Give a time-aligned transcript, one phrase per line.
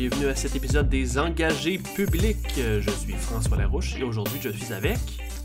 [0.00, 2.54] bienvenue à cet épisode des engagés publics.
[2.56, 4.96] Je suis François Larouche et aujourd'hui je suis avec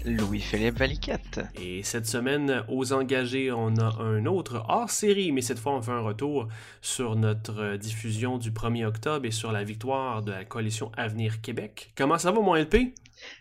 [0.06, 1.42] Louis-Philippe Valiquette.
[1.62, 5.92] Et cette semaine, aux engagés, on a un autre hors-série, mais cette fois on fait
[5.92, 6.48] un retour
[6.82, 11.92] sur notre diffusion du 1er octobre et sur la victoire de la coalition Avenir Québec.
[11.98, 12.96] Comment ça va mon LP?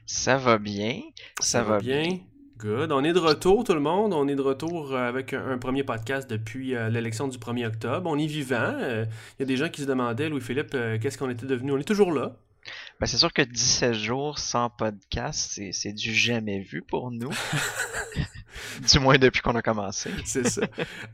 [0.07, 1.01] Ça va bien.
[1.39, 2.09] Ça, va bien.
[2.67, 4.15] On est de retour, tout le monde.
[4.15, 8.09] On est de retour euh, avec un, premier podcast depuis euh, l'élection du 1er octobre.
[8.11, 8.73] On est vivant.
[8.81, 9.05] Euh,
[9.39, 11.73] il y a des gens qui se demandaient, Louis-Philippe, qu'est-ce qu'on était devenu?
[11.73, 12.37] On est toujours là.
[13.01, 17.31] Ben, c'est sûr que 17 jours sans podcast, c'est du jamais vu pour nous.
[18.93, 20.11] du moins depuis qu'on a commencé.
[20.25, 20.63] c'est ça.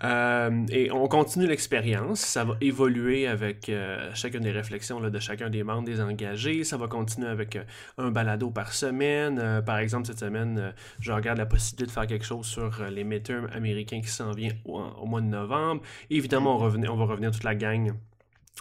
[0.04, 2.20] Euh, et on continue l'expérience.
[2.20, 6.64] Ça va évoluer avec euh, chacune des réflexions là, de chacun des membres des engagés.
[6.64, 7.64] Ça va continuer avec euh,
[7.98, 9.62] un balado par semaine.
[9.64, 13.48] par exemple, cette semaine, je regarde la possibilité de faire quelque chose sur les midterms
[13.52, 15.82] américains qui s'en vient au, au, mois de novembre.
[16.08, 17.92] évidemment, on, on va revenir toute la gang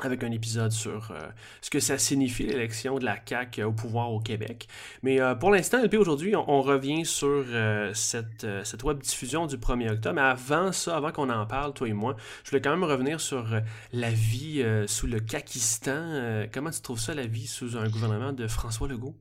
[0.05, 1.19] avec un épisode sur euh,
[1.61, 4.67] ce que ça signifie l'élection de la CAQ au pouvoir au Québec.
[5.03, 9.58] Mais euh, pour l'instant, LP, aujourd'hui, on, revient sur euh, cette, cette web diffusion du
[9.58, 10.16] 1er octobre.
[10.16, 13.20] Mais avant ça, avant qu'on en parle, toi et moi, je voulais quand même revenir
[13.22, 13.47] sur
[13.94, 16.45] la vie sous le Kakistan.
[16.53, 19.16] comment tu trouves ça, la vie sous un gouvernement de François Legault?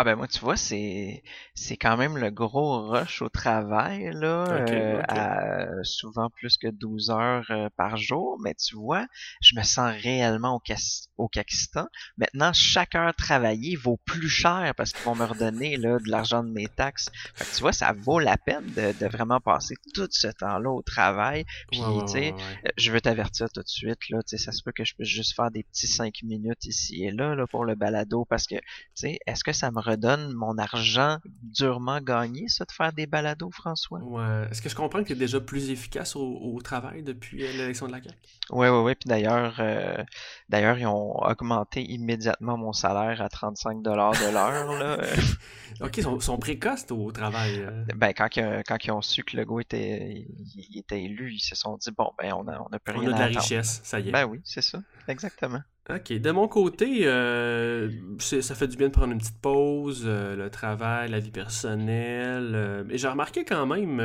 [0.00, 1.22] Ah ben moi tu vois c'est
[1.54, 7.10] c'est quand même le gros rush au travail là euh, À, souvent plus que 12
[7.10, 9.06] heures euh, par jour mais tu vois
[9.42, 14.92] je me sens réellement au, au Pakistan maintenant chaque heure travaillée vaut plus cher parce
[14.92, 17.92] qu'ils vont me redonner là de l'argent de mes taxes fait que tu vois ça
[17.92, 22.34] vaut la peine de, de vraiment passer tout ce temps-là au travail puis tu sais
[22.76, 25.08] je veux t'avertir tout de suite là tu sais ça se peut que je puisse
[25.08, 28.56] juste faire des petits 5 minutes ici et là là pour le balado parce que
[28.56, 28.62] tu
[28.94, 33.50] sais est-ce que ça me redonne mon argent durement gagné, ça, de faire des balados,
[33.50, 34.00] François?
[34.00, 34.48] Ouais.
[34.50, 37.86] Est-ce que je comprends que tu es déjà plus efficace au, travail depuis euh, l'élection
[37.86, 38.16] de la CAQ?
[38.50, 38.94] Oui, oui, oui.
[38.94, 40.02] Puis d'ailleurs, euh,
[40.48, 44.12] d'ailleurs, ils ont augmenté immédiatement mon salaire à 35 de l'heure.
[45.80, 47.60] ok, ils sont, précoces au travail.
[47.60, 47.84] Euh.
[47.96, 50.26] Ben, quand, quand ils ont su que le gars était,
[50.56, 53.10] il, était élu, ils se sont dit, bon, ben, on a, on a plus rien
[53.10, 54.12] On a de la richesse, ça y est.
[54.12, 54.80] Ben oui, c'est ça.
[55.08, 55.60] Exactement.
[55.90, 56.12] OK.
[56.12, 60.50] De mon côté, euh, ça fait du bien de prendre une petite pause, euh, le
[60.50, 62.86] travail, la vie personnelle.
[62.90, 64.02] Et j'ai remarqué quand même,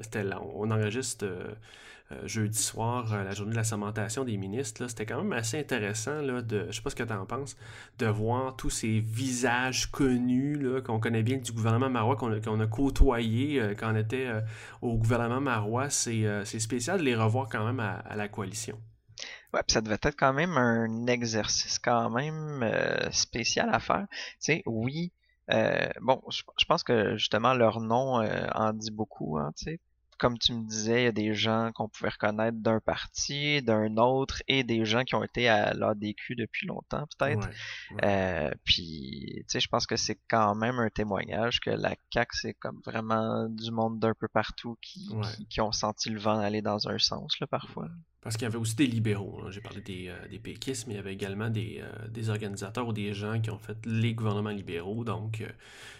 [0.00, 1.26] c'était on enregistre
[2.24, 4.86] jeudi soir, la journée de la segmentation des ministres.
[4.88, 7.56] C'était quand même assez intéressant, là, de, je sais pas ce que tu en penses,
[7.98, 12.66] de voir tous ces visages connus qu'on connaît bien du gouvernement marois, qu'on a, a,
[12.66, 14.28] côtoyé quand on était
[14.82, 15.90] au gouvernement marois.
[15.90, 18.78] C'est spécial de les revoir quand même à la coalition.
[19.54, 24.06] Ouais, ça devait être quand même un exercice quand même euh, spécial à faire.
[24.66, 25.12] Oui,
[25.50, 29.80] euh, bon, je, pense que justement leur nom euh, en dit beaucoup, hein, tu sais.
[30.18, 33.96] Comme tu me disais, il y a des gens qu'on pouvait reconnaître d'un parti, d'un
[33.96, 37.48] autre, et des gens qui ont été à l'ADQ depuis longtemps, peut-être.
[38.64, 42.54] puis, tu sais, je pense que c'est quand même un témoignage que la CAQ, c'est
[42.54, 46.62] comme vraiment du monde d'un peu partout qui, qui, qui, ont senti le vent aller
[46.62, 47.88] dans un sens, là, parfois.
[48.24, 49.42] Parce qu'il y avait aussi des libéraux.
[49.50, 52.88] J'ai parlé des, euh, des péquistes, mais il y avait également des, euh, des, organisateurs
[52.88, 55.04] ou des gens qui ont fait les gouvernements libéraux.
[55.04, 55.48] Donc, euh,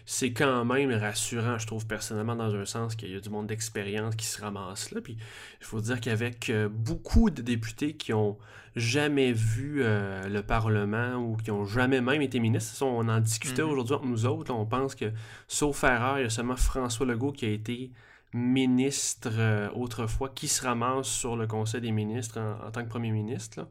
[0.06, 3.46] c'est quand même rassurant, je trouve personnellement, dans un sens qu'il y a du monde
[3.46, 5.02] d'expérience qui se ramasse là.
[5.02, 5.18] Puis,
[5.60, 8.38] il faut dire qu'avec beaucoup de députés qui ont
[8.74, 13.64] jamais vu le Parlement ou qui ont jamais même été ministres, on en discutait mm-hmm.
[13.66, 14.52] aujourd'hui entre nous autres.
[14.52, 15.12] on pense que,
[15.46, 17.90] sauf erreur, il y a seulement François Legault qui a été
[18.34, 23.12] ministre euh, autrefois qui se ramasse sur le Conseil des ministres en, tant que premier
[23.12, 23.68] ministre.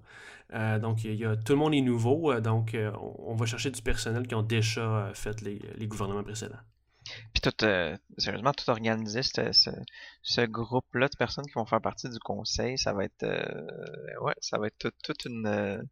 [0.53, 2.75] Euh, donc, il y, a, tout le monde est nouveau, euh, donc
[3.19, 6.59] on, va chercher du personnel qui ont déjà fait les, gouvernements précédents.
[7.33, 7.65] Puis tout,
[8.17, 13.03] sérieusement, tout organiser ce, groupe-là de personnes qui vont faire partie du conseil, ça va
[13.03, 13.25] être,
[14.21, 15.85] ouais, ça va être toute une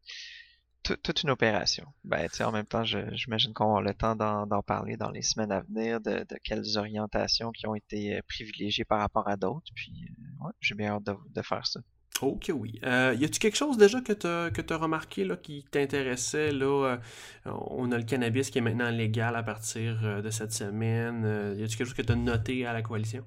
[0.83, 1.85] toute une opération.
[2.03, 5.61] Ben, en même temps, j'imagine qu'on aura le temps d'en parler dans les semaines à
[5.61, 9.71] venir, de, quelles orientations qui ont été euh, privilégiées par rapport à d'autres.
[9.75, 11.79] Puis, euh, ouais, j'ai bien hâte de, faire ça.
[12.21, 12.79] Ok, oui.
[12.83, 14.27] Euh, y a-tu quelque chose déjà que tu
[14.73, 16.51] as, remarqué là, qui t'intéressait?
[16.51, 16.99] Là,
[17.45, 21.55] on a le cannabis qui est maintenant légal à partir de cette semaine.
[21.57, 23.25] y a-tu quelque chose que tu as noté à la coalition?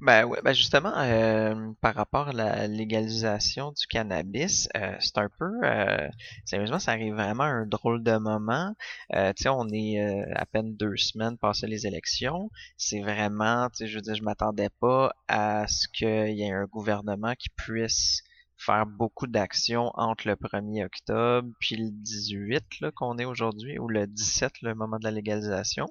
[0.00, 5.28] Ben ouais, ben justement, euh, par rapport à la légalisation du cannabis, euh, c'est un
[5.38, 6.08] peu, euh,
[6.44, 8.74] sérieusement, ça arrive vraiment à un drôle de moment.
[9.14, 10.00] Euh, tu sais, on est
[10.34, 12.50] à peine deux semaines passé les élections.
[12.76, 16.52] C'est vraiment, tu sais, je veux dire, je m'attendais pas à ce qu'il y ait
[16.52, 18.22] un gouvernement qui puisse
[18.56, 23.88] faire beaucoup d'actions entre le 1er octobre puis le 18 là qu'on est aujourd'hui ou
[23.88, 25.88] le 17 le moment de la légalisation.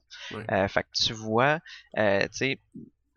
[0.47, 1.59] fait que tu vois,
[1.95, 2.01] tu
[2.31, 2.59] sais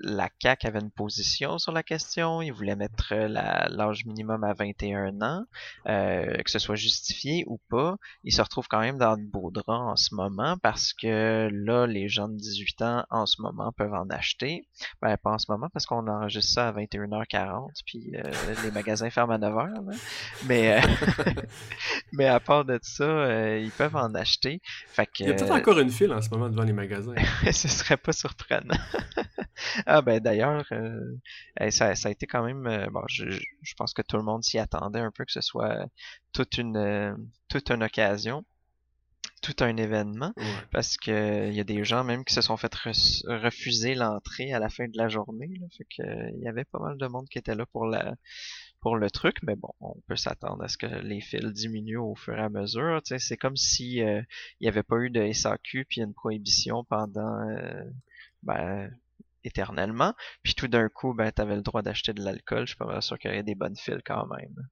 [0.04, 5.22] la CAC avait une position sur la question, ils voulaient mettre l'âge minimum à 21
[5.22, 5.44] ans,
[5.88, 7.96] euh, que ce soit justifié ou pas.
[8.22, 11.86] Ils se retrouvent quand même dans de beaux draps en ce moment parce que là,
[11.86, 14.68] les gens de 18 ans en ce moment peuvent en acheter.
[15.00, 18.22] Ben, pas en ce moment parce qu'on enregistre ça à 21h40, puis euh,
[18.62, 19.98] les magasins ferment à 9h.
[20.46, 21.32] Mais, euh,
[22.12, 24.60] mais à part de ça, ils peuvent en acheter.
[24.88, 27.14] Fait que, Il y a peut-être encore une file en ce moment devant les magasins.
[27.50, 28.76] Ce serait pas surprenant.
[29.96, 32.66] Ah ben d'ailleurs, euh, ça, a été quand même.
[32.66, 33.24] Euh, bon, je,
[33.76, 35.86] pense que tout le monde s'y attendait un peu que ce soit
[36.32, 37.14] toute une euh,
[37.48, 38.44] toute une occasion,
[39.40, 40.32] tout un événement,
[40.72, 44.58] parce que il y a des gens même qui se sont fait refuser l'entrée à
[44.58, 45.50] la fin de la journée.
[45.60, 48.16] Là, fait que il y avait pas mal de monde qui était là pour la
[48.80, 52.16] pour le truc, mais bon, on peut s'attendre à ce que les fils diminuent au
[52.16, 53.00] fur et à mesure.
[53.04, 54.26] C'est comme si il
[54.60, 57.38] n'y avait pas eu de SAQ puis une prohibition pendant
[58.42, 58.90] ben,
[59.44, 60.14] éternellement.
[60.42, 62.66] Puis tout d'un coup, ben, tu avais le droit d'acheter de l'alcool.
[62.66, 64.68] Je suis pas sûr qu'il y aurait des bonnes files quand même.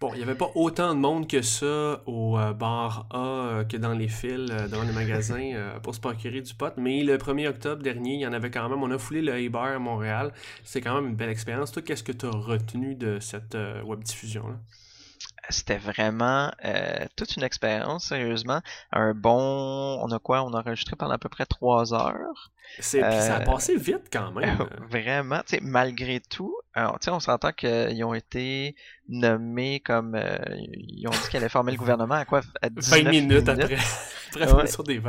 [0.00, 3.64] Bon, il n'y avait pas autant de monde que ça au euh, bar A euh,
[3.64, 6.72] que dans les files, euh, dans les magasins pour se procurer du pot.
[6.76, 8.82] Mais le 1er octobre dernier, il y en avait quand même.
[8.82, 10.32] On a foulé le e-bar à Montréal.
[10.64, 11.72] C'est quand même une belle expérience.
[11.72, 14.58] Toi, qu'est-ce que tu as retenu de cette web diffusion-là?
[15.48, 18.60] C'était vraiment euh, toute une expérience, sérieusement.
[18.92, 19.98] Un bon...
[20.02, 20.42] On a quoi?
[20.42, 22.50] On a enregistré pendant à peu près trois heures.
[22.80, 24.66] C'est, ça a euh, passé vite quand même.
[24.88, 25.42] vraiment.
[25.62, 28.74] malgré tout, alors, on s'entend qu'ils ont été
[29.08, 30.14] nommés comme...
[30.14, 32.40] Euh, ils ont dit qu'elle allait former le gouvernement à quoi?
[32.62, 33.76] À 20 minutes, après.
[34.34, 35.00] après sur des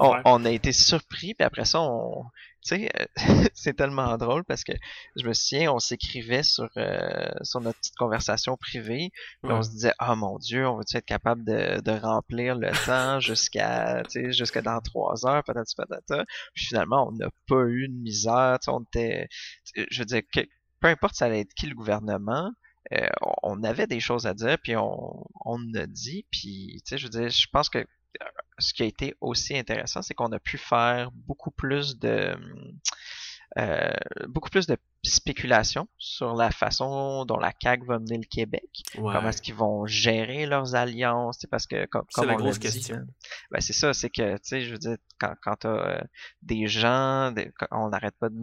[0.00, 2.24] on, on, a été surpris, puis après ça, on
[2.62, 3.04] tu sais, euh,
[3.54, 4.72] c'est tellement drôle parce que
[5.16, 9.10] je me souviens, on s'écrivait sur, euh, sur notre petite conversation privée,
[9.42, 12.56] puis on se disait, ah oh, mon Dieu, on va-tu être capable de, de remplir
[12.56, 16.24] le temps jusqu'à, tu sais, jusqu'à dans trois heures, peut-être, peut-être.
[16.54, 19.28] Puis finalement, on n'a pas eu de misère, tu sais, on était,
[19.74, 20.22] je veux dire,
[20.80, 22.52] peu importe ça allait être qui le gouvernement,
[22.92, 23.08] euh,
[23.42, 27.04] on avait des choses à dire, puis on, on a dit, puis, tu sais, je
[27.04, 27.86] veux dire, je pense que
[28.58, 32.36] ce qui a été aussi intéressant, c'est qu'on a pu faire beaucoup plus de
[33.58, 33.92] euh,
[34.28, 38.84] beaucoup plus de spéculation sur la façon dont la CAQ va mener le Québec.
[38.94, 41.44] Comment est-ce qu'ils vont gérer leurs alliances?
[41.50, 42.96] Parce que, comme, c'est la grosse question.
[42.96, 43.06] Hein,
[43.50, 46.00] ben, c'est ça, c'est que, tu sais, je veux dire, quand, quand tu as euh,
[46.42, 47.34] des gens,
[47.72, 48.36] on n'arrête pas de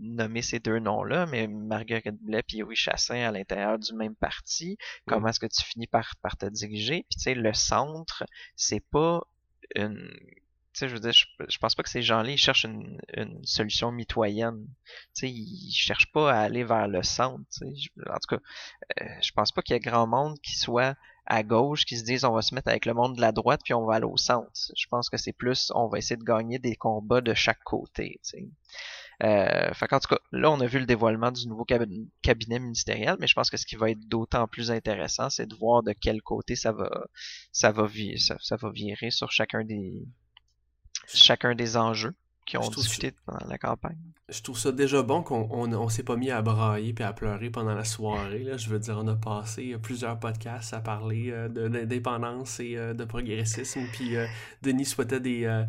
[0.00, 4.76] nommer ces deux noms-là, mais Marguerite Blais et Louis Chassin à l'intérieur du même parti,
[5.06, 7.06] comment est-ce que tu finis par, par te diriger?
[7.08, 8.24] Puis, tu sais, le centre,
[8.54, 9.22] c'est pas
[9.74, 10.10] une
[10.78, 13.92] sais, je veux dire, je, pense pas que ces gens-là, ils cherchent une, une solution
[13.92, 14.66] mitoyenne.
[15.14, 17.44] Tu sais, ils cherchent pas à aller vers le centre.
[17.62, 18.42] en tout cas,
[19.00, 20.96] euh, je pense pas qu'il y ait grand monde qui soit
[21.26, 23.60] à gauche qui se disent on va se mettre avec le monde de la droite
[23.64, 24.50] puis on va aller au centre.
[24.76, 28.20] Je pense que c'est plus on va essayer de gagner des combats de chaque côté.
[28.24, 28.48] Tu sais.
[29.22, 33.16] Euh, fait en tout cas, là, on a vu le dévoilement du nouveau cabinet ministériel,
[33.20, 35.92] mais je pense que ce qui va être d'autant plus intéressant, c'est de voir de
[35.92, 36.90] quel côté ça va,
[37.52, 37.86] ça va,
[38.16, 40.02] ça va virer sur chacun des,
[41.06, 42.14] chacun des enjeux
[42.46, 43.98] qui ont discuté pendant la campagne.
[44.28, 47.50] Je trouve ça déjà bon qu'on on, s'est pas mis à brailler et à pleurer
[47.50, 48.44] pendant la soirée.
[48.44, 48.56] Là.
[48.56, 53.04] Je veux dire, on a passé plusieurs podcasts à parler euh, d'indépendance et euh, de
[53.04, 53.82] progressisme.
[53.92, 54.26] Puis euh,
[54.62, 55.64] Denis souhaitait des,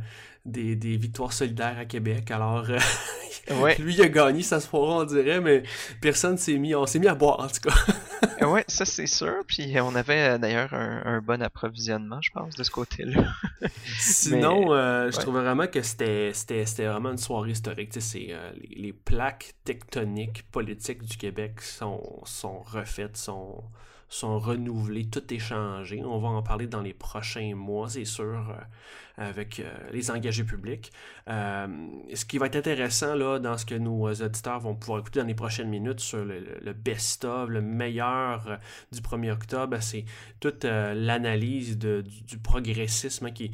[0.46, 2.32] des, des, victoires solidaires à Québec.
[2.32, 2.66] Alors,
[3.80, 5.64] lui, il a gagné sa soirée, on dirait, mais
[6.02, 8.46] personne s'est mis, on s'est mis à boire, en tout cas.
[8.48, 9.36] oui, ça c'est sûr.
[9.48, 13.24] Puis on avait d'ailleurs un, bon approvisionnement, je pense, de ce côté-là.
[14.00, 14.68] Sinon,
[15.10, 16.34] je trouvais vraiment que c'était
[16.78, 17.92] vraiment une soirée historique.
[18.00, 23.64] C'est les, les, plaques tectoniques politiques du Québec sont, sont refaites, sont,
[24.14, 26.04] sont renouvelées, tout est changé.
[26.04, 30.44] On va en parler dans les prochains mois, c'est sûr, euh, avec euh, les engagés
[30.44, 30.92] publics.
[31.28, 31.68] Euh,
[32.14, 35.26] ce qui va être intéressant là, dans ce que nos auditeurs vont pouvoir écouter dans
[35.26, 38.60] les prochaines minutes sur le, best-of, le meilleur
[38.92, 40.06] du 1er octobre, c'est
[40.40, 43.52] toute l'analyse du, progressisme hein, qui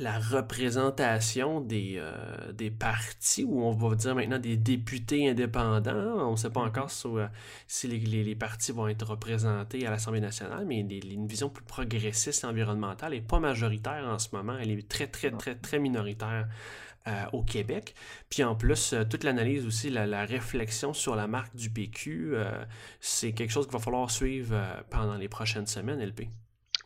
[0.00, 6.28] représentation des, euh, des partis, ou on va dire maintenant des députés indépendants.
[6.28, 6.68] On ne sait pas mm-hmm.
[6.68, 7.28] encore euh,
[7.66, 12.44] si les, les, partis vont être représentés à l'Assemblée nationale, mais une vision plus progressiste
[12.44, 14.56] environnementale n'est pas majoritaire en ce moment.
[14.58, 16.48] Elle est très, très, très, très minoritaire
[17.06, 17.94] euh, au Québec.
[18.30, 22.34] Puis en plus, toute l'analyse aussi, la, la, réflexion sur la marque du PQ,
[23.00, 24.56] c'est quelque chose qu'il va falloir suivre
[24.90, 26.28] pendant les prochaines semaines, LP.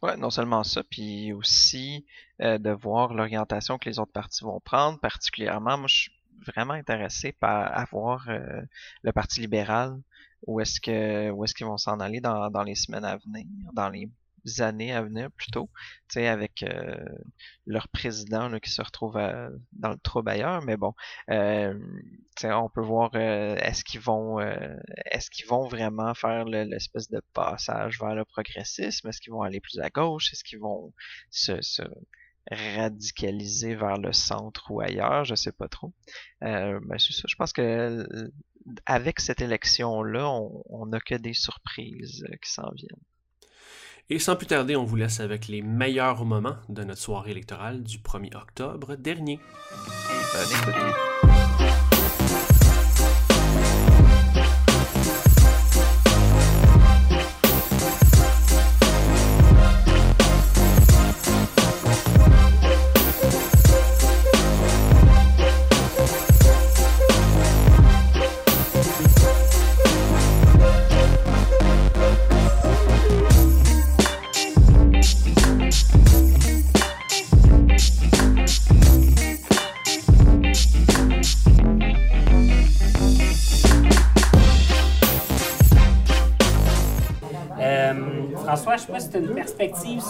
[0.02, 2.07] Ouais, non seulement ça, puis aussi
[2.40, 4.99] euh, de voir l'orientation que les autres partis vont prendre.
[5.00, 6.12] Particulièrement, moi, je suis
[6.47, 8.62] vraiment intéressé par avoir euh,
[9.02, 10.00] le Parti libéral.
[10.47, 13.45] Où est-ce que où est-ce qu'ils vont s'en aller dans, dans les semaines à venir,
[13.73, 14.09] dans les
[14.61, 15.71] années à venir plutôt,
[16.09, 16.97] tu sais, avec euh,
[17.67, 19.14] leur président qui se retrouve
[19.73, 20.95] dans le trouble ailleurs, mais bon,
[21.31, 21.75] euh,
[22.45, 28.14] on peut voir est-ce qu'ils vont est-ce qu'ils vont vraiment faire l'espèce de passage vers
[28.14, 30.93] le progressisme, est-ce qu'ils vont aller plus à gauche, est-ce qu'ils vont
[31.31, 31.83] se, se
[32.50, 35.93] radicaliser vers le centre ou ailleurs, je sais pas trop.
[36.43, 38.07] Euh, mais c'est ça, je pense que
[38.87, 40.31] avec cette élection-là,
[40.67, 43.00] on n'a que des surprises euh, qui s'en viennent.
[44.10, 47.82] Et sans plus tarder, on vous laisse avec les meilleurs moments de notre soirée électorale
[47.82, 49.38] du 1er octobre dernier.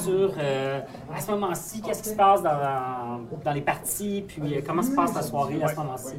[0.03, 0.81] Sur, euh,
[1.19, 5.15] à ce moment-ci, qu'est-ce qui se passe dans, les parties, puis euh, comment se passe
[5.15, 6.15] la soirée à ce moment-ci?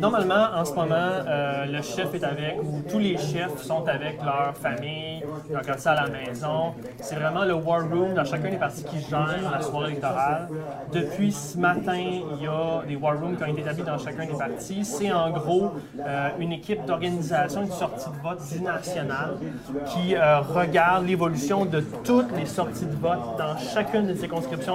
[0.00, 4.20] normalement, en ce moment, euh, le chef est avec, ou tous les chefs sont avec
[4.22, 6.74] leur famille, ils regardent ça à la maison.
[7.00, 10.48] C'est vraiment le war room dans chacun des parties qui gère la soirée électorale.
[10.92, 14.26] Depuis ce matin, il y a des war rooms qui ont été établis dans chacun
[14.26, 14.84] des partis.
[14.84, 15.72] C'est en gros
[16.40, 19.36] une équipe d'organisation, une sortie de vote nationale
[19.86, 24.24] qui regarde l'évolution de toutes les sorties de vote dans chacune des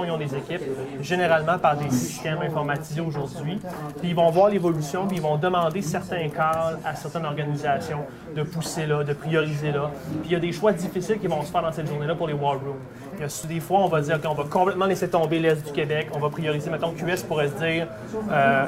[0.04, 0.62] Ils ont des équipes,
[1.00, 3.58] généralement par des systèmes informatisés aujourd'hui.
[4.00, 8.00] Puis ils vont voir l'évolution, puis ils vont demander certains calls à certaines organisations
[8.34, 9.90] de pousser là, de prioriser là.
[10.20, 12.26] Puis il y a des choix difficiles qui vont se faire dans cette journée-là pour
[12.26, 12.76] les war rooms.
[13.18, 15.72] Il y a des fois, on va dire qu'on va complètement laisser tomber l'Est du
[15.72, 17.86] Québec, on va prioriser, mettons, QS pourrait se dire,
[18.30, 18.66] euh,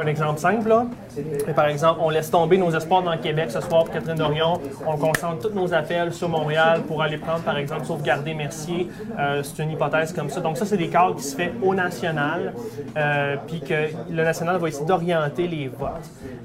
[0.00, 0.86] un exemple simple, là.
[1.54, 4.60] par exemple, on laisse tomber nos espoirs dans le Québec ce soir pour Catherine Dorion,
[4.86, 8.88] on concentre tous nos appels sur Montréal pour aller prendre, par exemple, sauvegarder Mercier.
[9.18, 10.40] Euh, c'est une hypothèse comme ça.
[10.40, 12.54] Donc ça, c'est des cas qui se fait au national,
[12.96, 15.90] euh, puis que le national va essayer d'orienter les votes.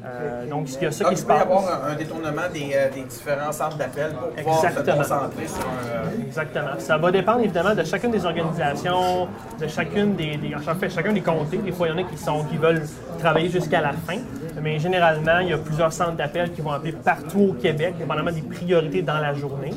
[0.05, 1.41] Euh, donc il y a ça qui se passe.
[1.41, 5.03] Il peut y avoir un, détournement des, des, différents centres d'appel pour pouvoir Exactement.
[5.03, 6.25] se concentrer sur un...
[6.25, 6.71] Exactement.
[6.79, 9.27] Ça va dépendre évidemment de chacune des organisations,
[9.59, 10.55] de chacune des, des
[10.89, 11.57] chacun des comtés.
[11.57, 12.83] Des fois, il y en a qui, sont, qui veulent
[13.19, 14.17] travailler jusqu'à la fin.
[14.61, 18.31] Mais généralement, il y a plusieurs centres d'appel qui vont appeler partout au Québec, dépendamment
[18.31, 19.71] des priorités dans la journée.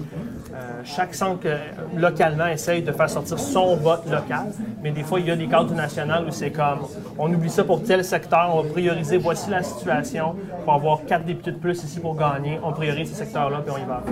[0.54, 1.58] Euh, chaque centre euh,
[1.96, 4.52] localement essaye de faire sortir son vote local,
[4.84, 6.80] mais des fois, il y a des cadres national où c'est comme
[7.18, 11.24] on oublie ça pour tel secteur, on va prioriser, voici la situation, pour avoir quatre
[11.24, 14.04] députés de plus ici pour gagner, on priorise ces secteurs-là, puis on y va.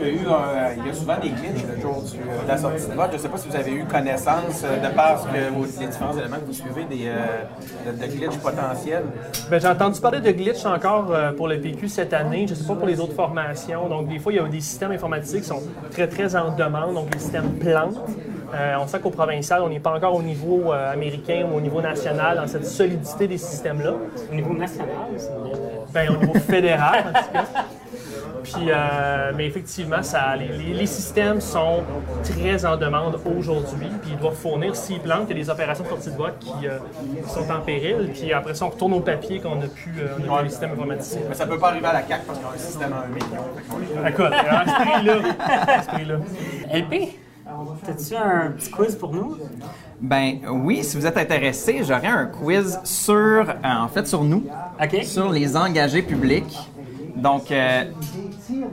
[0.00, 1.82] Il y a, eu, euh, il y a souvent des glitches le
[2.70, 3.08] sortie de vote.
[3.10, 6.36] Je ne sais pas si vous avez eu connaissance, de par que, les différents éléments
[6.36, 7.10] que vous suivez, des,
[7.86, 9.04] de, glitches potentiels.
[9.50, 12.46] Ben, j'ai entendu parler de glitches encore pour le PQ cette année.
[12.46, 13.88] Je ne sais pas pour les autres formations.
[13.88, 16.94] Donc, des fois, il y a des systèmes informatiques qui sont très, très en demande,
[16.94, 18.00] donc les systèmes plantent.
[18.54, 21.60] Euh, on sait qu'au provincial, on n'est pas encore au niveau euh, américain ou au
[21.60, 23.94] niveau national dans cette solidité des systèmes-là.
[24.30, 24.88] Au niveau national,
[25.92, 27.44] ben, au niveau fédéral, en tout cas.
[28.46, 31.82] Puis, euh, mais effectivement, ça, les, systèmes sont
[32.22, 33.88] très en demande aujourd'hui.
[34.02, 36.38] Puis ils doivent fournir, s'ils plantent, il y a des opérations de sortie de vote
[36.38, 36.52] qui,
[37.28, 38.10] sont en péril.
[38.14, 40.70] Puis après ça, on retourne au papier qu'on a pu euh, les systèmes.
[41.28, 43.04] Mais ça ne peut pas arriver à la CAC parce qu'on a un système à
[43.04, 44.06] un million.
[44.06, 46.16] Écoute, à ce prix-là.
[46.72, 47.16] LP,
[47.88, 49.38] as-tu un petit quiz pour nous?
[50.00, 54.44] Ben oui, si vous êtes intéressé, j'aurais un quiz sur, euh, en fait, sur nous,
[55.02, 56.56] sur les engagés publics.
[57.16, 57.84] Donc, euh,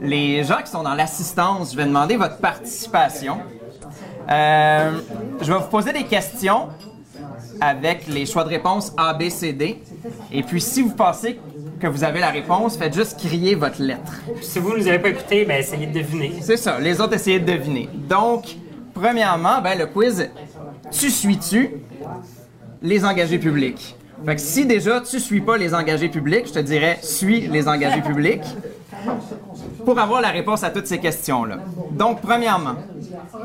[0.02, 3.38] les gens qui sont dans l'assistance, je vais demander votre participation.
[4.30, 4.92] Euh,
[5.40, 6.68] je vais vous poser des questions
[7.60, 9.82] avec les choix de réponse A, B, C, D.
[10.30, 11.40] Et puis, si vous pensez
[11.80, 14.12] que vous avez la réponse, faites juste crier votre lettre.
[14.42, 16.34] Si vous ne nous avez pas écouté, ben essayez de deviner.
[16.40, 17.88] C'est ça, les autres essayez de deviner.
[18.08, 18.56] Donc,
[18.92, 20.30] premièrement, ben, le quiz
[20.90, 21.70] Tu suis-tu?
[22.82, 23.96] les engagés publics?
[24.24, 27.68] Fait que si déjà tu suis pas les engagés publics, je te dirais suis les
[27.68, 28.44] engagés publics
[29.84, 31.58] pour avoir la réponse à toutes ces questions-là.
[31.90, 32.76] Donc, premièrement,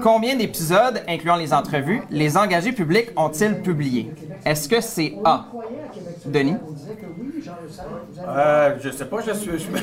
[0.01, 4.11] combien d'épisodes, incluant les entrevues, les engagés publics ont-ils publié?
[4.45, 5.47] Est-ce que c'est A?
[6.25, 6.55] Denis?
[8.27, 9.51] Euh, je sais pas, je suis.
[9.59, 9.77] Je me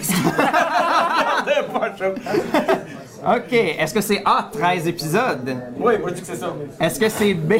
[3.26, 3.52] OK.
[3.52, 5.56] Est-ce que c'est A, 13 épisodes?
[5.78, 6.54] Oui, moi je dis que c'est ça.
[6.80, 7.54] Est-ce que c'est B,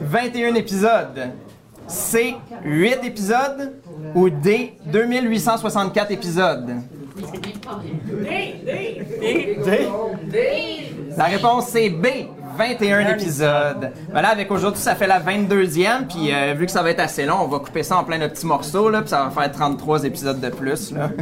[0.00, 1.30] 21 épisodes?
[1.88, 3.72] C, 8 épisodes?
[4.14, 6.66] Ou D, 2864 épisodes?
[7.16, 9.58] D, D, D,
[10.30, 10.38] D,
[11.16, 12.06] La réponse c'est B.
[12.58, 13.92] 21 épisodes.
[14.12, 17.00] Ben là, avec aujourd'hui, ça fait la 22e, puis euh, vu que ça va être
[17.00, 19.30] assez long, on va couper ça en plein de petits morceaux, là, puis ça va
[19.42, 21.08] faire 33 épisodes de plus, là.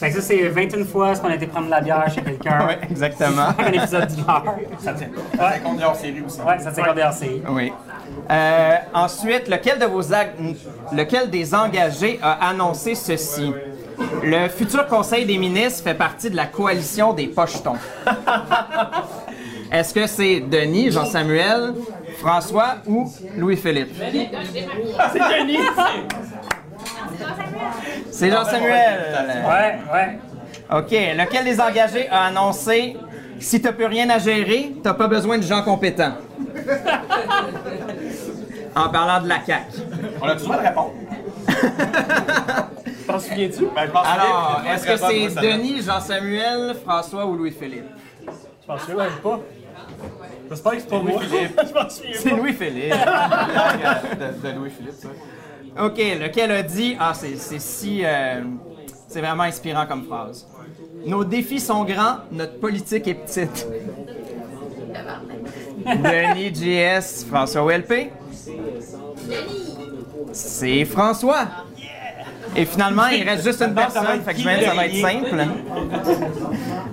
[0.00, 2.22] Fait que ça, c'est 21 fois ce qu'on a été prendre de la bière chez
[2.22, 2.66] quelqu'un.
[2.66, 3.48] ouais, exactement.
[3.58, 4.54] un épisode d'une heure.
[4.78, 5.08] Ça tient.
[5.36, 6.40] Ça compte hors série aussi.
[6.40, 7.42] Ouais, ça tient bien série.
[7.48, 7.72] Oui.
[8.30, 10.32] Euh, ensuite, lequel, de vos ag-
[10.92, 13.52] lequel des engagés a annoncé ceci?
[14.22, 17.76] Le futur Conseil des ministres fait partie de la coalition des pochetons.
[19.74, 21.74] Est-ce que c'est Denis, Jean-Samuel,
[22.18, 23.92] François ou Louis-Philippe?
[23.98, 25.58] C'est Denis!
[28.12, 29.00] C'est Jean-Samuel.
[29.44, 30.18] Ouais, ouais.
[30.78, 30.90] OK.
[30.92, 32.96] Lequel des engagés a annoncé
[33.40, 36.14] si t'as plus rien à gérer, t'as pas besoin de gens compétents?
[38.76, 39.64] en parlant de la CAQ.
[40.22, 40.92] On a besoin de répondre.
[43.08, 43.66] T'en souviens-tu?
[43.74, 47.86] Ben, pense Alors, que- est-ce que c'est Denis, Jean-Samuel, François ou Louis-Philippe?
[48.66, 49.40] Je m'en souviens même pas.
[50.50, 51.20] J'espère que c'est pas moi.
[51.22, 52.30] Je m'en souviens C'est.
[52.30, 52.90] Louis-Philippe.
[54.42, 55.08] de, de Louis-Philippe, ça.
[55.84, 56.96] OK, lequel a dit...
[57.00, 58.04] Ah, c'est c'est si...
[58.04, 58.42] euh,
[59.08, 60.46] c'est vraiment inspirant comme phrase.
[61.06, 63.66] Nos défis sont grands, notre politique est petite.
[65.84, 68.10] Denis JS, François OLP.
[70.32, 71.46] C'est François.
[72.56, 75.00] Et finalement, il reste juste une personne, fait que je vais dire, ça va être
[75.00, 75.44] simple.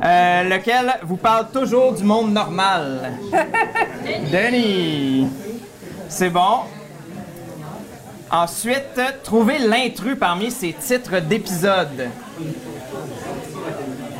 [0.04, 3.12] Euh, lequel vous parle toujours du monde normal?
[4.32, 5.28] Denis.
[6.10, 6.62] C'est bon.
[8.32, 12.10] Ensuite, trouvez l'intrus parmi ces titres d'épisodes.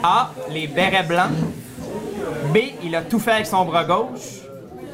[0.04, 0.32] A.
[0.52, 1.32] Les bérets blancs.
[2.54, 2.58] B.
[2.84, 4.42] Il a tout fait avec son bras gauche.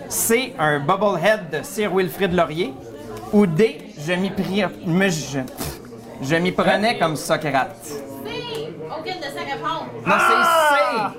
[0.08, 0.54] C.
[0.60, 2.74] Un bubblehead de Sir Wilfrid Laurier.
[3.34, 3.80] Ou D.
[4.06, 4.32] Je m'y
[4.86, 5.40] me- je,
[6.22, 7.76] je m'y prenais comme Socrate.
[9.00, 9.88] Aucune de ces réponses.
[10.06, 11.18] Non, c'est C.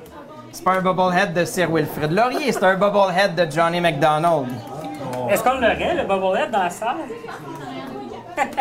[0.53, 4.47] C'est pas un bubblehead de Sir Wilfrid Laurier, c'est un bubblehead de Johnny McDonald.
[5.31, 6.97] Est-ce qu'on l'aurait, le Bubblehead, dans la salle?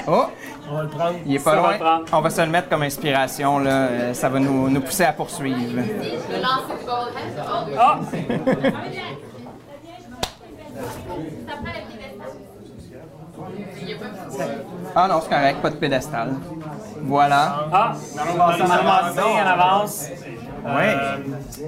[0.07, 0.25] Oh,
[0.69, 1.15] On va le prendre.
[1.25, 2.01] il est pas Ça loin.
[2.11, 3.69] On va se le mettre comme inspiration, là.
[3.71, 5.59] Euh, Ça va nous, nous pousser à poursuivre.
[5.59, 7.45] Le lancer du Goldhead.
[7.79, 7.93] Oh,
[13.39, 15.07] Ah!
[15.07, 16.33] Ça non, c'est correct, pas de pédestal.
[17.03, 17.67] Voilà.
[17.71, 17.93] Ah!
[18.33, 20.07] On va s'en avancer en avance.
[20.65, 21.17] Euh,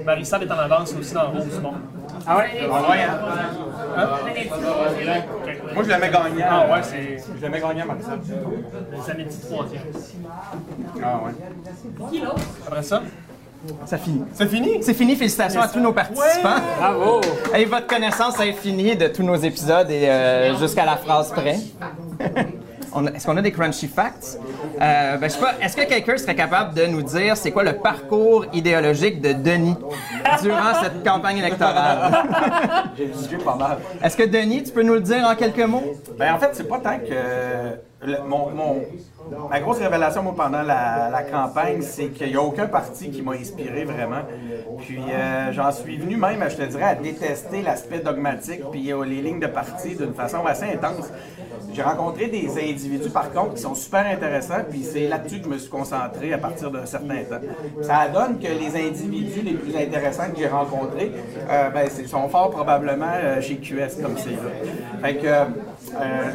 [0.04, 1.80] Marie-Sab est en avance aussi dans le haut du monde.
[2.26, 2.68] Ah ouais?
[2.68, 3.18] Ouais, hein?
[5.74, 6.46] Moi, je le mets gagnant.
[6.50, 8.12] Ah ouais, c'est Je le mets gagnant, Marissa.
[8.92, 9.82] les amis de troisième.
[11.02, 11.32] Ah ouais.
[12.66, 13.02] Après ça,
[13.84, 14.22] Ça finit.
[14.32, 14.70] c'est fini?
[14.82, 16.56] C'est fini, félicitations à tous nos participants.
[16.78, 17.20] Bravo!
[17.54, 21.58] Et votre connaissance est finie de tous nos épisodes et euh, jusqu'à la phrase près.
[23.14, 24.38] Est-ce qu'on a des crunchy facts?
[24.80, 27.62] Euh, ben, je sais pas, est-ce que quelqu'un serait capable de nous dire c'est quoi
[27.62, 29.76] le parcours idéologique de Denis
[30.42, 32.12] durant cette campagne électorale?
[32.96, 33.78] J'ai jugé pas mal.
[34.02, 35.94] Est-ce que Denis, tu peux nous le dire en quelques mots?
[36.18, 38.06] Ben, en fait, c'est pas tant que.
[38.06, 38.82] le- mon, mon-
[39.48, 43.22] ma grosse révélation, moi, pendant la, la campagne, c'est qu'il n'y a aucun parti qui
[43.22, 44.22] m'a inspiré vraiment.
[44.78, 49.04] Puis, euh, j'en suis venu même, je te dirais, à détester l'aspect dogmatique puis euh,
[49.04, 51.10] les lignes de parti d'une façon assez intense.
[51.74, 55.48] J'ai rencontré des individus, par contre, qui sont super intéressants, puis c'est là-dessus que je
[55.50, 57.40] me suis concentré à partir d'un certain temps.
[57.82, 61.12] Ça donne que les individus les plus intéressants que j'ai rencontrés,
[61.48, 64.50] euh, ben, sont forts probablement euh, chez QS comme c'est là.
[65.02, 65.44] Fait que euh,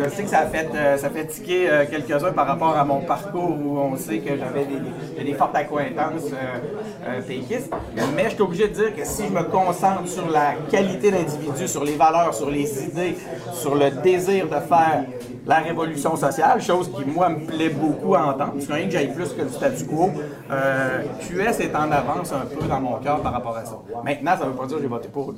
[0.04, 2.84] je sais que ça a fait, euh, ça fait tiquer euh, quelques-uns par rapport à
[2.86, 7.72] mon parcours où on sait que j'avais des, des- fortes accointances euh, euh, péquistes.
[8.16, 11.68] Mais je suis obligé de dire que si je me concentre sur la qualité d'individu,
[11.68, 13.18] sur les valeurs, sur les idées,
[13.54, 15.04] sur le désir de faire
[15.46, 19.14] la révolution sociale, chose qui, moi, me plaît beaucoup à entendre, que rien que j'aille
[19.14, 20.12] plus que le statu quo,
[20.52, 23.78] euh, QS est en avance un peu dans mon cœur par rapport à ça.
[24.04, 25.34] Maintenant, ça ne veut pas dire que j'ai voté pour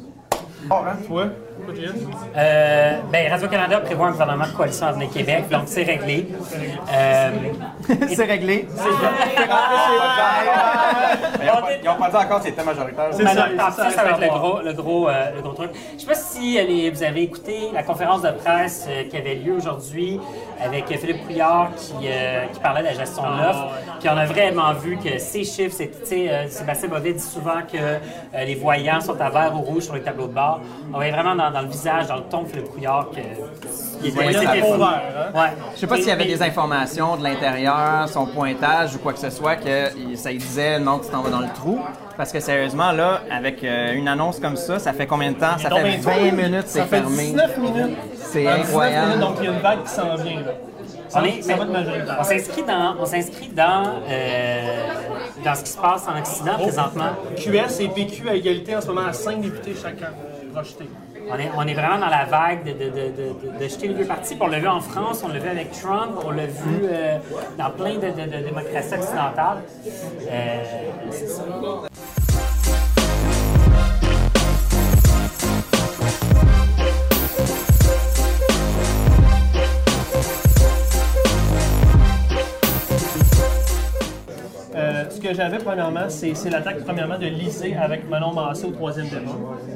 [0.71, 0.97] hein?
[1.07, 1.25] Toi?
[1.65, 1.91] Toi, Julien?
[2.35, 6.27] Euh, ben, Radio-Canada prévoit un gouvernement de coalition Avenir Québec, donc c'est réglé.
[6.93, 7.31] Euh,
[8.15, 8.67] c'est réglé.
[11.41, 13.07] Ils n'ont pas, ils ont pas dit encore si c'était majoritaire.
[13.13, 15.53] Ça, c'est pis, ça, ça va être ça le gros, le gros, euh, le gros
[15.53, 15.71] truc.
[15.95, 19.35] Je sais pas si les- vous avez écouté la conférence de presse euh, qui avait
[19.35, 20.19] lieu aujourd'hui
[20.63, 23.67] avec Philippe Couillard qui, euh, qui parlait de la gestion de l'offre.
[23.99, 27.19] Puis on a vraiment vu que ces chiffres, c'est, tu sais, euh, Sébastien Bovet dit
[27.19, 27.97] souvent que euh,
[28.45, 30.46] les voyants sont à vert ou rouge sur les tableaux de bord.
[30.91, 33.19] On voyait vraiment dans, dans le visage, dans le ton Philippe Couillard que
[34.01, 34.71] il était, voyants c'était à fou.
[34.73, 35.01] fond vert,
[35.33, 35.39] hein?
[35.39, 35.49] Ouais.
[35.75, 39.19] Je sais pas s'il y avait des informations de l'intérieur, son pointage ou quoi que
[39.19, 41.79] ce soit, que ça lui disait non, tu t'en vas dans le trou.
[42.15, 45.57] Parce que sérieusement, là, avec euh, une annonce comme ça, ça fait combien de temps?
[45.59, 47.25] Ça fait ben, 20 minutes, c'est Ça fait fermé.
[47.27, 47.97] 19 minutes.
[48.15, 49.07] C'est 19 incroyable.
[49.07, 50.39] minutes, donc il y a une vague qui s'en vient.
[50.41, 50.51] Là.
[51.09, 51.41] Ça, On est-.
[52.19, 54.87] On s'inscrit dans, on s'inscrit dans, euh,
[55.45, 56.63] dans ce qui se passe en Occident Oh.
[56.63, 57.09] présentement.
[57.35, 60.09] QS et PQ à égalité en ce moment à 5 députés chacun
[61.29, 64.37] On est, vraiment dans la vague de, de, de, de, jeter les deux partis.
[64.39, 67.17] On l'a vu en France, on l'a vu avec Trump, on l'a vu euh,
[67.57, 69.63] dans plein de démocraties occidentales.
[70.29, 70.63] Euh,
[85.27, 89.31] que j'avais premièrement, c'est l'attaque premièrement de Lisée avec Manon Massé au troisième débat.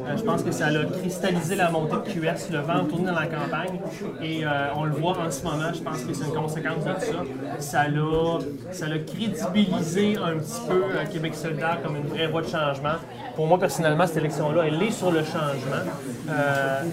[0.08, 3.20] Euh, je pense que ça a cristallisé la montée de QS, le vent tourné dans
[3.20, 3.80] la campagne.
[4.22, 6.94] Et euh, on le voit en ce moment, je pense que c'est une conséquence de
[7.00, 7.24] ça.
[7.60, 8.40] Ça l'a
[8.72, 12.96] ça l'a crédibilisé un petit peu euh, Québec solidaire comme une vraie voie de changement.
[13.36, 15.84] Pour moi, personnellement, cette élection-là, elle est sur le changement.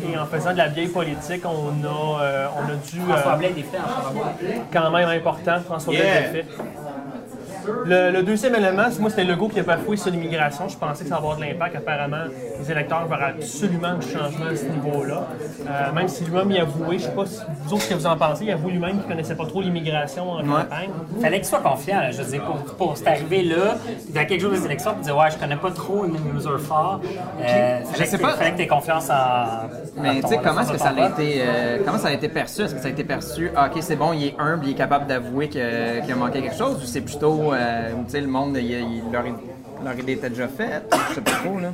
[0.08, 3.00] Et en faisant de la vieille politique, on a, on a dû...
[3.00, 4.64] François Blais est fait en ce moment.
[4.72, 5.92] quand même important, François.
[5.92, 6.46] Bell l'a fait.
[7.84, 10.68] Le, le deuxième élément, c'est- moi, c'était Legault qui a bafoué sur l'immigration.
[10.68, 11.76] Je pensais que ça allait avoir de l'impact.
[11.76, 12.24] Apparemment,
[12.60, 15.26] les électeurs veulent absolument du changement à ce niveau-là.
[15.68, 17.94] Euh, même si lui-même y a avoué, je sais pas si vous autres ce que
[17.94, 20.90] vous en pensez, il a avoué lui-même qu'il connaissait pas trop l'immigration en campagne.
[21.20, 22.10] Fallait qu'il soit confiant, là.
[22.10, 23.76] je veux dire, pour, pour c'est arrivé là,
[24.14, 27.00] dans quelques jours des élections, pour dire ouais, je connais pas trop une mesure fort.
[27.40, 28.32] Euh, fallait sais que- pas.
[28.32, 29.68] Fallait que tu aies confiance en.
[30.00, 32.62] Mais tu sais, comment est-ce que ça a été, euh, comment ça a été perçu?
[32.62, 34.74] Est-ce que ça a été perçu, ah, ok, c'est bon, il est humble, il est
[34.74, 38.56] capable d'avouer qu'il a manqué quelque chose, ou c'est plutôt, euh, tu sais, le monde,
[38.56, 39.24] il, il- leur,
[39.84, 41.72] leur idée était déjà faite, je sais pas trop, là.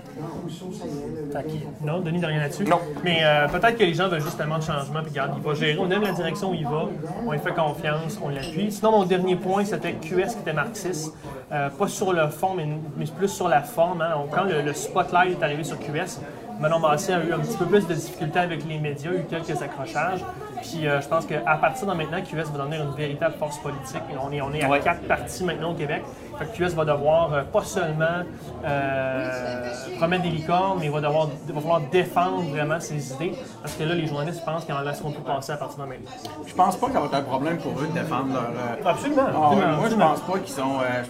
[1.85, 2.65] Non, Denis n'a rien là-dessus?
[2.65, 2.79] Non.
[3.03, 5.79] Mais euh, peut-être que les gens veulent justement de changement, puis regarde, il va gérer,
[5.79, 6.87] on aime la direction où il va,
[7.27, 8.71] on lui fait confiance, on l'appuie.
[8.71, 11.15] Sinon, mon dernier point, c'était QS qui était marxiste.
[11.53, 12.67] Euh, pas sur le fond, mais,
[12.97, 14.01] mais plus sur la forme.
[14.03, 14.15] hein.
[14.31, 16.21] Quand le, le spotlight est arrivé sur QS,
[16.61, 19.25] Manon Massé a eu un petit peu plus de difficultés avec les médias, a eu
[19.25, 20.25] quelques accrochages.
[20.63, 24.03] Puis euh, je pense qu'à partir de maintenant, QS va devenir une véritable force politique.
[24.21, 26.03] On est, on est à quatre partis maintenant au Québec.
[26.39, 28.25] Fait que QS va devoir euh, pas seulement
[28.65, 33.33] euh, promettre des licornes, mais il va, devoir, va falloir défendre vraiment ses idées.
[33.63, 36.11] Parce que là, les journalistes pensent qu'ils en laisseront plus passer à partir de maintenant.
[36.47, 38.43] Je pense pas qu'il va être un problème pour eux de défendre leur.
[38.43, 39.23] euh, Absolument.
[39.35, 40.77] Ah absolument, moi, je pense pas qu'ils sont.
[40.81, 41.03] euh,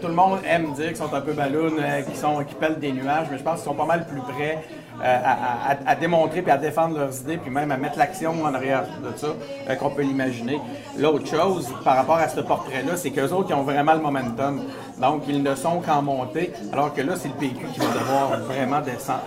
[0.00, 1.70] tout le monde aime dire qu'ils sont un peu ballons,
[2.06, 4.64] qu'ils sont, pèlent des nuages, mais je pense qu'ils sont pas mal plus près
[5.02, 8.84] à, à- démontrer puis à défendre leurs idées, puis même à mettre l'action en arrière
[9.02, 9.28] de ça
[9.68, 10.60] euh, qu'on peut l'imaginer.
[10.98, 14.62] L'autre chose par rapport à ce portrait-là, c'est qu'eux autres, ils ont vraiment le momentum.
[15.00, 18.40] Donc, ils ne sont qu'en montée, alors que là, c'est le PQ qui va devoir
[18.40, 18.80] vraiment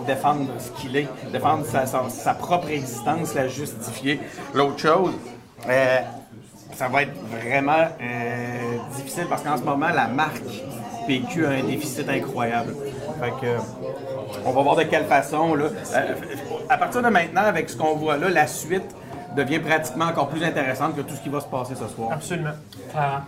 [0.07, 4.19] défendre ce qu'il est, défendre sa, propre existence, la justifier.
[4.53, 5.13] L'autre chose,
[5.69, 5.99] euh,
[6.73, 10.41] ça va être vraiment euh, difficile parce qu'en ce moment, la marque
[11.05, 12.75] PQ a un déficit incroyable.
[13.21, 13.57] Fait que, euh,
[14.45, 15.55] on va voir de quelle façon.
[15.55, 15.65] Là,
[15.95, 16.13] Euh,
[16.69, 18.95] à partir de maintenant, avec ce qu'on voit là, la suite
[19.35, 22.09] devient pratiquement encore plus intéressante que tout ce qui va se passer ce soir.
[22.11, 22.49] Absolument.
[22.91, 23.19] Clairement.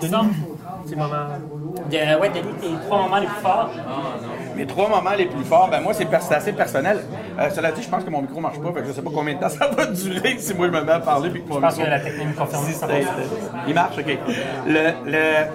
[0.00, 0.34] Denis,
[0.84, 1.16] petit moment.
[1.90, 3.70] De- ouais, Denis, tes trois moments les plus forts.
[4.56, 7.00] Mes trois moments les plus forts, ben moi, c'est assez personnel.
[7.38, 9.10] Euh, cela dit, je pense que mon micro marche pas, fait que je sais pas
[9.14, 11.48] combien de temps ça va durer si moi je me mets à parler puis que
[11.48, 12.86] mon Je pense micro- que la technique me confirme ça.
[13.68, 14.18] Il marche, ok.
[14.66, 15.46] Le, le-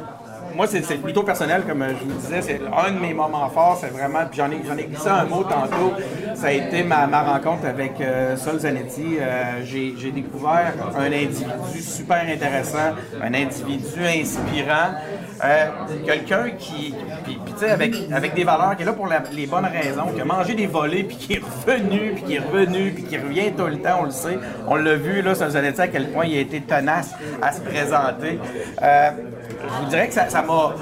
[0.58, 2.42] moi, c'est plutôt personnel, comme je vous disais.
[2.42, 4.26] C'est un de mes moments forts, c'est vraiment.
[4.30, 5.94] Puis j'en ai, j'en ai glissé un mot tantôt.
[6.34, 9.18] Ça a été ma, ma rencontre avec euh, Sol Zanetti.
[9.22, 14.96] Euh, j'ai, découvert un individu super intéressant, un individu inspirant.
[15.44, 15.68] Euh,
[16.04, 19.68] quelqu'un qui, puis, tu sais, avec, avec des valeurs, qui est là pour les bonnes
[19.68, 23.04] raisons, qui a mangé des volets, puis qui est revenu, puis qui est revenu, puis
[23.04, 24.40] qui revient tout le temps, on le sait.
[24.68, 27.62] On l'a vu, là, Sol Zanetti, à quel point il a été tenace à se
[27.62, 28.40] présenter.
[28.82, 29.12] Euh,
[29.62, 30.74] je vous dirais que ça ça m'a.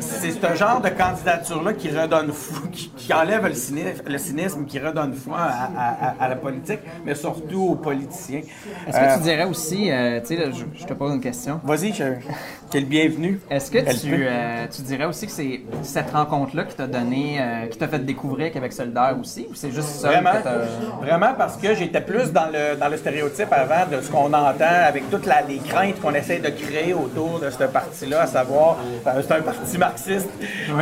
[0.00, 4.64] C'est ce genre de candidature-là qui redonne fou, qui, qui enlève le cynisme, le cynisme,
[4.64, 8.40] qui redonne foi à, à- à- à la politique, mais surtout aux politiciens.
[8.86, 11.60] Est-ce que Euh, tu dirais aussi, euh, tu sais, je, je te pose une question.
[11.64, 11.92] Vas-y,
[12.70, 13.40] t'es le bienvenu.
[13.50, 17.66] Est-ce que tu, euh, tu dirais aussi que c'est cette rencontre-là qui t'a donné, euh,
[17.66, 20.08] qui t'a fait découvrir Québec solidaire aussi, ou c'est juste ça
[21.00, 24.64] Vraiment, parce que j'étais plus dans le, dans le stéréotype avant de ce qu'on entend
[24.86, 28.43] avec toutes la- les craintes qu'on essaie de créer autour de ce parti-là, à savoir,
[28.50, 30.28] euh, c'est un parti marxiste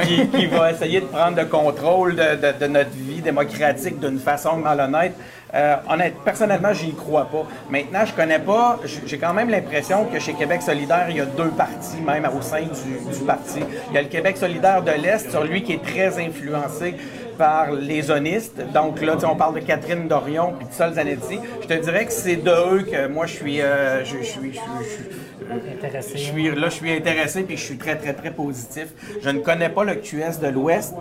[0.05, 4.19] qui, qui va essayer de prendre le contrôle de, de- de notre vie démocratique d'une
[4.19, 5.15] façon malhonnête.
[5.55, 7.45] Euh, honnête, personnellement, j'y crois pas.
[7.69, 11.27] Maintenant, je connais pas, j'ai quand même l'impression que chez Québec solidaire, il y a
[11.27, 13.61] deux partis même au sein du, du parti.
[13.91, 16.95] Il y a le Québec solidaire de l'Est, sur lui qui est très influencé
[17.37, 18.63] par les zonistes.
[18.73, 21.39] Donc là, on parle de Catherine Dorion puis de Sol Zanetti.
[21.63, 23.61] Je te dirais que c'est de eux que moi, je suis...
[23.61, 26.19] euh, je, je suis, je suis- je suis- Intéressé.
[26.19, 28.89] je suis, là, je suis intéressé puis je suis très, très, très positif.
[29.23, 30.95] Je ne connais pas le QS de l'Ouest.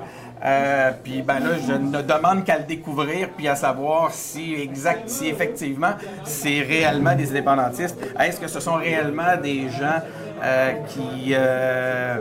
[0.44, 5.08] Euh, puis ben là, je ne demande qu'à le découvrir puis à savoir si exact,
[5.08, 5.92] si effectivement
[6.24, 7.96] c'est réellement des indépendantistes.
[8.20, 10.02] Est-ce que ce sont réellement des gens
[10.44, 12.18] euh, qui euh,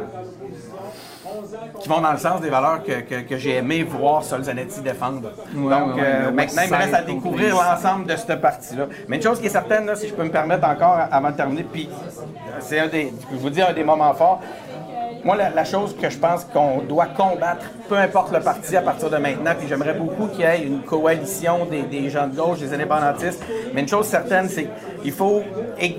[1.80, 5.30] qui vont dans le sens des valeurs que, que, que j'ai aimé voir Solzanetti défendre.
[5.54, 8.86] Ouais, Donc ouais, euh, maintenant, il me reste à découvrir l'ensemble de cette partie-là.
[9.08, 11.36] Mais une chose qui est certaine, là, si je peux me permettre encore avant de
[11.36, 14.40] terminer, puis euh, c'est un des, je vous dis un des moments forts.
[15.24, 18.80] Moi, la, la chose que je pense qu'on doit combattre, peu importe le parti à
[18.80, 22.34] partir de maintenant, puis j'aimerais beaucoup qu'il y ait une coalition des, des gens de
[22.36, 23.42] gauche, des indépendantistes,
[23.74, 24.68] mais une chose certaine, c'est
[25.02, 25.42] qu'il faut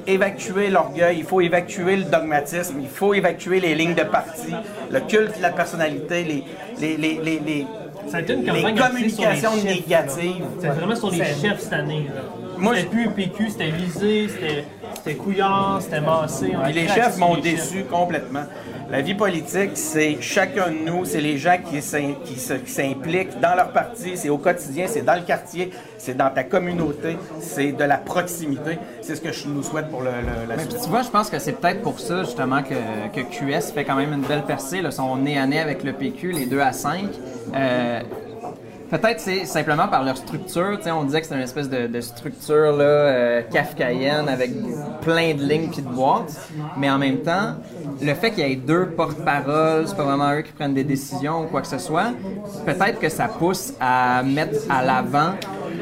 [0.07, 4.53] évacuer l'orgueil, il faut évacuer le dogmatisme, il faut évacuer les lignes de parti,
[4.89, 6.43] le culte de la personnalité, les,
[6.79, 7.67] les, les, les, les-
[8.07, 10.45] Ça a été une les campagne axée communications sur les chefs, négatives.
[10.55, 12.07] C'était vraiment sur les chefs cette année.
[12.73, 14.27] c'était plus PQ, c'était Lisée,
[14.95, 16.51] c'était Couillard, c'était Massé.
[16.73, 18.43] les chefs m'ont déçu complètement.
[18.91, 24.17] La vie politique, c'est chacun de nous, c'est les gens qui s'impliquent dans leur parti,
[24.17, 28.77] c'est au quotidien, c'est dans le quartier, c'est dans ta communauté, c'est de la proximité.
[29.01, 30.77] C'est ce que je nous souhaite pour le, le- la Mais suite.
[30.84, 32.75] tu vois, je pense que c'est peut-être pour ça justement que,
[33.15, 34.82] que QS fait quand même une belle percée.
[34.82, 37.06] Là, son nez à nez avec le PQ, les 2 à 5.
[37.56, 38.01] Euh,
[38.91, 40.77] peut-être c'est simplement par leur structure.
[40.77, 44.51] Tu sais, on disait que c'était une espèce de, de structure là, euh, kafkaïenne avec
[45.01, 46.49] plein de lignes puis de boîtes.
[46.77, 47.56] Mais en même temps,
[48.01, 51.43] le fait qu'il y ait deux porte-paroles, c'est pas vraiment eux qui prennent des décisions
[51.43, 52.12] ou quoi que ce soit,
[52.65, 55.32] peut-être que ça pousse à mettre à l'avant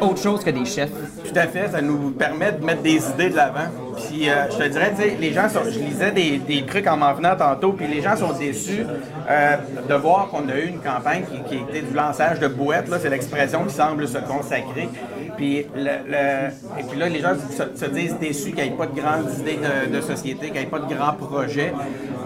[0.02, 0.92] autre chose que des chefs.
[1.24, 3.68] Tout à fait, ça nous permet de mettre des idées de l'avant.
[3.98, 7.36] Puis euh, je te dirais, les gens sont, je lisais des, trucs en m'en venant
[7.36, 8.86] tantôt, puis les gens sont déçus
[9.30, 9.58] euh,
[9.88, 12.98] de voir qu'on a eu une campagne qui, qui était du lançage de bouettes, là,
[13.02, 14.90] c'est l'expression qui semble se consacrer.
[15.36, 19.00] Puis, et puis là, les gens se, se disent déçus qu'il n'y ait pas de
[19.00, 21.74] grandes idées de, de société, qu'il n'y ait pas de grands projets.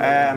[0.02, 0.34] Euh,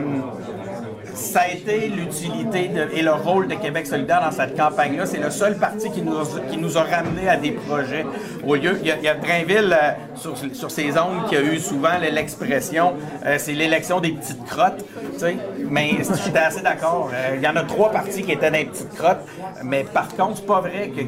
[1.17, 5.05] ça a été l'utilité et le rôle de Québec solidaire dans cette campagne-là.
[5.05, 8.05] C'est le seul parti qui nous, a, qui ramené à des projets.
[8.45, 11.59] Au lieu, il y a, il Drainville, euh, sur, sur ces zones, qui a eu
[11.59, 12.93] souvent l'expression,
[13.25, 14.83] euh, c'est l'élection des petites crottes.
[15.13, 15.37] tu sais.
[15.69, 17.09] Mais j'étais assez d'accord.
[17.13, 19.25] Euh, Il y en a trois partis qui étaient dans les petites crottes.
[19.63, 21.01] Mais par contre, c'est pas vrai que,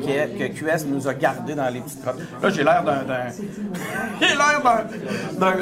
[0.48, 2.19] QS nous a gardés dans les petites crottes.
[2.41, 3.04] Là, j'ai l'air d'un...
[4.22, 4.62] j'ai l'air
[5.38, 5.60] d'un-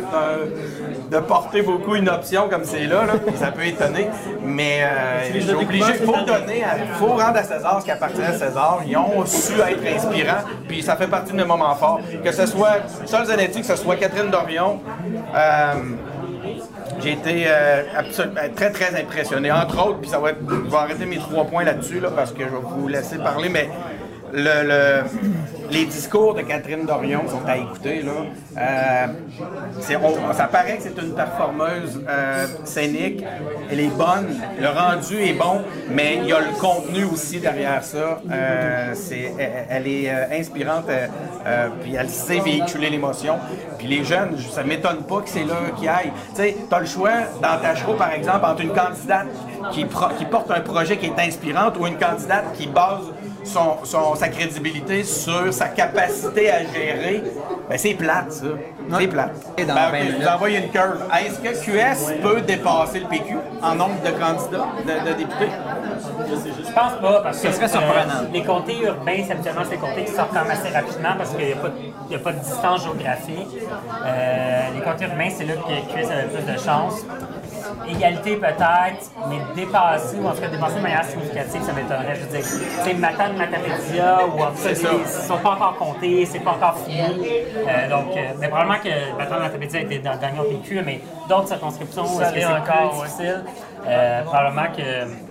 [1.11, 3.05] de porter beaucoup une option comme c'est là,
[3.35, 4.07] ça peut étonner.
[4.43, 8.81] Mais euh, obligé, il faut donner, faut rendre à César ce qui appartient à César.
[8.85, 11.99] Ils ont su être inspirants, puis ça fait partie de mes moments forts.
[12.23, 14.79] Que ce soit Sol Zanetti, que ce soit Catherine Dorion,
[15.35, 15.73] euh,
[16.99, 17.83] j'ai été euh,
[18.19, 19.51] euh, très, très impressionné.
[19.51, 22.31] Entre autres, puis ça va être, je vais arrêter mes trois points là-dessus, là, parce
[22.31, 23.69] que je vais vous laisser parler, mais
[24.33, 25.03] le, le-
[25.69, 28.01] les discours de Catherine Dorion sont à écouter.
[28.01, 28.11] Là.
[28.57, 29.07] Euh,
[30.01, 33.23] on- ça paraît que c'est une performeuse euh, scénique.
[33.69, 34.27] Elle est bonne,
[34.59, 38.21] le rendu est bon, mais il y a le contenu aussi derrière ça.
[38.31, 40.09] Euh, c'est- elle, elle est
[40.39, 40.85] inspirante,
[41.81, 43.35] puis elle sait véhiculer l'émotion.
[43.77, 46.11] Puis les jeunes, ça ne m'étonne pas que c'est là qu'ils aillent.
[46.35, 47.11] Tu sais, as le choix
[47.41, 49.27] dans ta show, par exemple, entre une candidate
[49.71, 49.85] qui,
[50.17, 53.03] qui porte un projet qui est inspirante ou une candidate qui base
[53.47, 57.23] son, son- sa crédibilité sur sa capacité à gérer,
[57.69, 58.45] ben c'est plate, ça.
[58.99, 59.31] C'est plate.
[59.57, 60.21] Et dans Ben, 20 ok, je minutes.
[60.21, 60.97] vous envoie une curve.
[61.25, 65.51] Est-ce que QS peut dépasser le PQ en nombre de candidats, de, de députés?
[66.29, 68.23] Je pense pas, parce que Ce serait surprenant.
[68.23, 71.09] euh, les comtés urbains, c'est habituellement c'est des comtés qui sortent quand même assez rapidement
[71.17, 71.73] parce qu'il n'y a, pas de-
[72.09, 73.47] il y a pas de distance géographique.
[74.05, 77.05] Euh, les comtés urbains, c'est là que QS avait plus de chance.
[77.87, 82.15] Égalité peut-être, mais dépasser, ou en tout cas dépasser de manière significative, ça m'étonnerait.
[82.15, 82.45] Je veux dire,
[82.83, 84.69] c'est Matane, Matapédia, ou en ça.
[84.71, 86.99] ils ne sont pas encore comptés, c'est pas encore fini.
[86.99, 91.01] Euh, donc, euh, mais probablement que Matane, Matapédia a été dans- gagné au PQ, mais
[91.29, 93.05] d'autres circonscriptions, est-ce que c'est encore, ouais.
[93.05, 93.43] difficile?
[93.87, 95.26] Euh, probablement que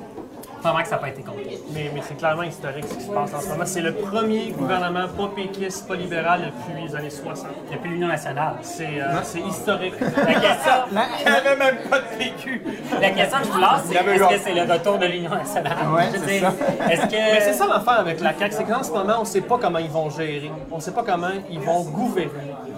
[0.66, 1.60] probablement que ça n'a pas été compté.
[1.72, 3.66] Mais, mais c'est clairement historique ce qui se passe en ce moment.
[3.66, 7.46] C'est le premier gouvernement pas péquiste, pas libéral depuis les années 60.
[7.70, 8.54] Depuis l'Union nationale.
[8.62, 9.94] C'est euh, c'est historique.
[10.00, 12.62] La question, Il n'y avait même pas de PQ.
[13.00, 15.76] la question que je vous lance, c'est est-ce que c'est le retour de l'Union nationale?
[15.94, 16.52] Ouais, c'est ça.
[16.90, 17.12] Est-ce que.
[17.12, 19.58] Mais c'est ça l'affaire avec la CAQ, c'est qu'en ce moment, on ne sait pas
[19.58, 20.50] comment ils vont gérer.
[20.70, 22.30] On ne sait pas comment ils vont gouverner.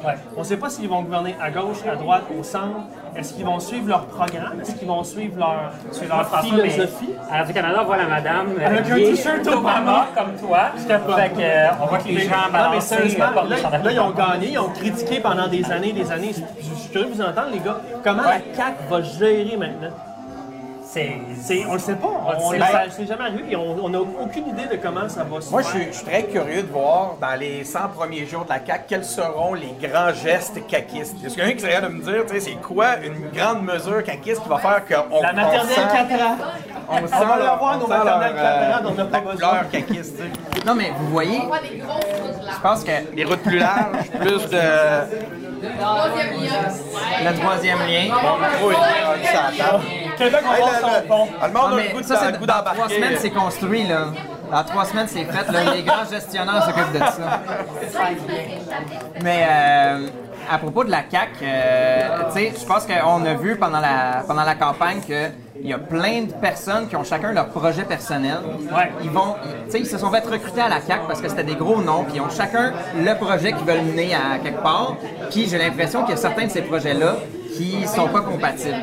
[0.04, 0.14] Ouais.
[0.37, 2.80] On ne sait pas s'ils vont gouverner à gauche, à droite, au centre.
[3.16, 4.61] Est-ce qu'ils vont suivre leur programme?
[4.61, 7.11] Est-ce qu'ils vont suivre leur, mais philosophie?
[7.30, 10.06] à Radio-Canada, on voit la madame Avec un t-shirt Obama.
[10.14, 10.70] comme toi.
[10.76, 14.11] Fait que, euh, on voit que les gens non, mais sérieusement, euh, là, ils ont
[14.11, 16.32] gagné, ils ont critiqué pendant des années, des années.
[16.34, 17.78] Je je de vous entendre, les gars.
[18.04, 19.90] Comment la CAQ va gérer maintenant?
[20.90, 21.66] C'est.
[21.68, 22.07] On le sait pas.
[22.40, 23.42] On le sait ça- c'est jamais arrivé.
[23.46, 25.81] puis On n'a aucune idée de comment ça va se Moi, je faire.
[25.83, 28.85] suis, je suis très curieux de voir dans les 100 premiers jours de la CAQ
[28.88, 31.16] quels seront les grands gestes caquistes.
[31.22, 33.29] Est-ce qu'il y a quelqu'un qui serait de me dire, tu sais, c'est quoi une
[33.38, 36.37] grande mesure caquiste qui va faire qu'on La maternelle on sent- 4 ans.
[36.88, 39.20] on sent On va leur, l'avoir, on nos sent leur, maternelles euh, on n'a pas
[39.20, 39.48] besoin.
[39.48, 40.18] couleur caquiste.
[40.64, 42.51] Non, mais vous voyez, On voit des grosses routes là.
[42.57, 44.59] je pense que Des routes plus larges, plus de...
[45.81, 47.31] Troisième lien.
[47.31, 48.14] le troisième lien.
[48.64, 48.74] Oui,
[49.24, 49.81] ça attend.
[50.16, 51.28] Québec, on va le- pont.
[51.40, 51.92] Ah, Le monde a le
[52.38, 54.06] goût de trois semaines, c'est construit, là.
[54.50, 55.74] Dans trois semaines, c'est fait, là.
[55.74, 57.40] Les grands gestionnaires s'occupent de ça.
[59.22, 60.06] Mais euh,
[60.50, 64.22] à propos de la CAQ, euh, tu sais, je pense qu'on a vu pendant la,
[64.26, 65.28] pendant la campagne que
[65.60, 68.38] il y a plein de personnes qui ont chacun leur projet personnel.
[68.72, 68.92] Ouais.
[69.02, 69.34] Ils vont,
[69.66, 71.82] tu sais, ils se sont fait recruter à la CAQ parce que c'était des gros
[71.82, 74.94] noms, puis ils ont chacun le projet qu'ils veulent mener à quelque part.
[75.30, 77.16] Puis j'ai l'impression qu'il y a certains de ces projets-là
[77.58, 78.76] qui sont pas compatibles.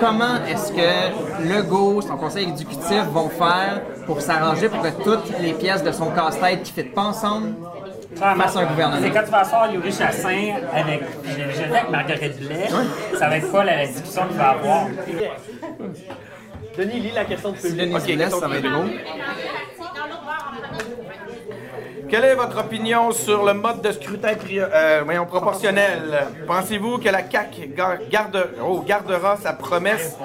[0.00, 5.52] Comment est-ce que Legault, son conseil exécutif vont faire pour s'arranger pour que toutes les
[5.52, 7.54] pièces de son casse-tête qui ne fitent pas ensemble
[8.14, 8.44] Clairement.
[8.44, 9.02] fassent un gouvernement?
[9.02, 12.68] C'est quand tu vas asseoir Yuri Chassin avec, je je avec Marguerite Blais,
[13.18, 14.86] ça va être quoi la, discussion qu'il va avoir?
[16.78, 17.90] Denis, lis la question de Si public.
[17.90, 18.68] Denis se laisse, ça va être beau.
[18.68, 20.96] Dans l'autre bar, en premier.
[22.08, 26.26] Quelle est votre opinion sur le mode de scrutin euh, voyons, proportionnel?
[26.46, 27.74] Pensez-vous que la CAQ
[28.10, 30.16] garde, oh, gardera sa promesse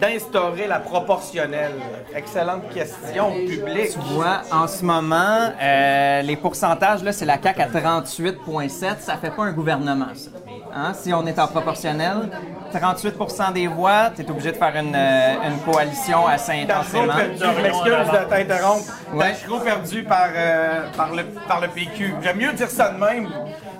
[0.00, 1.72] d'instaurer la proportionnelle?
[2.14, 3.92] Excellente question publique.
[3.92, 8.98] Tu vois, en ce moment, euh, les pourcentages, là, c'est la CAQ à 38,7.
[9.00, 10.30] Ça fait pas un gouvernement, ça.
[10.74, 10.92] Hein?
[10.94, 12.30] Si on est en proportionnel,
[12.72, 17.14] 38% des voix, tu es obligé de faire une, euh, une coalition assez intensément.
[17.14, 18.92] perdu, je m'excuse de t'interrompre.
[19.12, 19.34] Ouais.
[19.64, 22.14] Perdu par, euh, par, le, par le PQ.
[22.22, 23.28] J'aime mieux dire ça de même,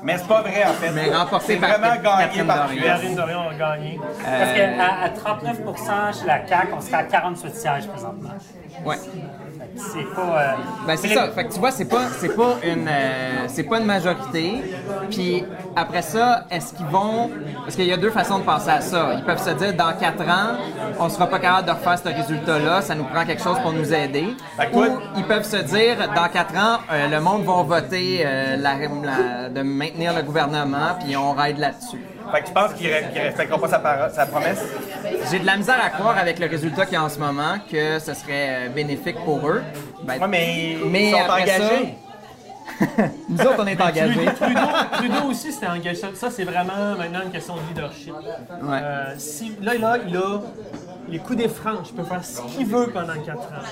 [0.02, 0.90] mais c'est pas vrai en fait.
[0.90, 2.83] Mais remporté C'est par vraiment gagné Catherine par Dorion.
[2.83, 2.87] QS.
[2.87, 4.00] Karine Dorion a gagné.
[4.24, 8.31] Parce qu'à à 39% chez la CAQ, on serait à 48 sièges présentement.
[8.85, 8.96] Ouais.
[9.76, 10.20] C'est pas.
[10.20, 10.52] euh,
[10.87, 11.28] Ben c'est ça.
[11.30, 14.62] Fait que tu vois, c'est pas c'est pas une euh, c'est pas une majorité.
[15.11, 17.30] Puis après ça, est-ce qu'ils vont
[17.64, 19.14] parce qu'il y a deux façons de penser à ça.
[19.16, 20.56] Ils peuvent se dire dans quatre ans,
[20.98, 23.92] on sera pas capable de refaire ce résultat-là, ça nous prend quelque chose pour nous
[23.94, 24.35] aider.
[24.58, 24.85] Que Ou
[25.16, 28.24] ils peuvent se dire dans quatre ans, euh, le monde va voter
[28.58, 32.00] la- la- de maintenir le gouvernement, puis on raide là-dessus.
[32.30, 34.61] Fait que tu penses qu'il ne respectera pas sa, promesse?
[35.30, 37.56] J'ai de la misère à croire avec le résultat qu'il y a en ce moment
[37.70, 39.62] que ce serait euh, bénéfique pour eux.
[40.04, 41.94] Ben, Ouais, mais, Mais ils sont après ça- engagés.
[43.28, 44.24] nous autres, on est engagés.
[44.37, 44.61] Trudeau,
[44.92, 46.00] Trudeau aussi, c'était engagé.
[46.14, 48.14] Ça, c'est vraiment maintenant une question de leadership.
[48.14, 48.78] Ouais.
[48.82, 50.40] Euh, si, là, là, il a
[51.08, 51.88] les coups des franches.
[51.90, 53.66] Il peut faire ce qu'il veut pendant 4 ans.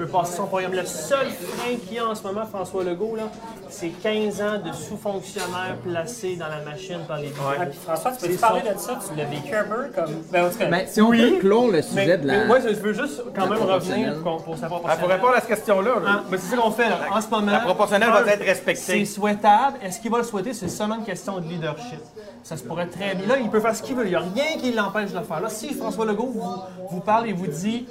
[0.00, 0.72] Peut passer son programme.
[0.72, 3.24] Le seul frein qu'il y a en ce moment, François Legault, là,
[3.68, 8.28] c'est 15 ans de sous-fonctionnaires placés dans la machine par les ah, puis François, tu
[8.30, 8.98] peux parler son- de ça?
[9.06, 10.14] Tu l'as vécu un peu comme.
[10.32, 12.46] Ben, en tout cas, Mais si on peut clore le Mais, sujet de la.
[12.46, 15.50] moi, je veux juste quand même revenir pour, pour savoir Ah, pour répondre à cette
[15.50, 16.98] question-là, là, Ah, mais c'est ça qu'on fait là.
[17.12, 17.52] En ce moment.
[17.52, 18.80] La proportionnelle va être respectée.
[18.80, 19.76] C'est souhaitable.
[19.82, 20.54] Est-ce qu'il va le souhaiter?
[20.54, 22.00] C'est seulement une question de leadership.
[22.42, 23.26] Ça se pourrait très bien.
[23.28, 24.06] Là, il peut faire ce qu'il veut.
[24.06, 25.42] Il n'y a rien qui l'empêche de le faire.
[25.42, 26.54] Là, si François Legault vous,
[26.90, 27.86] vous parle et vous dit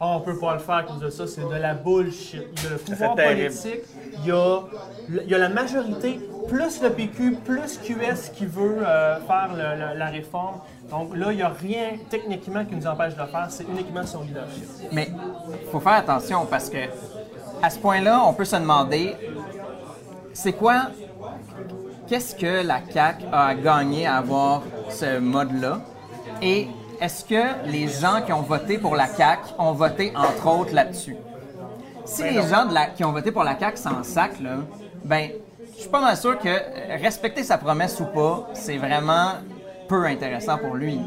[0.00, 2.42] Ah, on peut pas le faire à cause de ça, c'est de la bullshit.
[2.64, 3.80] Il le pouvoir politique,
[4.18, 4.60] il y a,
[5.08, 9.98] il y a la majorité, plus le PQ, plus QS qui veut euh, faire le-
[9.98, 10.56] la réforme.
[10.90, 14.04] Donc là, il n'y a rien techniquement qui nous empêche de le faire, c'est uniquement
[14.04, 14.64] son leadership.
[14.92, 15.08] Mais
[15.70, 16.78] faut faire attention parce que
[17.62, 19.14] à ce point-là, on peut se demander
[20.32, 20.82] c'est quoi
[22.08, 25.80] qu'est-ce que la CAQ a à gagner à avoir ce mode-là?
[26.42, 26.68] Et
[27.00, 31.16] est-ce que les gens qui ont voté pour la CAQ ont voté entre autres là-dessus?
[32.04, 34.56] Si les gens de la- qui ont voté pour la CAQ s'en sac, là,
[35.04, 35.30] ben,
[35.74, 39.32] je suis pas mal sûr que euh, respecter sa promesse ou pas, c'est vraiment
[39.88, 41.00] peu intéressant pour lui.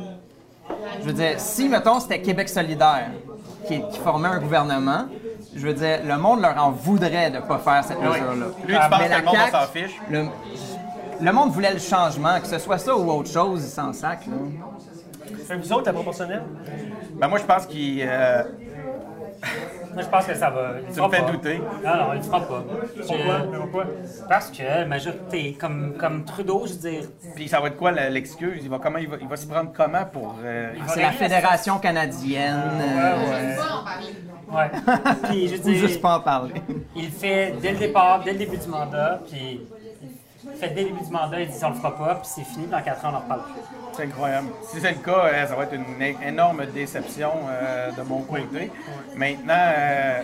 [1.02, 3.10] Je veux dire, si, mettons, c'était Québec solidaire
[3.68, 5.06] qui, qui formait un gouvernement,
[5.56, 8.46] je veux dire, le monde leur en voudrait de ne pas faire cette mesure-là.
[8.68, 10.02] Lui, tu penses Mais que la le monde s'en fiche?
[10.10, 10.26] Le,
[11.22, 14.26] le monde voulait le changement, que ce soit ça ou autre chose, ils s'en sac.
[14.28, 14.34] là.
[15.58, 16.44] Vous autres, la proportionnelle?
[17.14, 18.02] Ben, moi, je pense qu'il.
[18.02, 18.44] euh,
[19.96, 20.74] moi, je pense que ça va.
[20.82, 21.32] il tu fera me fais pas.
[21.32, 21.62] douter.
[21.84, 22.64] Non, non, il le fera pas.
[23.08, 23.40] Pourquoi?
[23.52, 23.86] Je- Pourquoi?
[24.30, 27.92] Parce que la majorité, comme, comme Trudeau, je veux dire, Puis ça va être quoi
[27.92, 28.60] l'excuse?
[28.64, 30.36] Il va, comment, il va, il va s'y prendre comment pour.
[30.44, 32.62] euh, C'est la Fédération canadienne.
[32.82, 34.14] euh, Pas en parler.
[34.52, 35.30] ouais.
[35.30, 36.54] Puis je veux Ou dire, juste pas en parler.
[36.96, 39.62] il le fait dès le départ, dès le début du mandat, puis
[40.56, 42.68] fait dès le début du mandat, il dit on le fera pas, puis c'est fini,
[42.68, 43.62] dans 4 ans, on n'en reparle plus.
[43.94, 44.48] C'est incroyable.
[44.68, 48.72] Si c'est le cas, euh, ça va être une énorme déception euh, de mon côté.
[49.16, 50.22] Maintenant, euh,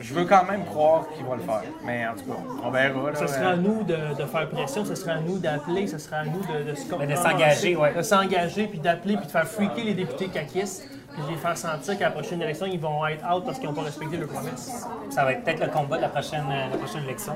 [0.00, 1.62] je veux quand même croire qu'il va le faire.
[1.84, 3.10] Mais en tout cas, on verra.
[3.10, 5.98] là, Ce sera à nous de, de faire pression, ce sera à nous d'appeler, ce
[5.98, 7.92] sera à nous de, de se de s'engager, ouais.
[7.94, 11.56] De s'engager, puis d'appeler, puis de faire freaker les députés caquistes, puis de les faire
[11.58, 14.28] sentir qu'à la prochaine élection, ils vont être out parce qu'ils n'ont pas respecté leurs
[14.28, 14.86] promesses.
[15.10, 17.34] Ça va être peut-être le combat de la prochaine, la prochaine élection.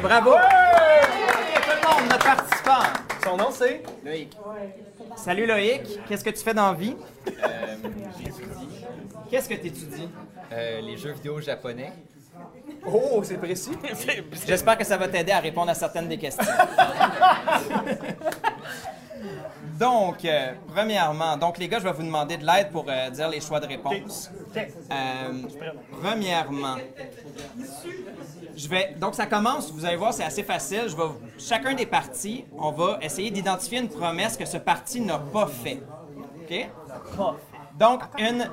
[0.00, 0.30] Bravo!
[0.30, 2.82] Tout le monde, notre participant.
[3.24, 3.82] Son nom, c'est?
[4.04, 4.36] Loïc.
[5.16, 6.96] Salut Loïc, qu'est-ce que tu fais dans la vie?
[9.30, 10.08] Qu'est-ce que tu étudies?
[10.52, 11.92] Euh, les jeux vidéo japonais.
[12.86, 13.72] Oh, c'est précis.
[14.46, 16.44] J'espère que ça va t'aider à répondre à certaines des questions.
[19.78, 23.28] donc, euh, premièrement, donc les gars, je vais vous demander de l'aide pour euh, dire
[23.28, 24.30] les choix de réponse.
[24.56, 25.42] Euh,
[26.02, 26.76] premièrement,
[28.56, 28.94] je vais.
[29.00, 29.70] Donc, ça commence.
[29.72, 30.82] Vous allez voir, c'est assez facile.
[30.88, 31.02] Je vais.
[31.38, 35.82] Chacun des partis, on va essayer d'identifier une promesse que ce parti n'a pas fait.
[36.42, 36.68] Ok?
[37.78, 38.48] Donc, une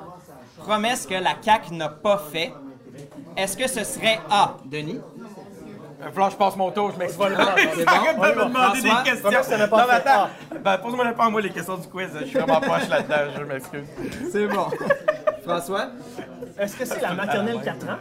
[0.58, 2.54] promesse que la CAC n'a pas fait.
[3.38, 5.00] Est-ce que ce serait A, Denis?
[6.02, 7.26] Là, je passe mon tour, je m'excuse.
[7.76, 8.24] C'est Arrête bon?
[8.24, 9.04] de me demander François?
[9.04, 9.44] des questions.
[9.44, 10.30] Ça n'a pas non, mais attends.
[10.64, 12.10] Ben, pose-moi pas moi les questions du quiz.
[12.22, 13.86] Je suis vraiment poche là-dedans, je m'excuse.
[14.32, 14.68] C'est bon.
[15.46, 15.88] François?
[16.58, 17.98] Est-ce que c'est la maternelle 4 ans?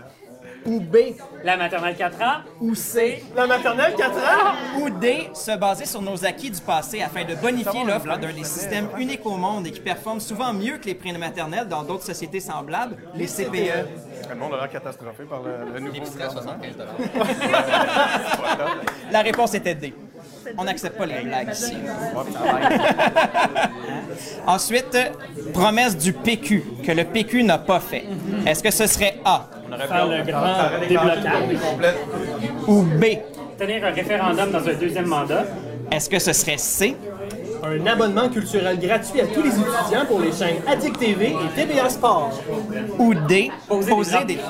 [0.69, 0.97] Ou B,
[1.45, 4.55] La maternelle 4 ans, ou C, La maternelle 4 ans?
[4.83, 8.45] ou D, se baser sur nos acquis du passé afin de bonifier l'offre d'un des
[8.45, 12.41] systèmes uniques au monde et qui performe souvent mieux que les prématernelles dans d'autres sociétés
[12.41, 13.45] semblables, les E.
[13.45, 14.29] CPE.
[14.29, 16.43] Le monde a l'air catastrophé par le, le nouveau gouvernement.
[16.43, 16.75] 75
[19.11, 19.95] La réponse était D.
[20.59, 21.75] On n'accepte pas les blagues ici.
[24.47, 24.99] Ensuite,
[25.55, 28.05] promesse du PQ, que le PQ n'a pas fait.
[28.47, 29.49] Est-ce que ce serait A?
[29.77, 31.61] Faire le grand déblocage.
[31.71, 31.97] Complète.
[32.67, 33.05] ou B?
[33.59, 35.45] tenir un référendum dans un deuxième mandat,
[35.91, 36.97] Est-ce que ce serait C?
[37.65, 41.91] Un abonnement culturel gratuit à tous les étudiants pour les chaînes Addict TV et TBA
[41.91, 42.41] Sport.
[42.99, 43.51] ou D?
[43.67, 44.41] Poser Poser des des,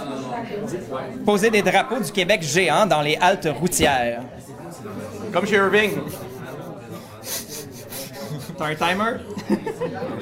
[1.24, 4.20] poser des drapeaux du Québec géants dans les haltes routières.
[5.32, 5.92] Comme chez Irving.
[8.58, 9.18] T'as un timer?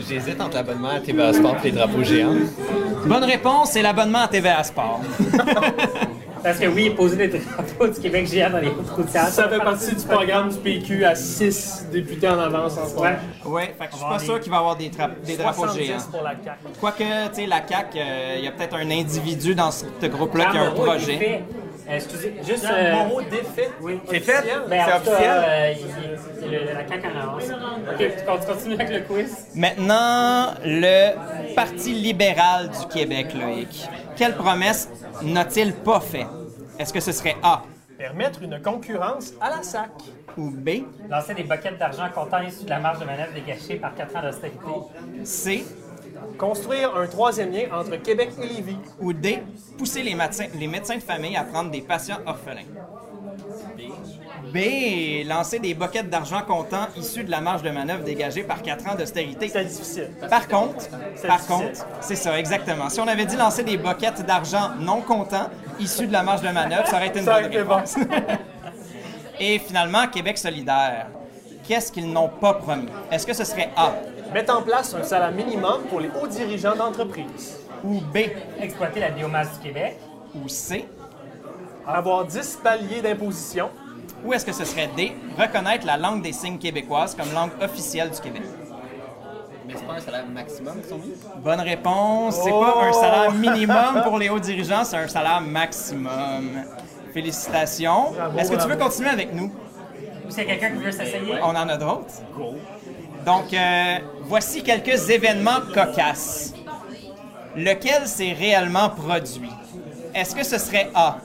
[0.09, 2.35] J'hésite entre l'abonnement à TVA Sport et les drapeaux géants.
[3.07, 5.01] Bonne réponse, c'est l'abonnement à TVA Sport.
[6.43, 9.29] parce que oui, poser des drapeaux du Québec géant dans les routes routières.
[9.29, 13.11] Ça fait partie du programme du PQ à 6 députés en avance en ce moment.
[13.47, 13.75] Ouais.
[13.79, 15.85] Fait que je suis pas sûr qu'il va y avoir des, tra- des drapeaux 70
[15.87, 15.97] géants.
[16.13, 16.59] pour la CAQ.
[16.79, 17.99] Quoique, tu sais, la CAQ,
[18.39, 21.43] il y a peut-être un individu dans ce groupe-là qui a un projet.
[21.89, 22.65] Euh, excusez, juste.
[22.71, 23.71] euh, Moreau défait.
[23.81, 24.01] oui.
[24.09, 24.43] C'est fait?
[24.69, 25.31] Ben, en C'est officiel?
[25.31, 27.43] euh, il- il- le- la CAQ en avance.
[27.93, 29.47] Ok, tu continues avec le quiz?
[29.55, 33.89] Maintenant, le Parti libéral du Québec, Loïc.
[34.17, 34.89] Quelle promesse
[35.23, 36.27] n'a-t-il pas fait?
[36.79, 37.63] Est-ce que ce serait A?
[37.97, 39.91] Permettre une concurrence à la SAC.
[40.37, 43.95] ou B, Lancer des boquettes d'argent comptant issus de la marge de manœuvre dégagée par
[43.95, 44.71] 4 ans d'austérité.
[45.25, 45.65] C?
[46.39, 48.77] Construire un troisième lien entre Québec et Lévis.
[49.01, 49.43] ou D,
[49.79, 52.63] pousser les, médecins- les médecins de famille à prendre des patients orphelins?
[54.53, 58.87] B, lancer des boquettes d'argent comptant issus de la marge de manœuvre dégagée par 4
[58.89, 59.49] ans d'austérité.
[59.49, 60.11] C'est difficile.
[60.31, 61.67] Par contre, C'est par difficile.
[61.67, 62.89] contre, c'est ça, exactement.
[62.89, 65.49] Si on avait dit lancer des boquettes d'argent non comptant
[65.81, 67.75] issus de la marge de manœuvre, ça aurait été une Ça bonne bon.
[67.75, 67.97] réponse.
[69.41, 71.09] Et finalement, Québec solidaire.
[71.67, 72.87] Qu'est-ce qu'ils n'ont pas promis?
[73.11, 73.93] Est-ce que ce serait A
[74.33, 77.59] Mettre en place un salaire minimum pour les hauts dirigeants d'entreprise.
[77.85, 78.19] ou B
[78.61, 79.97] Exploiter la biomasse du Québec.
[80.35, 80.87] ou C?
[81.87, 83.71] Avoir 10 paliers d'imposition.
[84.25, 85.13] Ou est-ce que ce serait D?
[85.39, 88.43] Reconnaître la langue des signes québécoise comme langue officielle du Québec?
[89.67, 91.13] Mais c'est pas un salaire maximum qui sont mis?
[91.39, 92.37] Bonne réponse.
[92.43, 96.51] C'est pas un salaire minimum pour les hauts dirigeants, c'est un salaire maximum.
[97.13, 98.13] Félicitations.
[98.37, 99.51] Est-ce que tu veux continuer avec nous?
[100.27, 101.35] Ou s'il y a quelqu'un qui veut s'essayer.
[101.43, 102.15] On en a d'autres.
[103.27, 106.55] Donc, euh, voici quelques événements cocasses.
[107.57, 109.51] Lequel s'est réellement produit?
[110.15, 111.19] Est-ce que ce serait A?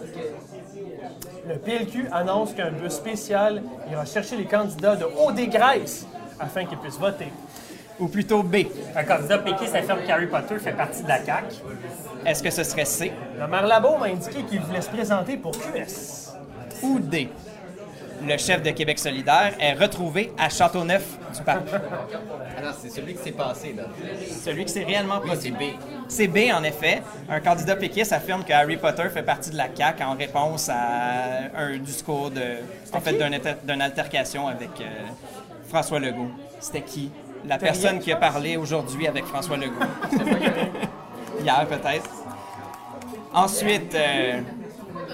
[1.47, 6.07] Le PLQ annonce qu'un bus spécial ira chercher les candidats de Haut-des-Grèce
[6.39, 7.31] afin qu'ils puissent voter.
[7.99, 8.57] Ou plutôt B?
[8.95, 11.55] Un candidat péquiste affirme qu'Harry Potter fait partie de la CAQ.
[12.25, 13.11] Est-ce que ce serait C?
[13.39, 16.33] Le maire Labo m'a indiqué qu'il voulait se présenter pour QS.
[16.81, 17.29] Ou D?
[18.23, 21.03] Le chef de Québec solidaire est retrouvé à Châteauneuf
[21.35, 21.69] du Pape.
[21.73, 23.83] Ah non, c'est celui qui s'est passé, là.
[24.43, 25.61] Celui qui s'est réellement Oui, c'est B.
[26.07, 27.01] C'est B, en effet.
[27.29, 31.49] Un candidat péquiste affirme que Harry Potter fait partie de la CAQ en réponse à
[31.57, 32.41] un discours de.
[32.93, 33.13] En fait,
[33.63, 34.85] d'une altercation avec euh,
[35.69, 36.31] François Legault.
[36.59, 37.11] C'était qui?
[37.47, 39.73] La personne qui a parlé aujourd'hui avec François Legault.
[41.43, 42.09] Hier, peut-être.
[43.33, 44.41] Ensuite, euh,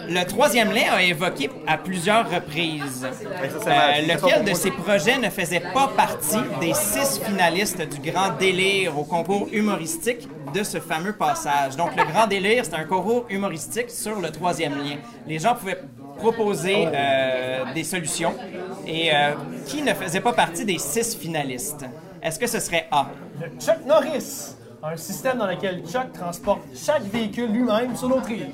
[0.10, 3.05] le troisième lien a évoqué à plusieurs reprises.
[3.05, 8.97] Euh, lequel de ces projets ne faisait pas partie des six finalistes du Grand Délire
[8.97, 11.76] au concours humoristique de ce fameux passage?
[11.76, 14.97] Donc, le Grand Délire, c'est un concours humoristique sur le troisième lien.
[15.28, 15.82] Les gens pouvaient
[16.18, 18.34] proposer euh, des solutions.
[18.86, 19.34] Et euh,
[19.66, 21.86] qui ne faisait pas partie des six finalistes?
[22.22, 23.08] Est-ce que ce serait A?
[23.39, 28.53] Le Chuck Norris, un système dans lequel Chuck transporte chaque véhicule lui-même sur notre rive.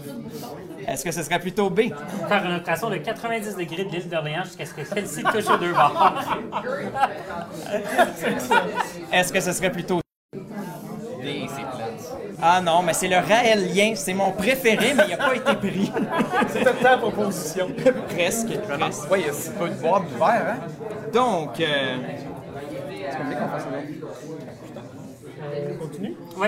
[0.88, 1.82] Est-ce que ce serait plutôt B?
[2.28, 5.58] Faire une rotation de 90 degrés de l'île d'Orléans jusqu'à ce que celle-ci touche aux
[5.58, 6.14] deux bords.
[9.12, 10.00] Est-ce que ce serait plutôt
[11.22, 11.62] D, c'est.
[12.42, 13.94] Ah non, mais c'est le raélien.
[13.96, 15.92] C'est mon préféré, mais il n'a pas été pris.
[16.50, 17.70] C'était ta proposition.
[18.10, 18.58] Presque.
[18.68, 19.10] presque.
[19.12, 20.58] Ouais, il y a si peu de boîtes d'hiver, hein?
[21.14, 21.98] Donc, euh,
[26.38, 26.48] Oui.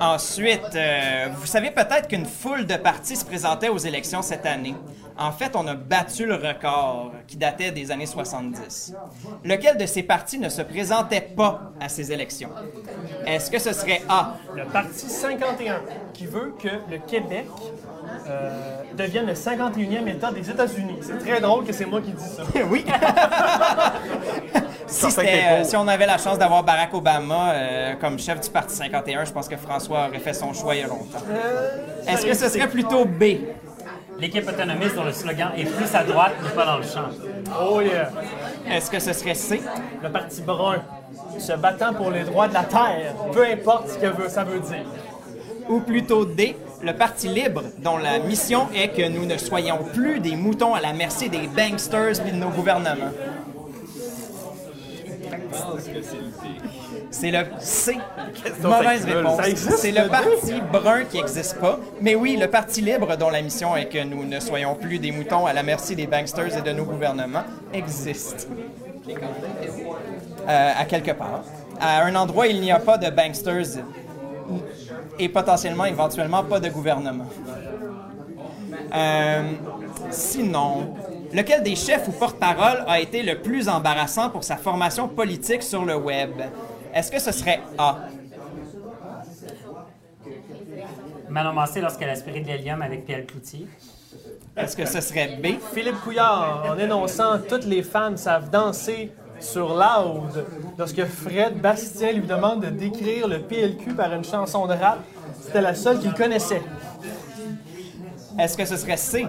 [0.00, 4.74] Ensuite, euh, vous savez peut-être qu'une foule de partis se présentait aux élections cette année.
[5.16, 8.94] En fait, on a battu le record qui datait des années 70.
[9.44, 12.50] Lequel de ces partis ne se présentait pas à ces élections?
[13.24, 15.82] Est-ce que ce serait A, Le Parti 51,
[16.12, 17.46] qui veut que le Québec
[18.28, 20.98] euh, devienne le 51e État des États-Unis.
[21.02, 22.42] C'est très drôle que c'est moi qui dis ça.
[22.70, 22.84] Oui.
[24.86, 28.74] si, euh, si on avait la chance d'avoir Barack Obama euh, comme chef du Parti
[28.74, 31.18] 51, je pense que François aurait fait son choix il y a longtemps.
[32.06, 33.22] Est-ce que ce serait plutôt B?
[34.18, 37.08] L'équipe autonomiste dont le slogan est plus à droite n'est pas dans le champ.
[37.60, 38.10] Oh yeah!
[38.70, 39.60] Est-ce que ce serait C?
[40.02, 40.82] Le Parti brun,
[41.38, 44.60] se battant pour les droits de la terre, peu importe ce que veut- ça veut
[44.60, 44.84] dire.
[45.68, 46.56] Ou plutôt D?
[46.84, 50.82] Le Parti libre, dont la mission est que nous ne soyons plus des moutons à
[50.82, 53.10] la merci des banksters et de nos gouvernements.
[57.10, 57.96] C'est le C.
[58.62, 59.40] Mauvaise réponse.
[59.78, 61.80] C'est le le Parti brun qui n'existe pas.
[62.02, 65.10] Mais oui, le Parti libre, dont la mission est que nous ne soyons plus des
[65.10, 68.46] moutons à la merci des banksters et de nos gouvernements, existe.
[70.46, 71.44] Euh, à quelque part.
[71.80, 73.80] À un endroit, il n'y a pas de banksters
[75.18, 77.26] et potentiellement, éventuellement, pas de gouvernement.
[78.94, 79.52] Euh,
[80.10, 80.94] sinon,
[81.32, 85.84] lequel des chefs ou porte-parole a été le plus embarrassant pour sa formation politique sur
[85.84, 86.30] le web?
[86.92, 87.98] Est-ce que ce serait A?
[91.28, 93.66] Manon Massé lorsqu'elle a aspiré de l'hélium avec Pierre Cloutier.
[94.56, 95.58] Est-ce que ce serait B?
[95.74, 99.10] Philippe Couillard, en énonçant «Toutes les femmes savent danser»
[99.40, 100.44] sur Loud,
[100.78, 104.98] lorsque Fred Bastien lui demande de décrire le PLQ par une chanson de rap,
[105.40, 106.62] c'était la seule qu'il connaissait.
[108.38, 109.26] Est-ce que ce serait C?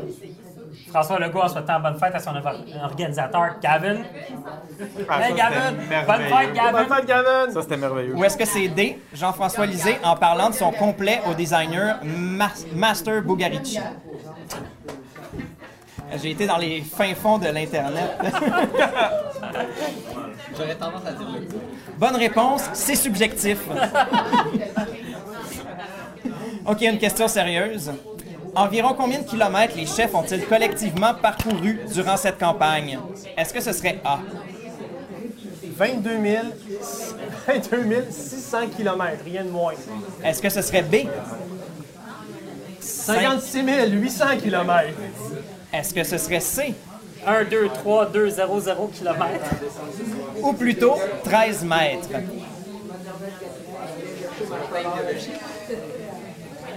[0.89, 2.31] François Legault en souhaitant bonne fête à son
[2.83, 3.97] organisateur, Gavin.
[5.09, 5.73] Ah, hey Gavin!
[6.07, 6.71] Bonne fête, Gavin!
[6.71, 7.51] Bonne fête, Gavin!
[7.51, 8.15] Ça, c'était merveilleux.
[8.15, 8.99] Ou est-ce que c'est D?
[9.13, 13.79] Jean-François Lisée en parlant de son complet au designer Mas- Master Bugarici?
[16.21, 18.17] J'ai été dans les fins fonds de l'Internet.
[20.57, 21.59] J'aurais tendance à dire le coup.
[21.97, 23.57] Bonne réponse, c'est subjectif.
[26.65, 27.91] OK, une question sérieuse.
[28.55, 32.97] Environ combien de kilomètres les chefs ont-ils collectivement parcouru durant cette campagne?
[33.37, 34.19] Est-ce que ce serait A?
[35.77, 36.43] 22 000,
[37.47, 39.73] 22 600 km, rien de moins.
[40.23, 41.07] Est-ce que ce serait B?
[42.79, 44.89] 56 800 km.
[45.75, 46.73] Est-ce que ce serait C?
[47.27, 49.27] 1, 2, 3, 2, 0, 0 km.
[50.41, 50.95] Ou plutôt
[51.25, 52.07] 13 mètres?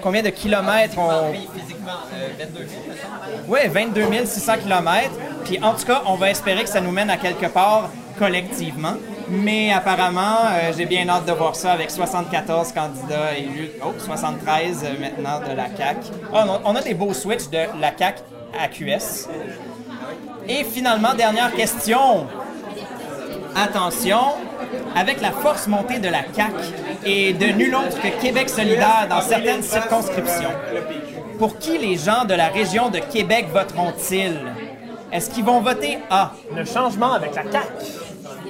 [0.03, 1.31] Combien de kilomètres on...
[1.31, 3.45] Oui, physiquement, euh, 22 000, mettons.
[3.47, 5.11] Oui, 22 600 km.
[5.45, 8.95] Puis en tout cas, on va espérer que ça nous mène à quelque part collectivement.
[9.29, 13.71] Mais apparemment, euh, j'ai bien hâte de voir ça avec 74 candidats élus.
[13.85, 16.01] Oh, 73 euh, maintenant de la CAQ.
[16.33, 18.23] Ah, on a des beaux switches de la CAQ
[18.59, 19.29] à QS.
[20.49, 22.27] Et finalement, dernière question.
[23.55, 24.21] Attention,
[24.95, 26.55] avec la force montée de la CAQ
[27.05, 30.53] et de nul autre que Québec solidaire dans certaines circonscriptions,
[31.39, 34.39] pour qui les gens de la région de Québec voteront-ils?
[35.13, 36.33] Est-ce qu'ils vont voter A?
[36.55, 37.67] Le changement avec la CAQ.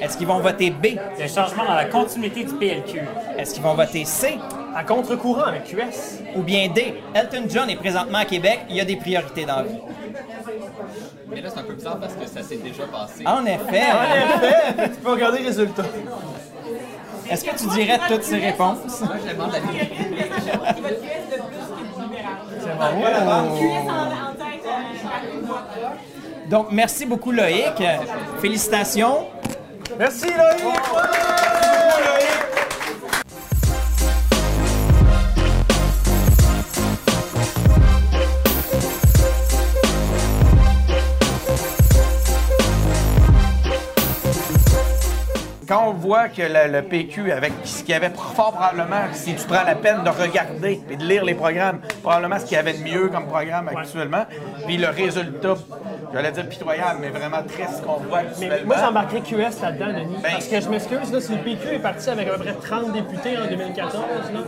[0.00, 0.96] Est-ce qu'ils vont voter B?
[1.18, 3.00] Le changement dans la continuité du PLQ.
[3.36, 4.38] Est-ce qu'ils vont voter C?
[4.78, 6.22] À contre-courant avec QS.
[6.36, 7.02] Ou bien D?
[7.12, 9.80] Elton John est présentement à Québec, il y a des priorités dans la vie.
[11.26, 13.26] Mais là, c'est un peu bizarre parce que ça s'est déjà passé.
[13.26, 15.82] En effet, En effet, tu peux regarder les résultats.
[17.28, 19.00] est-ce que tu dirais toutes ces réponses?
[19.00, 19.96] Moi, je demande la vérité.
[26.48, 27.82] Donc, merci beaucoup Loïc.
[28.40, 29.26] Félicitations.
[29.98, 30.74] Merci Loïc!
[45.68, 49.34] Quand on voit que le, le PQ, avec ce qu'il y avait fort probablement, si
[49.34, 52.58] tu prends la peine de regarder et de lire les programmes, probablement ce qu'il y
[52.60, 54.24] avait de mieux comme programme actuellement,
[54.66, 55.54] puis le résultat,
[56.12, 58.66] j'allais dire pitoyable, mais vraiment triste qu'on voit Mais actuellement.
[58.66, 60.16] moi, j'embarquerais QS là-dedans, Denis.
[60.22, 62.54] Ben- parce que je m'excuse, là, si le PQ est parti avec à peu près
[62.54, 63.94] 30 députés en 2014,
[64.32, 64.40] là,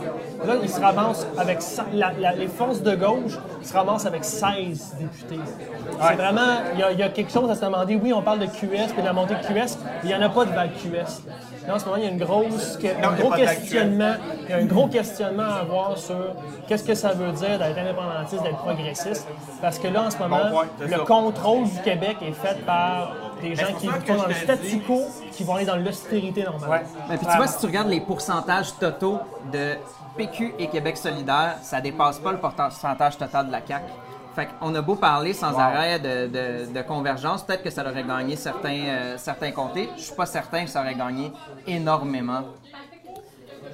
[0.53, 1.59] là il se ramasse avec
[1.93, 5.39] la- la- les forces de gauche, il se ramasse avec 16 députés.
[6.01, 7.95] C'est vraiment, il y, a, il y a quelque chose à se demander.
[7.95, 10.21] Oui, on parle de QS puis de la montée de QS, mais il n'y en
[10.23, 11.10] a pas de vague QS.
[11.67, 14.13] Là, en ce moment, il y a une grosse, que- Non, un gros questionnement.
[14.43, 16.35] Il y a un gros questionnement à avoir sur
[16.67, 19.27] qu'est-ce que ça veut dire d'être indépendantiste, d'être progressiste.
[19.61, 21.03] Parce que là, en ce moment, Bon point, c'est le ça.
[21.05, 25.01] contrôle du Québec est fait par des gens qui sont dans le statu quo,
[25.31, 26.83] qui vont aller dans l'austérité normale.
[27.09, 29.19] Mais puis tu vois, si tu regardes les pourcentages totaux
[29.51, 29.75] de
[30.17, 33.85] PQ et Québec solidaire, ça dépasse pas le pourcentage total de la CAQ.
[34.35, 38.03] Fait qu'on a beau parler sans arrêt de, de- de convergence, peut-être que ça aurait
[38.03, 39.89] gagné certains, euh, certains comtés.
[39.97, 41.31] Je suis pas certain que ça aurait gagné
[41.67, 42.43] énormément.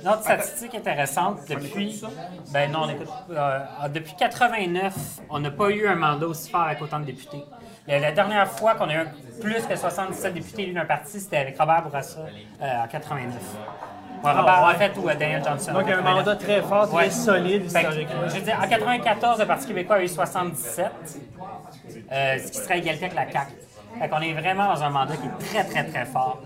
[0.04, 2.02] Une autre statistique intéressante, depuis.
[2.54, 3.08] Ben non, on écoute.
[3.32, 3.60] euh,
[3.94, 4.94] depuis 89,
[5.30, 7.44] on n'a pas eu un mandat aussi fort avec autant de députés.
[7.88, 9.08] La, la dernière fois qu'on a eu
[9.42, 12.20] plus que 77 députés élus d'un parti, c'était avec Robert Bourassa
[12.62, 13.34] euh, en 89.
[14.24, 14.74] Ouais, Robert, ouais.
[14.76, 15.74] en fait, ou euh, Daniel Johnson.
[15.74, 16.14] Donc, un 89.
[16.16, 17.10] mandat très fort, très Ouais.
[17.10, 18.22] solide historiquement.
[18.28, 20.92] je veux dire, en 94, le Parti québécois a eu 77,
[22.12, 23.52] euh, ce qui serait égalité avec la CAQ.
[24.00, 26.40] Fait qu'on est vraiment dans un mandat qui est très, très, très fort.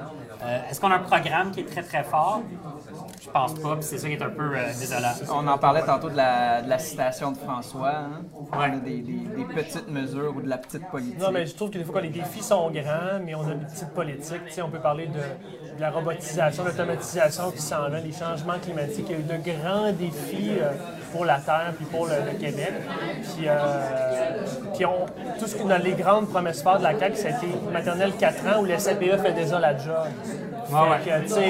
[0.43, 2.41] Euh, Est-ce qu'on a un programme qui est très, très fort?
[3.23, 5.11] Je pense pas, puis c'est ça qui est un peu euh, désolant.
[5.31, 7.89] On en parlait tantôt de la, de la citation de François.
[7.89, 8.21] hein.
[8.51, 8.71] On a Ouais.
[8.83, 11.19] des, des- des petites mesures ou de la petite politique.
[11.19, 13.53] Non, mais je trouve que des fois, quand les défis sont grands, mais on a
[13.53, 14.45] des petites politiques.
[14.47, 15.13] Tu sais, on peut parler de,
[15.75, 19.05] de la robotisation, l'automatisation qui s'en vient, les changements climatiques.
[19.09, 20.71] Il y a eu de grands défis euh,
[21.11, 22.73] pour la Terre puis pour le, le Québec.
[23.35, 25.05] Puis, euh, puis on,
[25.39, 28.13] tout ce que dans les grandes promesses fortes de la CAQ, ça a été maternelle
[28.19, 30.07] 4 ans où le CPE fait déjà la job.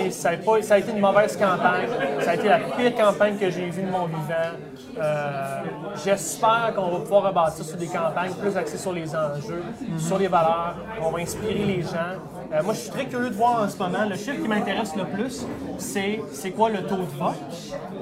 [0.06, 1.88] Que, ça, a pas- ça a été une mauvaise campagne.
[2.22, 4.56] Ça a été la pire campagne que j'ai vue de mon vivant.
[5.00, 5.62] Euh,
[6.04, 9.64] J'espère qu'on va pouvoir rebâtir sur des campagnes plus axées sur les enjeux,
[9.98, 12.18] sur les valeurs, qu'on va inspirer les gens.
[12.54, 14.06] Euh, moi, je suis très curieux de voir en ce moment.
[14.10, 15.46] Le chiffre qui m'intéresse le plus,
[15.78, 17.36] c'est c'est quoi le taux de vote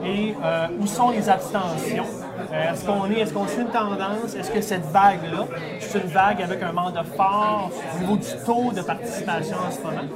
[0.04, 2.06] et euh, où sont les abstentions?
[2.52, 4.34] Est-ce qu'on est, est-ce qu'on suit une tendance?
[4.38, 5.46] Est-ce que cette vague-là,
[5.82, 9.82] c'est une vague avec un mandat fort au niveau du taux de participation en ce
[9.82, 10.08] moment?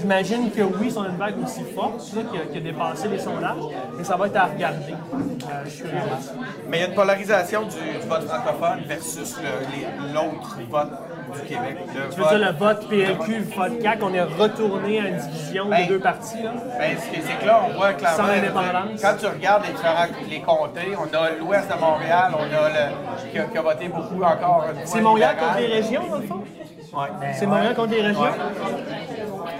[0.00, 3.56] J'imagine que oui, c'est une vague aussi forte, qui, a, qui a dépassé les sondages,
[3.96, 4.92] mais ça va être à regarder.
[4.92, 5.98] Euh, je suis curieux.
[6.68, 7.68] Mais il y a une polarisation du,
[8.00, 10.90] du vote francophone versus le- l'autre vote
[11.34, 11.76] du Québec.
[11.94, 15.16] Le Tu veux dire le vote PLQ, le vote CAQ, on est retourné à une
[15.16, 16.52] division Ben, de deux partis, là?
[16.78, 18.16] Ben, c'est que là, on voit clairement.
[18.16, 19.02] Sans indépendance.
[19.02, 23.30] Quand tu regardes les différents les comtés, on a l'ouest de Montréal, on a le.
[23.32, 24.64] qui a, qui a voté beaucoup encore.
[24.84, 25.54] C'est Montréal libéral.
[25.56, 26.44] contre les régions, dans le fond?
[26.94, 27.32] Ouais.
[27.34, 28.22] C'est Montréal contre les régions?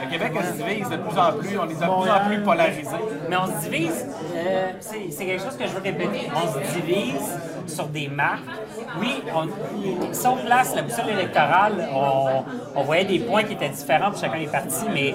[0.05, 2.41] Le Québec elle se divise de plus en plus, on est de plus en plus
[2.43, 2.89] polarisés.
[3.29, 7.39] Mais on se divise, euh, c'est quelque chose que je veux répéter, on se divise
[7.67, 8.41] sur des marques.
[8.99, 9.49] Oui, on,
[10.13, 12.43] si on place la boussole électorale, on,
[12.75, 15.15] on voyait des points qui étaient différents pour chacun des partis, mais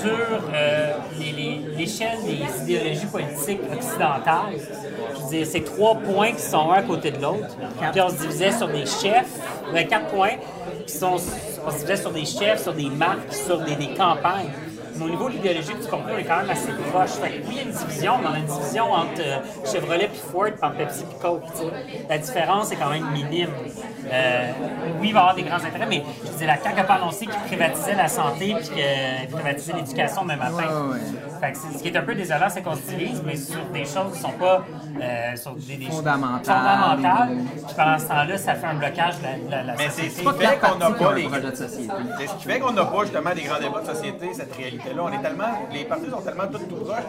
[0.00, 0.10] sur
[0.54, 4.54] euh, les- les- l'échelle des idéologies politiques occidentales,
[5.16, 7.56] je veux dire, c'est trois points qui sont un à côté de l'autre.
[7.92, 9.28] Puis on se divisait sur des chefs,
[9.72, 10.36] ben, quatre points,
[10.86, 11.16] qui sont,
[11.64, 14.50] on se divisait sur des chefs, sur des marques, sur des, des campagnes.
[15.02, 17.10] Mais au niveau de l'idéologie, tu comprends, on est quand même assez proche.
[17.10, 19.38] Fait que oui, il y a une division, mais on a une division entre euh,
[19.64, 21.42] Chevrolet puis Ford, puis entre Pepsi puis Coke.
[22.08, 23.50] La différence est quand même minime.
[24.12, 24.50] Euh,
[25.00, 26.94] oui, il va y avoir des grands intérêts, mais je dire, la CAQ n'a pas
[26.94, 30.52] annoncé qu'il privatisait la santé puis qu'il privatisait l'éducation demain matin.
[30.56, 30.98] Ouais, ouais.
[31.40, 33.64] Fait que c'est- ce qui est un peu désolant, c'est qu'on se divise, mais sur
[33.72, 34.64] des choses qui sont pas
[35.00, 36.42] euh, sur des, des Fondamentales.
[36.56, 37.36] fondamentales.
[37.66, 40.10] Puis pendant ce temps-là, ça fait un blocage de la, la, la Mais c'est société.
[40.10, 41.14] ce qui Pas fait quatre qu'on n'a pas.
[41.54, 44.52] C'est ce qui fait qu'on n'a pas justement des grands débats de société, cette
[44.92, 45.02] réalité-là.
[45.04, 45.68] On est tellement.
[45.72, 47.04] Les partis sont tellement tous tout proches,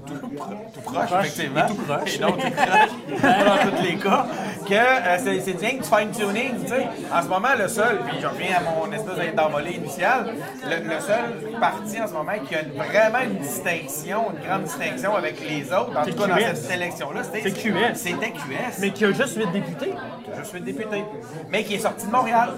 [0.00, 1.64] tout, proches, effectivement.
[1.64, 2.16] et tout proche.
[2.16, 4.26] Et non, tout proche, pas dans tous les cas,
[4.68, 6.86] que euh, c'est c'est bien du fine-tuning, tu sais.
[7.12, 10.34] En ce moment, le seul, puis je reviens à mon espèce d'envolée initiale,
[10.64, 15.14] le, le seul parti en ce moment qui a vraiment une distinction, une grande distinction
[15.16, 17.94] avec les autres, en tout cas dans cette sélection-là, c'était C'est QS.
[17.94, 18.78] C'était QS.
[18.80, 19.94] Mais qui a juste 8 députés?
[20.38, 21.04] Je suis député.
[21.50, 22.50] Mais qui est sorti de Montréal.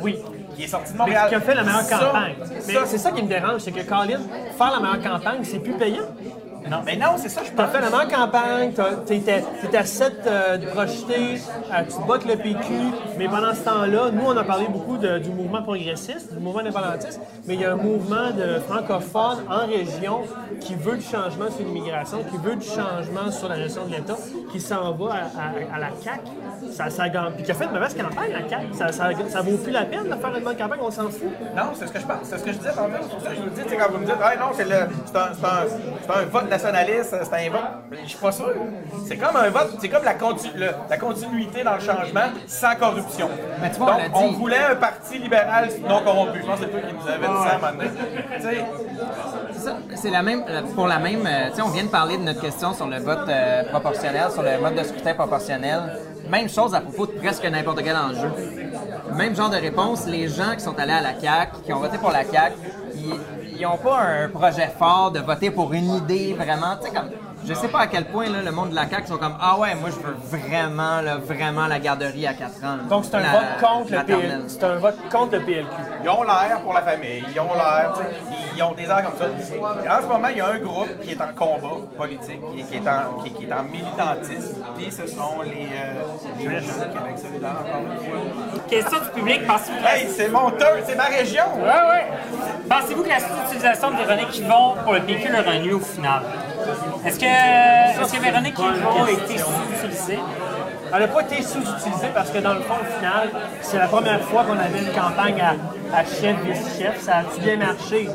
[0.00, 0.18] Oui.
[0.54, 1.28] Qui est sorti de Mais Montréal.
[1.28, 2.34] qui a fait la meilleure Ça, campagne.
[2.66, 4.20] Mais ça, c'est ça qui me dérange, c'est que Colin,
[4.56, 6.04] faire la meilleure campagne, c'est plus payant.
[6.70, 7.72] Non, mais non, c'est ça, je Tu as pense.
[7.74, 8.72] fait la meilleure campagne,
[9.06, 9.42] tu étais
[9.76, 10.24] à 7
[10.60, 11.40] de projeter,
[11.72, 12.72] euh, tu avec le PQ,
[13.18, 16.60] mais pendant ce temps-là, nous, on a parlé beaucoup de- du mouvement progressiste, du mouvement
[16.60, 20.22] indépendantiste, mais il y a un mouvement de francophones en région
[20.60, 24.16] qui veut du changement sur l'immigration, qui veut du changement sur la gestion de l'État,
[24.52, 26.20] qui s'en va à, à- à la CAQ.
[26.72, 27.04] Ça, ça,
[27.34, 28.74] puis qui a fait une mauvaise campagne, la CAQ.
[28.74, 31.28] Ça, ça, ça vaut plus la peine de faire gouvernement de campagne, on s'en fout.
[31.56, 32.18] Non, c'est ce que je pense.
[32.24, 32.90] C'est ce que je disais tantôt.
[33.02, 36.20] C'est pour ça que je vous dis, quand vous me dites, ah non, c'est un,
[36.20, 37.60] un vote nationaliste, c'est un vote.
[38.02, 38.52] Je suis pas sûr.
[39.06, 42.74] C'est comme un vote, c'est comme la, conti- le- la continuité dans le changement sans
[42.76, 43.28] corruption.
[43.62, 44.34] Mais tu vois, on Donc, dit.
[44.36, 46.40] on voulait un parti libéral non corrompu.
[46.42, 47.90] Je pense que c'est toi qui nous avais dit ça à un moment donné.
[49.52, 50.44] C'est ça, c'est la même,
[50.74, 52.98] pour la même, euh, tu sais, on vient de parler de notre question sur le
[52.98, 55.80] vote euh, proportionnel, sur le mode de scrutin proportionnel.
[56.28, 58.30] Même chose à propos de presque n'importe quel enjeu.
[59.14, 61.96] Même genre de réponse, les gens qui sont allés à la CAQ, qui ont voté
[61.98, 62.54] pour la CAQ,
[62.94, 63.14] ils
[63.62, 67.08] n'ont pas un projet fort de voter pour une idée vraiment, tu sais, comme,
[67.46, 69.58] je sais pas à quel point là, le monde de la CAQ sont comme, ah
[69.58, 72.76] ouais, moi je veux vraiment, là, vraiment la garderie à 4 ans.
[72.88, 74.04] Donc c'est un La- vote contre le.
[74.04, 74.42] PLQ.
[74.48, 75.66] C'est un vote contre le PLQ.
[76.02, 77.92] Ils ont l'air pour la famille, ils ont l'air,
[78.56, 79.96] ils- ont des airs comme ça.
[79.98, 82.74] En ce moment, il y a un groupe qui est en combat politique, qui, qui
[82.76, 86.02] est, en, qui, qui est en militantisme, puis ce sont les euh,
[86.38, 88.60] les gens du Québec solidaire, encore une fois.
[88.68, 91.44] Question du public, pensez-vous Hey, c'est mon turn, c'est ma région!
[91.56, 92.06] Ouais, ouais.
[92.68, 96.22] Pensez-vous que la sous-utilisation de Véronique Yvon pour le PQ leur a au final?
[97.06, 97.24] Est-ce que,
[98.02, 100.18] est-ce que Véronique a été sous-utilisée?
[100.92, 104.20] Elle n'a pas été sous-utilisée parce que dans le fond, au final, c'est la première
[104.22, 105.54] fois qu'on avait une campagne à,
[105.96, 107.00] à chef, vice-chef.
[107.00, 108.08] Ça a bien marché.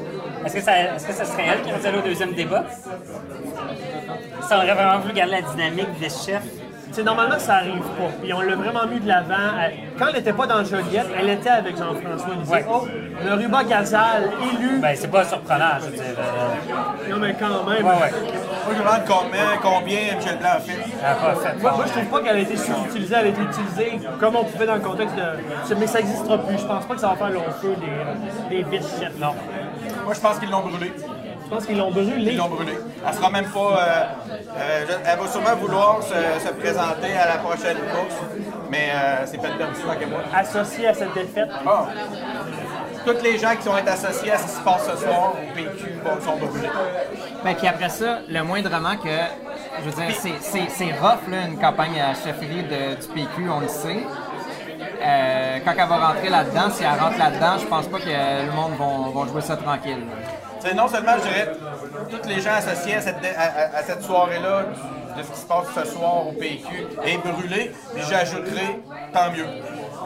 [0.46, 2.64] Est-ce que, est-ce que ça serait elle qui aurait allé au deuxième débat?
[4.48, 6.44] Ça aurait vraiment voulu garder la dynamique vice-chef.
[6.94, 8.10] Sais, normalement, ça arrive pas.
[8.22, 9.34] Puis on l'a vraiment mis de l'avant.
[9.64, 12.30] Elle- Quand elle n'était pas dans Joliette, elle était avec Jean-François.
[12.34, 12.66] Elle disait Ouais.
[12.72, 12.88] Oh,
[13.26, 14.80] le ruban Gazal, élu.
[14.80, 16.04] Ben, c'est pas surprenant, je veux dire.
[16.20, 17.84] euh, non, mais quand même.
[17.84, 18.12] ouais, ouais.
[18.12, 20.72] Moi, je me demande combien, combien Michel Blanc a fait.
[21.00, 23.16] Elle a pas fait Moi, moi, je trouve pas qu'elle a été sous-utilisée.
[23.20, 25.76] Elle a été utilisée comme on pouvait dans le contexte de.
[25.76, 26.58] Mais ça n'existera plus.
[26.60, 27.74] Je pense pas que ça va faire long feu
[28.50, 28.80] des, des.
[29.20, 29.34] Non.
[30.06, 30.94] Moi, je pense qu'ils l'ont brûlé.
[31.54, 32.32] Pense qu'ils l'ont brûlé.
[32.32, 32.74] Ils l'ont brûlé.
[33.08, 33.60] Elle sera même pas.
[33.60, 34.04] euh,
[34.58, 38.16] euh, elle va sûrement vouloir se, se présenter à la prochaine course,
[38.72, 40.20] mais euh, c'est peut-être perdu tant qu'à moi.
[40.36, 41.50] Associée à cette défaite.
[41.68, 41.86] Ah.
[43.06, 45.92] Tous les gens qui sont associés à ce qui se passe ce soir au PQ
[46.04, 46.70] bon, sont brûlés.
[47.44, 49.10] Ben, puis après ça, le moindrement que,
[49.80, 53.50] je veux dire, c'est- c'est c'est rough, là, une campagne à chefferie de- du PQ,
[53.50, 54.04] on le sait.
[55.06, 58.52] Euh, quand elle va rentrer là-dedans, si elle rentre là-dedans, je pense pas que le
[58.54, 58.72] monde
[59.14, 59.98] va jouer ça tranquille.
[60.64, 61.50] Tu sais, non seulement, je dirais,
[62.10, 64.64] tous les gens associés à cette, à- cette soirée-là,
[65.18, 68.80] de ce qui se passe ce soir au PQ, est brûlé, puis j'ajouterais,
[69.14, 69.48] tant mieux.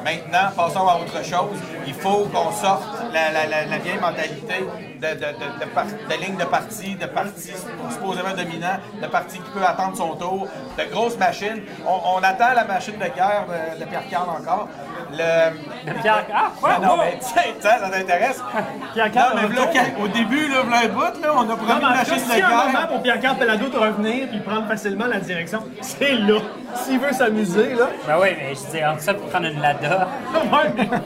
[0.04, 1.60] Maintenant, passons à autre chose.
[1.86, 2.84] Il faut qu'on sorte
[3.14, 4.66] la- la- la vieille mentalité
[5.00, 7.54] de, de, de, de par- de ligne de parti, de parti
[7.90, 11.62] supposément dominant, de parti qui peut attendre son tour, de grosses machines.
[11.86, 14.68] On, on attend la machine de guerre de, de Pierre Carl encore.
[15.12, 15.94] Le...
[16.02, 16.80] Pierre- ah, quoi?
[16.80, 18.44] Non, mais tiens, tiens, ça t'intéresse?
[18.94, 19.74] Pierre Carl Non, mais retourne.
[19.76, 22.42] là, quand- au début, là, bout, là, on a promis une machine de s'il y
[22.42, 22.88] a un moment guerre.
[22.90, 26.40] pour Pierre-Carl Pelado de revenir et prendre facilement la direction, c'est là.
[26.76, 27.86] S'il veut s'amuser, là.
[28.06, 30.08] Ben oui, mais je dis, entre ça pour prendre une Lada.
[30.36, 30.88] Ouais, mais-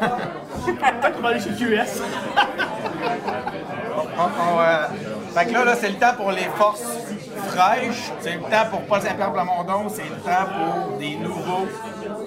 [0.66, 2.02] Peut-être qu'il va aller chez QS.
[4.24, 4.88] On- on, euh,
[5.34, 6.84] Fait que là, là c'est le temps pour les forces
[7.48, 11.68] fraîches, c'est le temps pour Paul Saint-Pierre Plamondon, c'est le temps pour des nouveaux.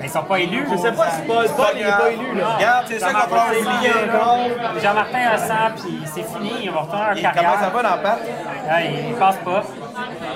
[0.01, 0.67] Mais ils sont pas élus.
[0.73, 2.47] Je sais pas si Paul, Paul il est pas élu, là.
[2.57, 3.93] Regarde, c'est ça qu'on va oublier.
[4.07, 4.81] là.
[4.83, 7.43] Jean-Martin a 100, puis c'est fini, ils vont retourner à leur carrière.
[7.53, 8.19] comment ça va dans Pat?
[8.71, 9.63] Ah, ils passent pas.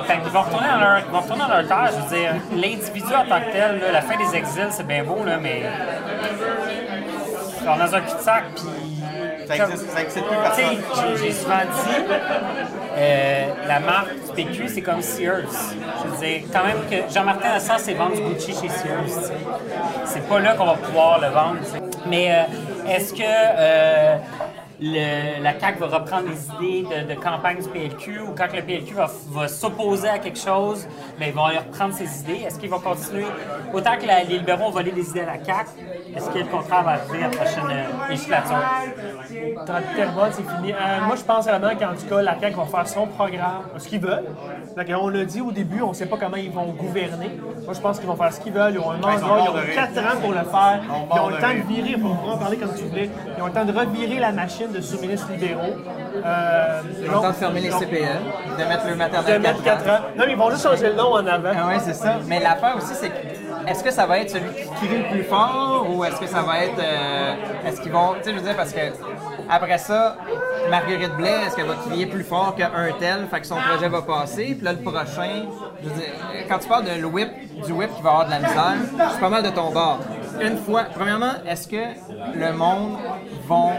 [0.07, 1.91] Fait qu'ils vont retourner dans leur, ils vont retourner dans leur terre.
[1.93, 5.05] Je veux dire, l'individu en tant que tel, là, la fin des exils, c'est bien
[5.05, 5.63] beau, là, mais.
[7.67, 8.88] On est dans un cul-de-sac, puis.
[9.49, 11.17] Ça existe, ça existe plus Tu sais, personne.
[11.23, 12.15] j'ai- souvent dit,
[12.97, 15.43] euh, la marque PQ, c'est comme Sears.
[16.05, 19.33] Je veux dire, quand même que Jean-Martin Assange, c'est vendre du Gucci chez Sears.
[20.05, 21.59] C'est pas là qu'on va pouvoir le vendre.
[22.07, 24.17] Mais euh, est-ce que euh,
[24.81, 26.47] le- la CAQ va reprendre les
[26.83, 30.39] idées de, de campagne du PLQ ou quand le PLQ va, va s'opposer à quelque
[30.39, 30.87] chose,
[31.19, 32.45] mais ils vont aller reprendre ses idées?
[32.47, 33.27] Est-ce qu'ils vont continuer?
[33.73, 35.71] Autant que la- les libéraux ont volé des idées à la CAQ,
[36.17, 38.57] est-ce que le contraire va arriver à la prochaine euh, législature?
[40.33, 40.73] C'est fini.
[40.73, 40.77] Euh,
[41.07, 44.01] moi, je pense vraiment qu'en tout cas, la CAQ va faire son programme, ce qu'ils
[44.01, 44.25] veulent.
[45.01, 47.31] On l'a dit au début, on ne sait pas comment ils vont gouverner.
[47.65, 48.75] Moi, je pense qu'ils vont faire ce qu'ils veulent.
[48.75, 49.75] Ils ont un mandat, ils ont de rire.
[49.75, 50.81] 4 ans pour le faire.
[51.15, 53.11] Ils ont le temps de virer, pour en parler comme tu voulais.
[53.37, 55.77] Ils ont le temps de revirer la machine de sous-ministres libéraux.
[56.25, 58.19] Euh, Ils ont le temps de fermer les CPL,
[58.59, 60.05] de mettre le De maternel mettre 4 4 ans.
[60.17, 61.51] Non, mais ils vont juste changer le nom en avant.
[61.57, 62.17] Ah ouais, c'est ça.
[62.27, 65.25] Mais l'affaire aussi, c'est que, est-ce que ça va être celui qui crie le plus
[65.25, 66.79] fort ou est-ce que ça va être.
[66.79, 67.35] euh,
[67.67, 68.15] est-ce qu'ils vont.
[68.19, 68.81] Tu sais, je veux dire, parce que
[69.51, 70.17] après ça,
[70.71, 74.03] Marguerite Blais, est-ce qu'elle va crier plus fort qu'un tel, fait que son projet va
[74.03, 75.47] passer, puis là, le prochain.
[75.83, 76.09] Je veux dire,
[76.49, 77.29] quand tu parles de whip,
[77.65, 78.75] du whip qui va avoir de la misère,
[79.07, 80.01] je suis pas mal de ton bord.
[80.41, 81.77] Une fois, premièrement, est-ce que
[82.35, 82.97] le monde
[83.47, 83.73] vont.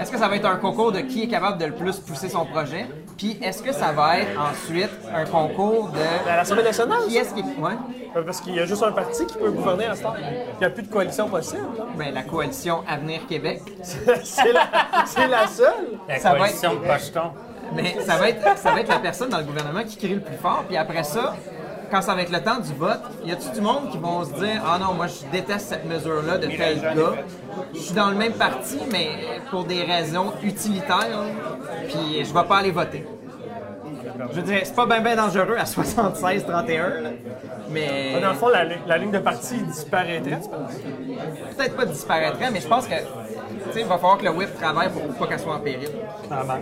[0.00, 2.28] Est-ce que ça va être un concours de qui est capable de le plus pousser
[2.28, 2.86] son projet?
[3.16, 6.28] Puis est-ce que ça va être ensuite un concours de.
[6.30, 7.42] À l'Assemblée nationale, Qui est-ce qui.
[7.42, 7.72] Ouais.
[8.14, 8.22] ça?
[8.22, 10.14] parce qu'il y a juste un parti qui peut gouverner à ce temps.
[10.18, 11.62] Il n'y a plus de coalition possible.
[11.76, 11.84] là.
[11.96, 13.62] Ben, la coalition Avenir Québec.
[13.82, 14.62] C'est la,
[15.06, 15.98] c'est la seule.
[16.08, 17.30] La Ça va coalition de Pocheton.
[17.74, 20.20] Mais ça va, être, ça va être la personne dans le gouvernement qui crie le
[20.20, 20.64] plus fort.
[20.66, 21.36] Puis après ça,
[21.90, 24.32] quand ça va être le temps du vote, y a-tu du monde qui vont se
[24.34, 26.94] dire Ah non, moi je déteste cette mesure-là de tel gars?
[27.74, 29.08] Je suis dans le même parti, mais
[29.50, 31.22] pour des raisons utilitaires,
[31.88, 33.04] puis je vais pas aller voter.
[34.30, 37.10] Je veux dire, c'est pas bien ben dangereux à 76-31, là,
[37.70, 40.72] mais Dans le fond, la, li- la ligne de parti disparaîtrait, tu penses?
[41.56, 44.54] peut-être pas disparaîtrait, mais je pense que tu sais, il va falloir que le whip
[44.58, 45.88] travaille pour pas qu'elle soit en péril.
[46.30, 46.60] Ah, ben.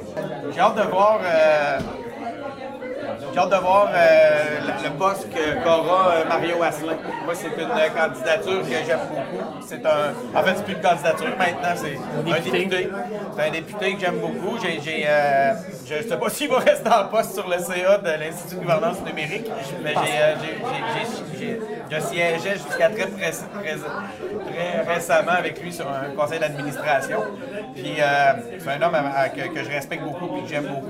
[0.53, 1.19] J'ai hâte de voir.
[1.23, 1.79] euh,
[3.33, 5.29] J'ai hâte de voir euh, le, le poste
[5.65, 6.97] qu'aura euh, Mario Asselin.
[7.25, 9.45] Moi, c'est une euh, candidature que j'aime beaucoup.
[9.67, 10.39] C'est un.
[10.39, 12.91] En fait, c'est plus une candidature maintenant, c'est un député.
[13.37, 14.59] C'est un député que j'aime beaucoup.
[14.63, 15.53] J'ai, j'ai, euh,
[15.89, 18.61] je ne sais pas s'il va rester en poste sur le CA de l'Institut de
[18.61, 19.51] gouvernance numérique,
[19.83, 19.95] mais
[21.39, 21.59] j'ai,
[21.91, 27.21] je siégeais jusqu'à très, pré- très récemment avec lui sur un conseil d'administration.
[27.75, 27.97] Puis
[28.59, 30.89] c'est un homme à- à- que, que je respecte beaucoup et que j'aime beaucoup,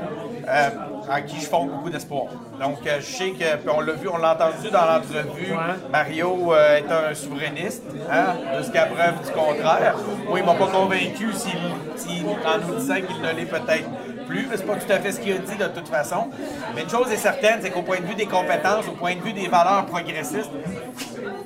[0.48, 0.68] euh,
[1.10, 2.24] en qui je fonde beaucoup d'espoir.
[2.60, 5.52] Donc euh, je sais que, puis on l'a vu, on l'a entendu dans l'entrevue,
[5.90, 9.94] Mario euh, est un souverainiste, hein, jusqu'à preuve du contraire.
[10.28, 11.58] Moi, il m'a pas convaincu s'il,
[11.96, 13.88] s'il- en nous disant qu'il ne l'est peut-être
[14.26, 16.28] plus, mais c'est pas tout à fait ce qu'il a dit de toute façon.
[16.74, 19.20] Mais une chose est certaine, c'est qu'au point de vue des compétences, au point de
[19.20, 20.50] vue des valeurs progressistes,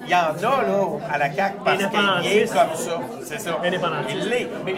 [0.05, 1.87] il y en a là à la CAQ parce qu'il
[2.33, 3.01] est comme ça.
[3.25, 3.59] C'est ça.
[4.09, 4.49] Il l'est.
[4.65, 4.75] Mais,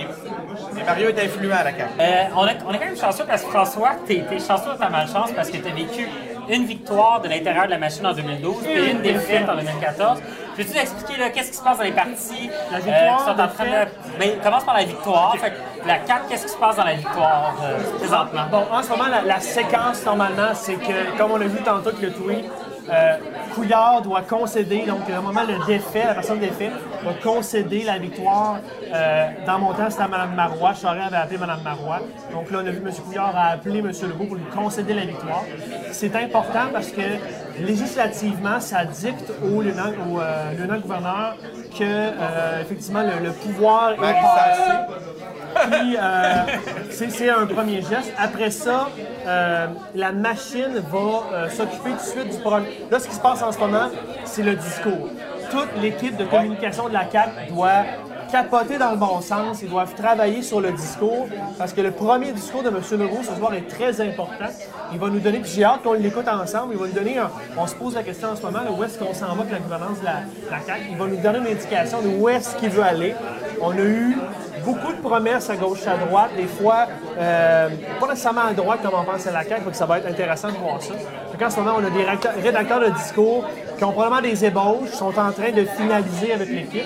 [0.74, 1.92] mais Mario est influent à la CAQ.
[2.00, 4.78] Euh, on, est, on est quand même chanceux parce que François, t'es es chanceux de
[4.78, 6.06] ta malchance parce que t'as vécu
[6.48, 10.20] une victoire de l'intérieur de la machine en 2012 et une défaite en 2014.
[10.56, 13.48] Peux-tu expliquer qu'est-ce qui se passe dans les partis La euh, victoire, qui sont en
[13.48, 14.18] train de...
[14.18, 15.36] Ben, commence par la victoire.
[15.38, 18.42] Fait que la CAQ, qu'est-ce qui se passe dans la victoire euh, présentement?
[18.50, 21.88] Bon, en ce moment, la, la séquence, normalement, c'est que, comme on a vu tantôt
[21.88, 22.44] avec le tweet,
[22.90, 23.16] euh,
[23.54, 26.70] Couillard doit concéder, donc à un moment, le défait, la personne défait,
[27.04, 28.58] va concéder la victoire.
[28.92, 30.74] Euh, dans mon temps, c'était à Mme Marois.
[30.74, 32.00] Charest avait appelé Mme Marois.
[32.32, 32.92] Donc là, on a vu M.
[33.04, 33.86] Couillard a appelé M.
[33.86, 35.44] Legault pour lui concéder la victoire.
[35.92, 37.02] C'est important parce que
[37.60, 41.36] législativement, ça dicte au au, euh, lieutenant-gouverneur
[41.78, 44.72] que, effectivement, le, le pouvoir est passé.
[45.70, 46.44] Puis, euh,
[46.90, 48.12] c'est un premier geste.
[48.18, 48.88] Après ça,
[49.26, 50.98] euh, la machine va
[51.32, 52.66] euh, s'occuper tout de suite du problème.
[52.90, 53.90] Là, ce qui se passe en ce moment,
[54.24, 55.08] c'est le discours.
[55.50, 57.84] Toute l'équipe de communication de la CAP doit
[58.32, 59.60] capoter dans le bon sens.
[59.62, 61.26] Ils doivent travailler sur le discours
[61.58, 62.80] parce que le premier discours de M.
[62.92, 64.46] Legault ce soir est très important.
[64.92, 67.30] Il va nous donner, puis j'ai hâte qu'on l'écoute ensemble, il va nous donner, un-
[67.56, 69.52] on se pose la question en ce moment, là, où est-ce qu'on s'en va avec
[69.52, 70.12] la gouvernance de la,
[70.46, 70.80] de la CAQ?
[70.90, 73.14] Il va nous donner une indication de où est-ce qu'il veut aller.
[73.60, 74.16] On a eu
[74.64, 76.86] beaucoup de promesses à gauche à droite, des fois
[77.18, 77.68] euh,
[78.00, 80.48] pas nécessairement à droite comme on pense à la CAQ, donc ça va être intéressant
[80.48, 80.94] de voir ça.
[81.44, 82.04] En ce moment, on a des
[82.42, 83.44] rédacteurs de discours
[83.76, 86.84] qui ont probablement des ébauches, sont en train de finaliser avec l'équipe.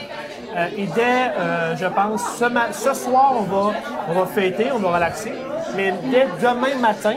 [0.57, 3.73] Euh, et dès, euh, je pense, ce, soir, on va,
[4.09, 5.33] on va fêter, on va relaxer.
[5.77, 7.15] Mais dès demain matin,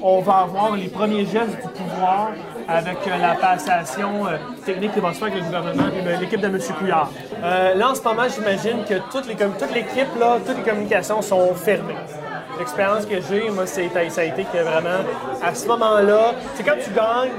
[0.00, 2.30] on va avoir les premiers gestes du pouvoir
[2.68, 4.26] avec euh, la passation
[4.64, 6.58] technique qui va se faire avec le gouvernement et l'équipe de M.
[6.78, 7.10] Couillard.
[7.42, 11.96] Là, en ce moment, j'imagine que toute l'équipe, là, toutes les communications sont fermées.
[12.58, 15.02] L'expérience que j'ai, moi, ça a été que vraiment,
[15.42, 17.30] à ce moment-là, c'est quand tu gagnes,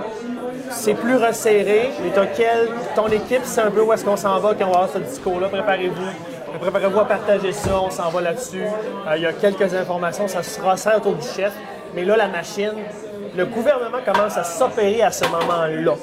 [0.70, 4.40] c'est plus resserré, mais t'as quel, ton équipe sait un peu où est-ce qu'on s'en
[4.40, 5.50] va quand on va avoir ce discours-là.
[5.50, 6.60] Préparez-vous.
[6.60, 8.64] Préparez-vous à partager ça, on s'en va là-dessus.
[8.64, 11.54] Euh, il y a quelques informations, ça se resserre autour du chef.
[11.96, 12.74] Mais là, la machine,
[13.36, 15.94] le gouvernement commence à s'opérer à ce moment-là.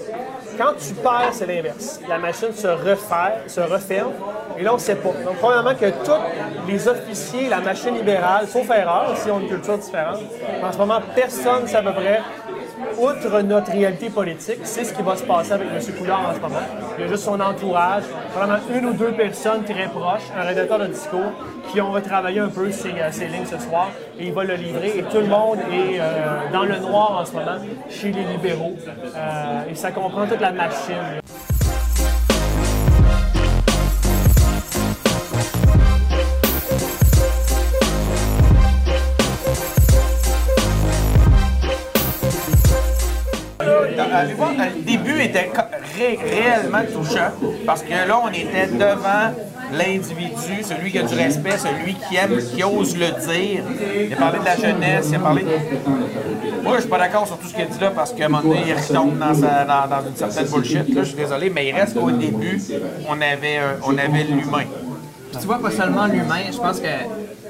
[0.56, 2.00] Quand tu perds, c'est l'inverse.
[2.08, 4.12] La machine se refaire, se referme,
[4.58, 5.12] et là, on ne sait pas.
[5.24, 9.48] Donc, probablement que tous les officiers, la machine libérale, sauf erreur, si on a une
[9.48, 10.20] culture différente,
[10.62, 12.22] en ce moment, personne ne sait à peu près
[12.98, 15.94] outre notre réalité politique, c'est ce qui va se passer avec M.
[15.98, 16.66] Couillard en ce moment.
[16.98, 20.78] Il y a juste son entourage, vraiment une ou deux personnes très proches, un rédacteur
[20.78, 21.32] de discours,
[21.70, 24.54] qui ont retravaillé un peu ces, euh, ces lignes ce soir et il va le
[24.54, 24.98] livrer.
[24.98, 27.58] Et tout le monde est euh, dans le noir en ce moment
[27.88, 28.76] chez les libéraux.
[29.14, 31.20] Euh, et ça comprend toute la machine.
[47.64, 49.32] Parce que là, on était devant
[49.72, 53.62] l'individu, celui qui a du respect, celui qui aime, qui ose le dire.
[54.08, 55.44] Il a parlé de la jeunesse, il a parlé.
[56.62, 58.48] Moi, je suis pas d'accord sur tout ce qu'il dit là parce qu'à un moment
[58.48, 60.94] donné, il retombe dans, une certaine bullshit.
[60.94, 62.60] Là, je suis désolé, mais il reste qu'au début,
[63.08, 64.64] on avait, on avait l'humain.
[65.30, 66.86] Puis tu vois, pas seulement l'humain, je pense que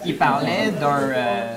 [0.07, 1.57] il parlait d'un euh,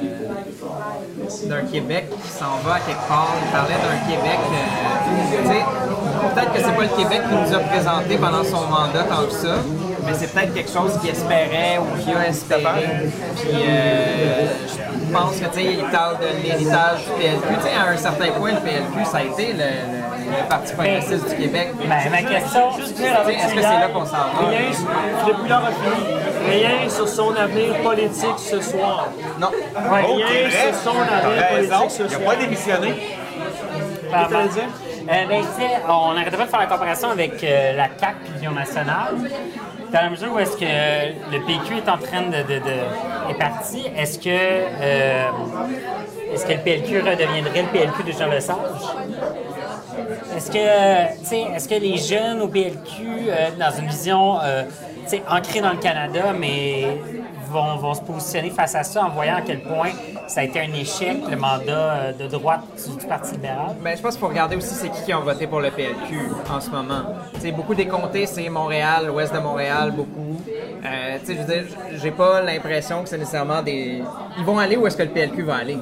[1.45, 3.35] d'un Québec qui s'en va à quelque part.
[3.45, 5.98] Il parlait d'un Québec, euh,
[6.33, 9.31] peut-être que c'est pas le Québec qui nous a présenté pendant son mandat tant que
[9.33, 9.55] ça,
[10.05, 12.85] mais c'est peut-être quelque chose qu'il espérait ou qu'il a espéré.
[13.37, 17.41] Puis euh, je pense que, tu sais, il parle de l'héritage du PLQ.
[17.57, 20.73] Tu sais, à un certain point, le PLQ, ça a été le, le- le Parti
[20.73, 21.69] progressiste du Québec.
[21.79, 22.93] Ben, ma question, Est-ce
[23.55, 24.47] que c'est là qu'on s'en va?
[24.47, 26.51] Rien, a fini.
[26.51, 29.07] Rien sur son avenir politique ce soir.
[29.39, 29.49] Non.
[29.75, 32.21] Rien sur son avenir politique ce il n'a soir.
[32.27, 32.93] pas démissionné.
[32.93, 34.69] Qu'est-ce que t'allais dire?
[35.09, 35.43] Euh, ben,
[35.89, 39.15] on n'arrêtait pas de faire la comparaison avec euh, la CAQ et l'Union nationale.
[39.91, 44.19] Dans la mesure où est-ce que le PQ est en train de, est parti, est-ce
[44.19, 45.29] que euh,
[46.31, 48.55] est-ce que le PLQ redeviendrait le PLQ de Jean Lesage?
[50.37, 54.37] Est-ce que, est-ce que les jeunes au PLQ, dans une vision
[55.29, 56.97] ancrée dans le Canada, mais
[57.49, 59.89] vont, vont se positionner face à ça en voyant à quel point
[60.27, 63.75] ça a été un échec, le mandat euh, de droite du, du Parti libéral?
[63.83, 66.19] Ben, je pense qu'il faut regarder aussi c'est qui qui ont voté pour le PLQ
[66.53, 67.01] en ce moment.
[67.35, 70.39] Tu sais, beaucoup des comtés, c'est Montréal, l'ouest de Montréal, beaucoup.
[70.85, 71.63] Euh, tu sais, je veux dire,
[72.01, 74.03] j'ai pas l'impression que c'est nécessairement des...
[74.37, 75.77] Ils vont aller où est-ce que le PLQ va aller?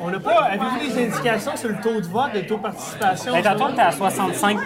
[0.00, 0.44] On n'a pas.
[0.44, 3.32] Avez-vous des indications sur le taux de vote, le taux de participation?
[3.32, 4.58] Ben, tantôt, on était à 65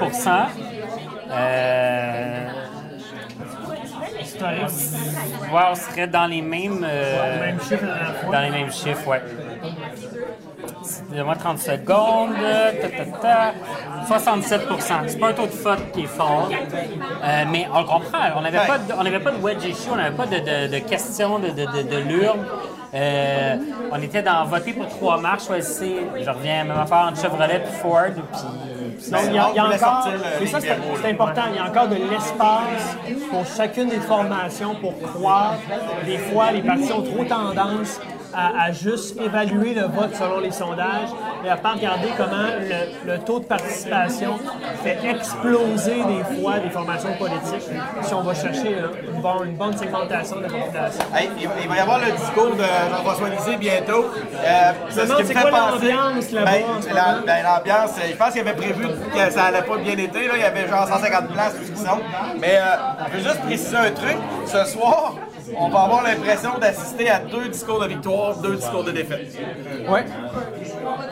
[1.34, 2.48] euh,
[4.42, 5.52] Historique.
[5.52, 7.52] ouais, on serait dans les mêmes, euh,
[8.30, 9.22] dans les mêmes chiffres, ouais.
[11.10, 12.34] Donne-moi 30 secondes.
[12.80, 13.54] Ta, ta, ta.
[14.06, 14.60] 67
[15.06, 16.50] C'est pas un taux de vote qui est fort.
[16.50, 18.18] Euh, mais on le comprend.
[18.36, 21.48] On n'avait pas, pas de wedge issue, on n'avait pas de, de, de questions de,
[21.48, 22.44] de, de, de l'urne.
[22.94, 23.56] Euh,
[23.90, 26.06] on était dans voter pour trois marches, choisissez.
[26.20, 28.02] Je reviens même affaire entre Chevrolet puis Ford.
[28.12, 30.08] Puis, Donc, il y a, il y a On voulait encore,
[30.40, 32.96] et ça c'est important, il y a encore de l'espace
[33.30, 35.54] pour chacune des formations pour croire.
[36.04, 37.98] Des fois, les partis ont trop tendance
[38.34, 41.08] à, à juste évaluer le vote selon les sondages
[41.44, 44.38] et à pas regarder comment le, le taux de participation
[44.82, 47.68] fait exploser des fois des formations politiques
[48.02, 51.04] si on va chercher là, une, bonne, une bonne segmentation de la population.
[51.14, 54.04] Hey, il, va y avoir le discours de Jean-François Lisée bientôt.
[54.04, 56.88] Euh, Je me demande c'est quoi l'ambiance là-bas Ben, ce
[57.26, 60.26] ben, l'ambiance, euh, je pense qu'il avait prévu que ça allait pas bien été.
[60.26, 60.34] Là.
[60.36, 62.00] Il y avait genre 150 places, tout ce qu'ils sont.
[62.40, 62.76] Mais euh,
[63.12, 64.16] je veux juste préciser un truc.
[64.46, 65.14] Ce soir,
[65.58, 69.36] on va avoir l'impression d'assister à deux discours de victoire, deux discours de défaite.
[69.88, 70.04] Ouais.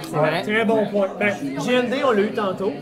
[0.03, 0.43] C'est vrai.
[0.43, 1.09] Très bon point.
[1.19, 2.73] Ben, GND, on l'a eu tantôt.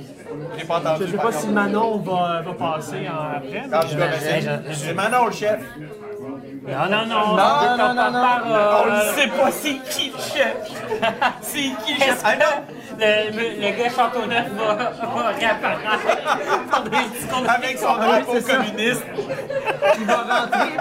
[0.59, 1.01] J'ai pas entendu.
[1.01, 3.65] Je ne sais pas si Manon va, va passer en après.
[3.69, 4.75] mais- je vais.
[4.75, 5.61] C'est Manon le chef.
[6.67, 7.37] Non, non, non.
[7.37, 8.29] Non, non, non, non.
[8.83, 10.57] On ne sait pas c'est qui le chef.
[11.43, 12.23] c'est qui le chef?
[12.25, 12.75] Ah non!
[12.99, 15.81] le, gars Châteauneuf va, va réapparaître?
[17.49, 19.05] Avec son drapeau communiste.
[20.01, 20.73] Il va rentrer.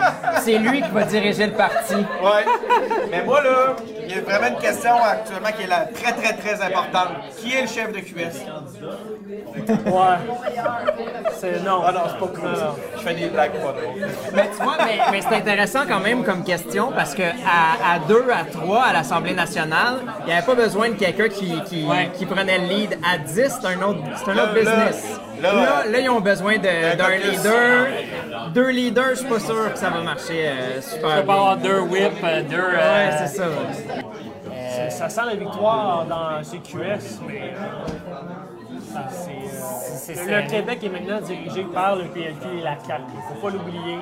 [0.44, 1.96] C'est lui qui va diriger le parti.
[1.96, 2.46] Ouais.
[3.12, 6.34] Mais moi, là, il y a vraiment une question actuellement qui est là, très, très,
[6.34, 7.10] très importante.
[7.38, 8.46] Qui est le chef de QS?
[9.86, 10.18] Ouais.
[11.40, 11.82] C'est non.
[11.86, 12.50] Ah non, c'est pas cool.
[12.98, 13.76] Je fais des blagues pas.
[14.34, 18.00] Mais tu vois, mais, mais c'est intéressant quand même comme question parce que à, à
[18.08, 21.86] deux, à trois, à l'Assemblée nationale, il n'y avait pas besoin de quelqu'un qui, qui,
[21.86, 22.10] Ouais.
[22.18, 22.98] qui prenait le lead.
[23.04, 25.20] À 10, c'est un autre, c'est un Là, autre business.
[25.42, 27.88] là, Là, là, là, ils ont besoin de- d'un leader.
[28.54, 31.34] Deux leaders, je suis pas sûr que ça va marcher euh, super Il va bien.
[31.34, 32.56] avoir deux whips, euh, deux.
[32.58, 33.44] euh, Ouais, c'est ça.
[33.74, 37.54] C'est- Ça sent la victoire dans CQS, mais.
[39.10, 43.04] C'est, euh, le Québec est maintenant dirigé par le PLQ et la CAQ.
[43.10, 43.98] Il ne faut pas l'oublier.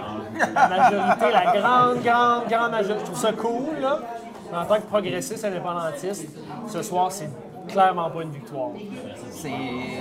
[0.53, 2.99] La majorité, la grande, grande, grande majorité.
[2.99, 3.99] Je trouve ça cool, là.
[4.51, 6.27] Mais en tant que progressiste indépendantiste,
[6.67, 7.29] ce soir, c'est
[7.67, 8.69] clairement pas une victoire.
[9.31, 9.49] C'est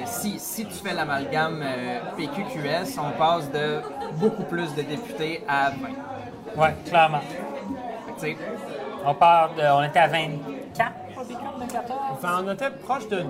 [0.06, 3.80] si, si tu fais l'amalgame euh, PQ-QS, on passe de
[4.16, 6.62] beaucoup plus de députés à 20.
[6.62, 7.20] Ouais, clairement.
[9.06, 9.62] On part de.
[9.62, 13.26] On était à 24 au début, 24 Enfin, on était proche de 30,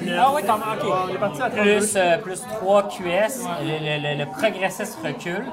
[0.00, 0.18] 29.
[0.20, 0.94] Ah oui, quand même, ok.
[1.10, 1.62] On est parti à 32.
[1.62, 5.44] Plus, euh, plus 3 QS, le, le, le, le progressiste recule.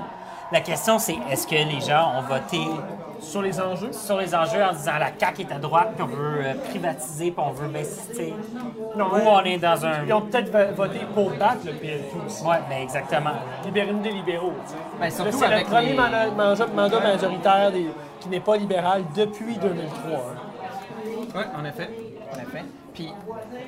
[0.52, 2.60] La question, c'est est-ce que les gens ont voté
[3.20, 3.92] Sur les enjeux?
[3.92, 7.32] sur les enjeux en disant la CAQ est à droite, puis on veut euh, privatiser,
[7.32, 8.32] puis on veut baisser.
[8.96, 10.06] Non, Ou on est dans un.
[10.06, 12.44] Ils ont peut-être vo- voté pour battre le PLQ aussi.
[12.46, 13.32] Ouais, ben exactement.
[13.66, 14.54] Libérer des libéraux.
[15.00, 19.58] Ben, c'est le premier les- mandat, mandat- mandat majoritaire des- qui n'est pas libéral depuis
[19.58, 20.20] 2003.
[20.20, 20.36] hein.
[21.36, 21.90] Oui, en effet.
[22.34, 22.64] En effet.
[22.94, 23.12] Puis,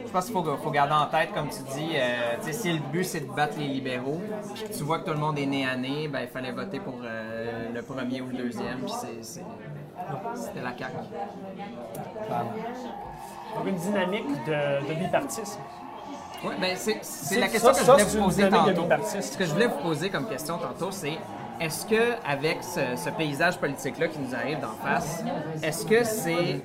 [0.05, 3.03] je pense qu'il faut, faut garder en tête, comme tu dis, euh, si le but
[3.03, 4.21] c'est de battre les libéraux,
[4.75, 6.95] tu vois que tout le monde est né à nez, ben, il fallait voter pour
[7.03, 10.93] euh, le premier ou le deuxième, puis c'était la CAQ.
[13.55, 15.59] Donc, une dynamique de, de bipartisme.
[16.43, 18.87] Oui, ben c'est la question ça- que je voulais vous poser tantôt.
[19.21, 21.17] Ce que je voulais vous poser comme question tantôt, c'est
[21.59, 25.23] est-ce que avec ce, ce paysage politique-là qui nous arrive d'en face,
[25.63, 26.61] est-ce que c'est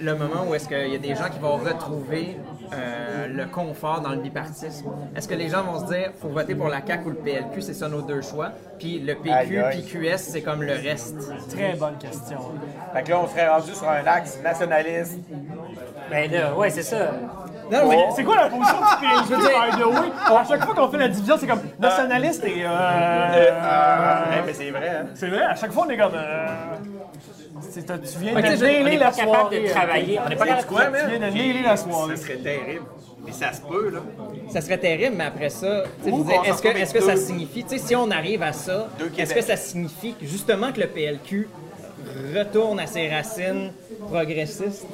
[0.00, 2.36] le moment où est-ce qu'il y a des gens qui vont retrouver
[2.72, 4.86] euh, le confort dans le bipartisme?
[5.16, 7.62] Est-ce que les gens vont se dire, faut voter pour la CAQ ou le PLQ,
[7.62, 9.82] c'est ça nos deux choix, puis le PQ Aïe, aïe.
[9.82, 11.16] puis QS, c'est comme le reste?
[11.50, 12.38] Très bonne question.
[12.92, 15.18] Fait que là, on serait rendu sur un axe nationaliste.
[16.10, 17.12] Ben là, ouais, c'est ça.
[17.72, 18.76] Non, mais C'est quoi la position
[19.22, 20.36] du dire- by the way?
[20.38, 22.64] À chaque fois qu'on fait la division, c'est comme nationaliste et...
[22.64, 23.50] Euh,
[24.32, 25.06] Ouais, mais c'est vrai, hein.
[25.14, 26.12] C'est vrai, à chaque fois, on est comme...
[26.14, 26.46] Euh,
[27.60, 28.40] c'est- tu viens de On
[28.84, 29.60] n'est la pas capable soirée.
[29.62, 30.20] de travailler.
[30.24, 32.16] On n'est pas capable quoi, Tu viens de nailer la soirée.
[32.16, 32.84] Ça serait terrible.
[33.24, 34.00] Mais ça se peut, là.
[34.52, 35.84] ça serait terrible, mais après ça,
[36.44, 39.40] est-ce que, est-ce que ça signifie, tu sais, si on arrive à ça, est-ce que
[39.42, 41.48] ça signifie que, justement que le PLQ
[42.36, 43.70] retourne à ses racines
[44.10, 44.84] progressistes?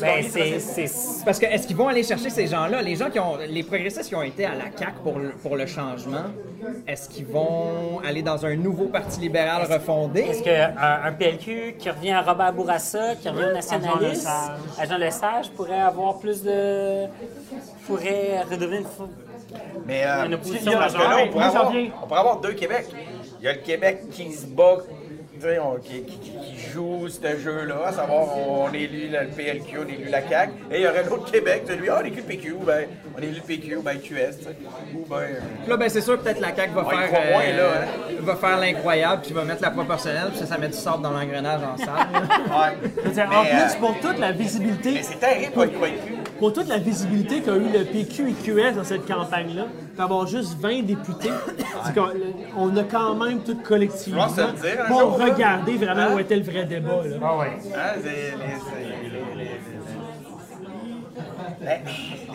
[0.00, 3.18] Ben, c'est- c'est Parce que est-ce qu'ils vont aller chercher ces gens-là, les gens qui
[3.18, 6.24] ont, les progressistes qui ont été à la CAQ pour le, pour le changement,
[6.86, 10.20] est-ce qu'ils vont aller dans un nouveau parti libéral refondé?
[10.20, 10.74] Est-ce qu'un
[11.04, 15.80] un PLQ qui revient à Robert Bourassa, qui revient au nationaliste, à Jean Lesage, pourrait
[15.80, 17.06] avoir plus de.
[17.86, 18.84] pourrait redevenir une.
[18.86, 19.08] fou-
[19.86, 21.00] Mais euh, Une opposition majeure.
[21.22, 22.86] on on pourrait avoir deux Québec.
[23.40, 24.78] Il y a le Québec qui se bat,
[25.60, 29.88] on- qui, qui- qui- qui joue ce jeu-là, à savoir on élit le PLQ, on
[29.88, 32.54] élit la CAQ, et il y aurait l'autre Québec, celui, ah, on élit le PQ,
[32.64, 34.56] ben, on élit le PQ, ben QS, tu sais.
[34.94, 35.16] Ou ben.
[35.16, 38.12] euh, Là, ben c'est sûr, peut-être la CAQ va faire, moins, euh, là, hein.
[38.20, 41.10] va faire l'incroyable, puis va mettre la proportionnelle, puis ça, ça met du sable dans
[41.10, 41.86] l'engrenage en salle.
[42.46, 43.10] Ouais.
[43.12, 46.14] Dire, en plus, euh, pour toute la visibilité, Mais c'est terrible, convaincu.
[46.38, 49.66] pour toute la visibilité qu'a eu le PQ et QS dans cette campagne-là,
[49.96, 51.30] d'avoir juste 20 députés,
[52.56, 54.54] on a quand même tout collectivement dire
[54.88, 55.24] pour jour, là.
[55.26, 56.14] regarder vraiment Hein?
[56.14, 57.00] où était le vrai débat.
[57.04, 57.16] Là.
[57.22, 57.46] Ah ouais.
[57.74, 58.34] Hein, c'est-
[59.36, 59.50] les,
[61.60, 61.80] Ben,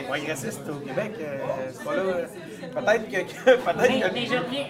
[0.07, 1.37] progressistes au Québec, euh,
[1.71, 2.01] c'est pas là.
[2.01, 2.25] euh,
[2.69, 3.17] Peut-être que.
[3.81, 4.13] Mais, que.
[4.13, 4.25] mais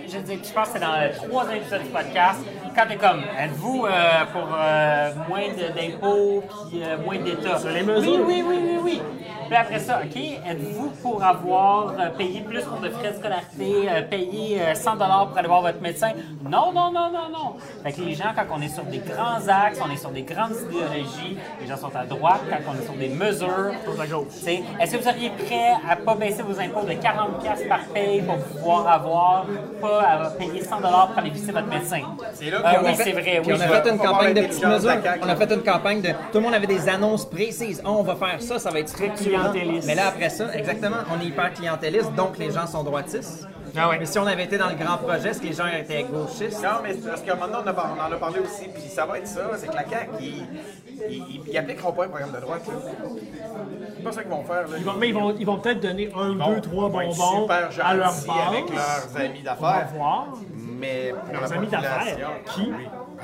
[0.08, 2.40] je, pense que c'est dans le troisième épisode du podcast,
[2.76, 7.60] quand t'es comme, êtes-vous euh, pour euh, moins d'impôts puis euh, moins d'État?
[7.60, 8.26] Sur les mesures.
[8.26, 9.02] Oui, oui, oui, oui, oui.
[9.52, 13.90] Puis après ça, OK, êtes-vous pour avoir euh, payé plus pour de frais de scolarité,
[13.90, 16.14] euh, payer euh, 100 pour aller voir votre médecin?
[16.42, 17.56] Non, non, non, non, non.
[17.84, 20.22] Fait que les gens, quand on est sur des grands axes, on est sur des
[20.22, 24.28] grandes idéologies, les gens sont à droite, quand on est sur des mesures, à gauche.
[24.40, 27.68] tu sais, Est-ce que vous seriez prêt à pas baisser vos impôts de 40$ piastres
[27.68, 29.46] par paye pour pouvoir avoir,
[29.82, 32.02] pas à payer 100$ pour aller visiter votre médecin?
[32.34, 33.54] C'est là Ah qu'on oui, a fait- c'est vrai, oui.
[33.56, 34.92] on a fait une campagne de petites mesures.
[35.24, 36.10] On a fait une campagne de.
[36.10, 37.82] Tout le monde avait des annonces précises.
[37.86, 39.52] Oh, on va faire ça, ça va être structurant.
[39.52, 39.88] clientéliste.
[39.88, 43.48] Mais là, après ça, exactement, on est hyper clientéliste, donc les gens sont droitistes.
[43.78, 43.98] Ah ouais.
[44.00, 46.62] Mais si on avait été dans le grand projet, est-ce que les gens étaient gauchistes?
[46.64, 49.18] Non, mais parce qu'à un moment donné, on, en a parlé aussi, puis ça va
[49.18, 50.46] être ça, c'est que la CAQ, ils,
[51.10, 52.62] ils, ils- ils appliqueront pas un programme de droite.
[52.68, 52.74] là.
[53.98, 54.68] C'est pas ça qu'ils vont faire.
[54.68, 54.78] Là.
[54.78, 57.12] Ils vont- mais ils vont, ils vont peut-être donner un, vont- deux, trois bonbons
[57.42, 58.28] super à leur base.
[58.48, 59.88] avec leurs amis On va d'affaires.
[59.96, 60.28] voir.
[60.80, 62.18] Mais pour Leurs amis d'affaires.
[62.54, 62.62] Qui?
[62.64, 62.88] oui.
[63.18, 63.24] Ben,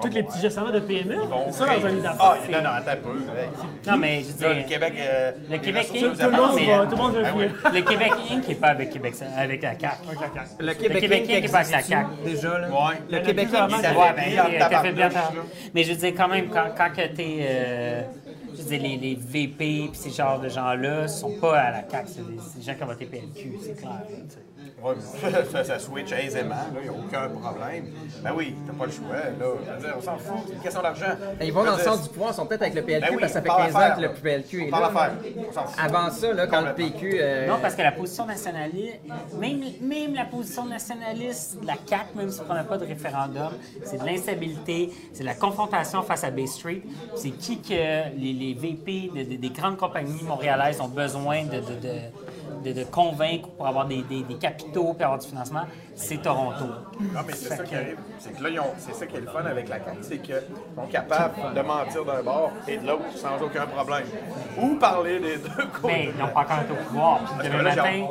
[0.00, 1.16] Tous les petits gestionnaires de PME.
[1.16, 2.62] vont C'est ça, leurs amis Ah, d'affaires.
[2.62, 3.90] non, non, attends un peu.
[3.90, 4.94] Non, mais je dire, le Québec.
[4.98, 6.00] euh, Le les Québec Inc.
[6.00, 6.96] Tout le monde tout le
[7.64, 8.48] Ah Québec Inc.
[8.48, 9.96] n'est pas avec Québec, avec la CAQ.
[10.60, 11.30] Le Québec, Inc.
[11.30, 11.44] Inc.
[11.44, 12.08] est pas avec la CAQ.
[12.24, 12.68] Déjà, là.
[13.10, 13.70] Le Québec Inc.
[14.82, 15.20] fait bien dans.
[15.74, 17.38] Mais je veux dire, quand même, quand, t'es.
[17.40, 18.02] euh,
[18.54, 21.88] je veux dire, les, les VP puis ces genres de gens-là sont pas à la
[21.88, 23.90] CAQ, c'est des, c'est des gens qui ont voté PLQ, c'est clair.
[23.92, 24.38] là, tu sais.
[24.84, 24.94] Ouais,
[25.52, 27.86] ça, ça switch aisément, il n'y a aucun problème.
[28.22, 29.78] Ben oui, t'as pas le choix, là.
[29.78, 31.06] Dire, on s'en fout, c'est une question d'argent.
[31.40, 33.14] Et Ils vont dans le sens du pouvoir, ils sont peut-être avec le PLQ Ben
[33.14, 34.12] oui, parce que ça fait on parle 15 ans que le.
[34.14, 34.86] PLQ est là.
[34.86, 35.12] affaires,
[35.48, 35.78] on s'en fout.
[35.84, 36.74] Avant ça, là, quand le.
[36.74, 37.16] PQ.
[37.20, 38.96] euh, Non, parce que la position nationaliste,
[39.38, 43.52] même, même la position nationaliste de la CAQ, même si on n'a pas de référendum,
[43.84, 46.82] c'est de l'instabilité, c'est de la confrontation face à Bay Street.
[47.14, 47.72] C'est qui que
[48.18, 51.88] les, les VP de- de- des grandes compagnies montréalaises ont besoin de, de,
[52.64, 55.62] de, convaincre pour avoir des, des- des capitaux et avoir du financement?
[55.94, 56.64] C'est Toronto.
[57.00, 57.98] Non, mais c'est ça qui arrive.
[58.18, 60.18] C'est que là, ils ont- c'est ça qui est le fun avec la CAQ, c'est
[60.18, 60.42] qu'ils
[60.74, 64.04] sont capables de mentir d'un bord et de l'autre sans aucun problème.
[64.60, 66.12] Ou parler des deux Mais côtés.
[66.14, 67.18] ils n'ont pas encore été au pouvoir.
[67.38, 68.06] Puis demain matin,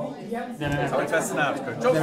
[0.60, 1.42] demain Ça va être fascinant.
[1.82, 1.98] Chose,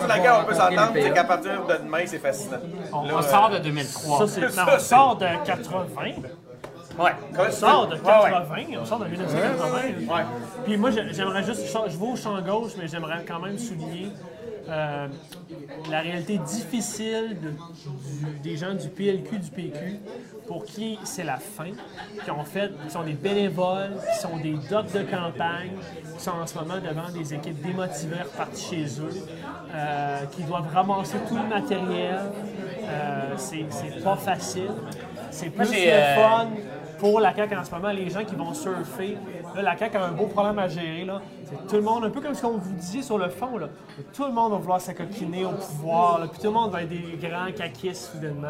[0.00, 2.58] quand laquelle on peut s'entendre, c'est qu'à partir de demain, c'est fascinant.
[2.92, 4.18] on, Là, on euh, sort de 2003.
[4.18, 5.86] Ça, c'est, non, Ça, on sort de 80.
[7.00, 7.12] Ouais.
[7.38, 8.02] On sort de dis?
[8.02, 9.78] 80, on sort de 1980.
[10.14, 10.22] Ouais.
[10.64, 14.08] Puis moi, j'ai- j'aimerais juste, je vais au champ gauche, mais j'aimerais quand même souligner
[14.68, 15.08] euh,
[15.90, 19.98] la réalité difficile de- du- des gens du PLQ, du PQ,
[20.46, 21.72] pour qui c'est la fin,
[22.24, 25.72] qui ont fait, qui sont des bénévoles, qui sont des docs de campagne,
[26.16, 29.10] qui sont en ce moment devant des équipes démotivées reparties chez eux,
[29.74, 32.20] euh, qui doivent ramasser tout le matériel.
[32.84, 34.70] Euh, c'est c'est pas facile.
[35.32, 36.48] C'est plus le euh, fun
[37.00, 39.16] pour la CAQ en ce moment, les gens qui vont surfer,
[39.56, 41.04] là, la CAQ a un beau problème à gérer.
[41.04, 41.20] Là.
[41.44, 43.68] C'est tout le monde, un peu comme ce qu'on vous disait sur le fond, là.
[44.12, 46.88] tout le monde va vouloir s'acoquiner au pouvoir, là, puis tout le monde va être
[46.90, 48.48] des grands caquistes soudainement.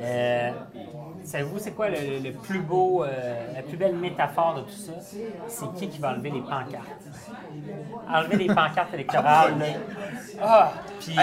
[0.00, 0.50] Euh,
[1.24, 3.08] Savez-vous, c'est quoi le, le plus beau, euh,
[3.54, 4.92] la plus belle métaphore de tout ça?
[5.48, 6.86] C'est qui qui va enlever les pancartes?
[8.08, 9.58] Enlever les pancartes électorales.
[9.58, 9.66] là.
[10.40, 10.72] Ah!
[11.00, 11.16] Puis.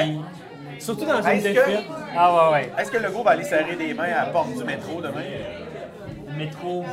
[0.80, 1.86] Surtout dans une Est-ce que- défaite.
[2.18, 2.72] Ah, ouais, ouais.
[2.78, 5.22] Est-ce que le groupe va aller serrer des mains à la porte du métro demain?
[6.38, 6.86] Métro.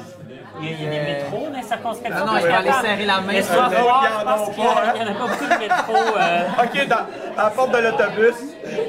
[0.61, 2.25] Il y a, il y a des métros dans les circonscriptions.
[2.29, 4.21] Ah non, il va aller serrer la main Le sur le- soir, il y je
[4.21, 6.17] en pense a qu'il pas, n'y en a pas beaucoup de métros.
[6.19, 6.97] euh, OK, dans,
[7.41, 8.35] à la porte de l'autobus.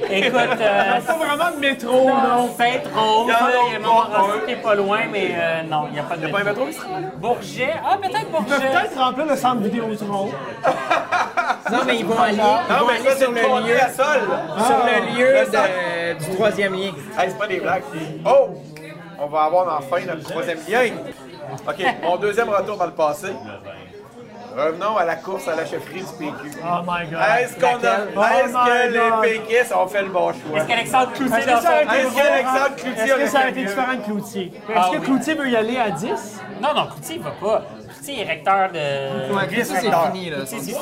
[0.10, 2.50] écoute, euh, Pas vraiment de métro, non.
[2.58, 4.46] Sainte-Rose, Il y en a là, il y a pas, Montmorency ouais.
[4.46, 6.34] qui est pas loin, mais euh, non, il n'y a pas de Il n'y a
[6.34, 7.08] pas un métro là?
[7.18, 7.74] Bourget.
[7.86, 8.56] Ah, peut-être Bourget.
[8.68, 10.30] peut-être remplir le centre Vidéotron.
[11.72, 13.78] Non, mais ils vont aller, ils Non, vont mais aller ça, c'est sur le lieu,
[13.82, 14.22] à sol.
[14.66, 15.70] sur le lieu le centre.
[15.70, 16.92] de- du troisième lien.
[17.18, 17.84] Hey, c'est pas des blagues.
[18.26, 18.50] Oh!
[19.24, 20.82] On va avoir enfin notre troisième lien.
[21.68, 23.28] OK, mon deuxième retour dans le passé.
[24.58, 26.58] Revenons à la course à la chefferie du PQ.
[26.62, 27.20] Oh my god.
[27.40, 28.46] Est-ce qu'on a, Laquelle?
[28.46, 30.58] est-ce Oh que les péquistes ont fait le bon choix?
[30.58, 33.94] Est-ce qu'Alexandre Cloutier Est-ce que Est-ce qu'Alexandre Cloutier Est-ce que ça a été fait différent
[33.94, 34.46] de Cloutier?
[34.48, 35.04] Est-ce Ah que oui.
[35.04, 36.42] Cloutier veut y aller à 10?
[36.62, 37.62] Non, non, Cloutier, il va pas.
[38.02, 39.34] Cloutier est recteur de...
[39.34, 40.38] Ouais, ça, c'est fini, là.
[40.46, 40.74] C'est fini.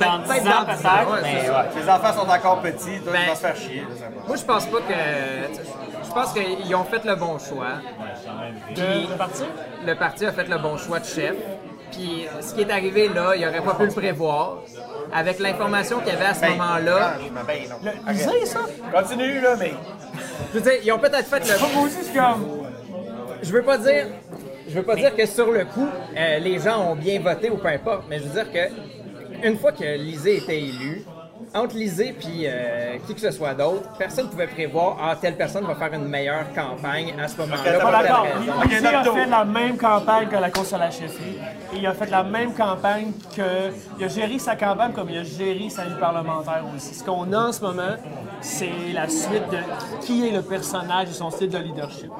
[0.00, 1.80] Dans 10 Peut-être ans, dans 10 ans, peut-être, ouais, mais.
[1.82, 3.84] Les enfants sont encore petits, toi, ils vont se faire chier.
[3.96, 4.04] sais.
[4.26, 6.04] Moi, je pense pas que.
[6.04, 7.66] Je pense qu'ils ont fait le bon choix.
[8.70, 9.46] De partir?
[9.84, 10.26] Le parti?
[10.26, 11.34] a fait le bon choix de chef.
[11.90, 14.58] Puis ce qui est arrivé là, il aurait pas pu le prévoir.
[15.12, 17.12] Avec l'information qu'il y avait à ce Ben, moment-là,
[17.46, 17.58] ben.
[18.08, 18.60] Le ça?
[18.92, 19.74] Continue, là, mais.
[20.52, 21.54] je veux dire, ils ont peut-être fait le.
[23.42, 24.06] Je veux pas dire.
[24.68, 27.56] Je veux pas dire que sur le coup, euh, les gens ont bien voté ou
[27.56, 31.04] peu importe, mais je veux dire que une fois que Lisée était élu,
[31.54, 35.36] entre Lisée puis euh, qui que ce soit d'autre, personne ne pouvait prévoir ah telle
[35.36, 37.78] personne va faire une meilleure campagne à ce moment-là.
[37.78, 38.26] Pas d'accord.
[38.68, 41.38] Lisée a fait la même campagne que la course à la chefferie.
[41.74, 43.70] Et il a fait la même campagne que.
[43.98, 46.94] Il a géré sa campagne comme il a géré sa vie parlementaire aussi.
[46.94, 47.96] Ce qu'on a en ce moment,
[48.40, 49.58] c'est la suite de
[50.00, 52.10] qui est le personnage et son style de leadership.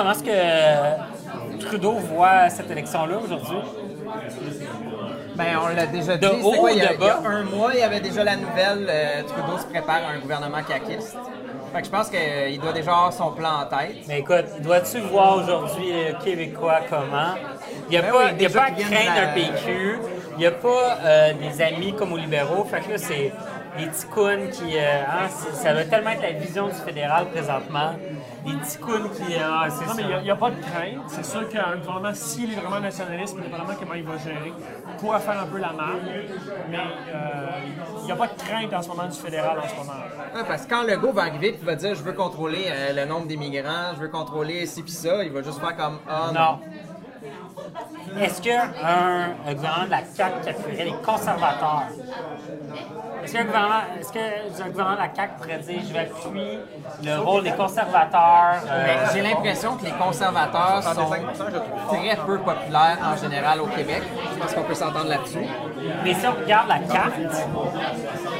[0.00, 3.58] Comment est-ce que Trudeau voit cette élection-là aujourd'hui?
[5.34, 6.26] Ben, on l'a déjà dit.
[6.26, 7.28] De haut quoi, ou il, y a, de il y a bas?
[7.28, 10.62] un mois, il y avait déjà la nouvelle euh, Trudeau se prépare à un gouvernement
[10.66, 11.16] caquiste.
[11.72, 13.96] Fait que je pense qu'il doit déjà avoir son plan en tête.
[14.08, 17.34] Mais écoute, dois-tu voir aujourd'hui les Québécois comment?
[17.88, 19.98] Il n'y a, Ben pas, oui, il y a pas à craindre la- un PQ.
[20.32, 22.64] Il n'y a pas euh, des amis comme aux libéraux.
[22.64, 23.32] Fait que là, c'est
[23.78, 24.76] des ticounes qui...
[24.76, 27.92] euh, hein, c'est- ça va tellement être la vision du fédéral présentement.
[28.44, 29.34] Des ticounes qui...
[29.42, 31.02] ah, c'est Non, mais il n'y a, pas de crainte.
[31.08, 34.52] C'est sûr qu'un gouvernement, s'il est vraiment nationaliste, indépendamment comment il va gérer,
[34.98, 36.02] pourra faire un peu la marque.
[36.70, 37.46] Mais euh,
[38.00, 39.92] il n'y a pas de crainte en ce moment du fédéral en ce moment.
[40.34, 42.92] Ouais, parce que quand le go va arriver et va dire je veux contrôler euh,
[42.94, 46.30] le nombre d'immigrants, je veux contrôler ci pis ça, il va juste faire comme ah
[46.32, 46.40] non.
[46.40, 46.58] Non.
[48.20, 51.84] Est-ce qu'un un gouvernement de la CAQ qui appuierait les conservateurs,
[53.22, 56.58] est-ce qu'un gouvernement, est-ce que un gouvernement de la CAQ pourrait dire je vais appuyer
[57.04, 61.10] le rôle des conservateurs euh, j'ai l'impression que les conservateurs sont
[61.88, 64.02] très peu populaires en général au Québec.
[64.34, 65.46] Je pense qu'on peut s'entendre là-dessus.
[66.04, 67.14] Mais si on regarde la carte,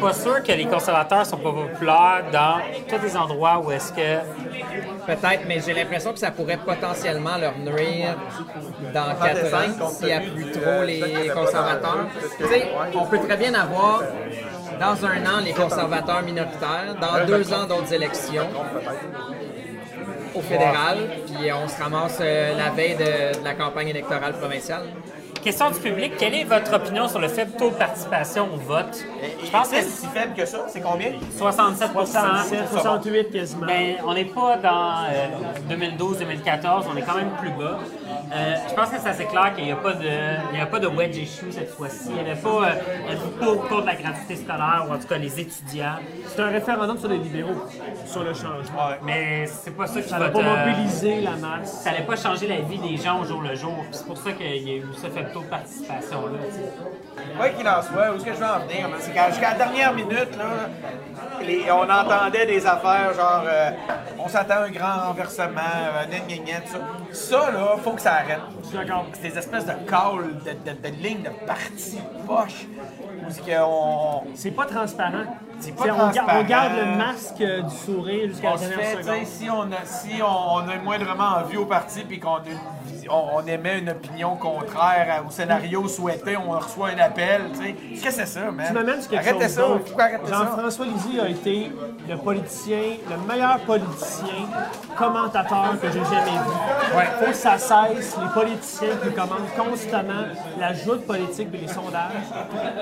[0.00, 2.58] pas sûr que les conservateurs sont pas populaires dans
[2.88, 4.20] tous les endroits où est-ce que
[5.06, 8.16] Peut-être, mais j'ai l'impression que ça pourrait potentiellement leur nuire
[8.94, 12.06] dans 4 ans s'il appuient trop les conservateurs.
[12.38, 14.02] Tu sais, on peut très bien avoir
[14.80, 18.48] dans un an les conservateurs minoritaires, dans deux ans d'autres élections
[20.34, 24.84] au fédéral, puis on se ramasse euh, la veille de, de la campagne électorale provinciale.
[25.42, 29.04] Question du public, quelle est votre opinion sur le faible taux de participation au vote?
[29.42, 30.66] Je pense que c'est si faible que ça.
[30.68, 31.12] C'est combien?
[31.38, 33.66] 67 67, 68 quasiment.
[33.66, 35.06] Ben, on n'est pas dans
[35.70, 37.78] 2012-2014, on est quand même plus bas.
[38.32, 40.04] Euh, je pense que c'est assez clair qu'il n'y a, pas de-
[40.52, 42.08] il y a pas de wedge issue cette fois-ci.
[42.10, 45.16] Il n'y avait pas euh, pour ou contre la gratuité scolaire, ou en tout cas
[45.18, 45.96] les étudiants.
[46.28, 47.64] C'est un référendum sur les libéraux,
[48.06, 48.90] sur le changement.
[49.04, 51.80] Mais c'est pas ça qui Ça va pas mobiliser la masse.
[51.82, 53.74] Ça n'allait pas changer la vie des gens au jour le jour.
[53.90, 55.46] C'est pour ça qu'il y a eu ce taux de
[56.50, 56.72] sais.
[57.36, 58.88] Quoi qu'il en soit, où est-ce que je veux en venir?
[58.98, 60.68] C'est qu'à- jusqu'à la dernière minute, là,
[61.42, 63.70] les- on entendait des affaires genre euh,
[64.18, 66.72] on s'attend à un grand renversement, euh, gna, gna, gna, tout
[67.12, 67.38] ça.
[67.38, 68.40] Ça, là, faut que ça arrête.
[69.14, 72.66] C'est des espèces de calls, de, de, de lignes de parti poche.
[74.34, 75.24] C'est pas transparent.
[75.60, 79.26] C'est pas T'sais, on, garde le masque euh, du sourire jusqu'à la dernière seconde.
[79.26, 82.38] si on a, si on, on a moindrement envie au parti puis qu'on
[83.10, 87.42] on, émet une opinion contraire au scénario souhaité, on reçoit un appel.
[87.54, 88.66] Qu'est-ce que c'est ça, man?
[88.68, 90.34] Tu m'amènes sur quelque Arrêtez chose ça, arrêter ça.
[90.34, 91.72] Jean-François Lisée a été
[92.08, 94.48] le politicien, le meilleur politicien,
[94.96, 96.96] commentateur que j'ai jamais vu.
[96.96, 97.04] Ouais.
[97.18, 100.24] faut que ça cesse, les politiciens qui commandent constamment
[100.58, 102.10] la joute politique et les sondages.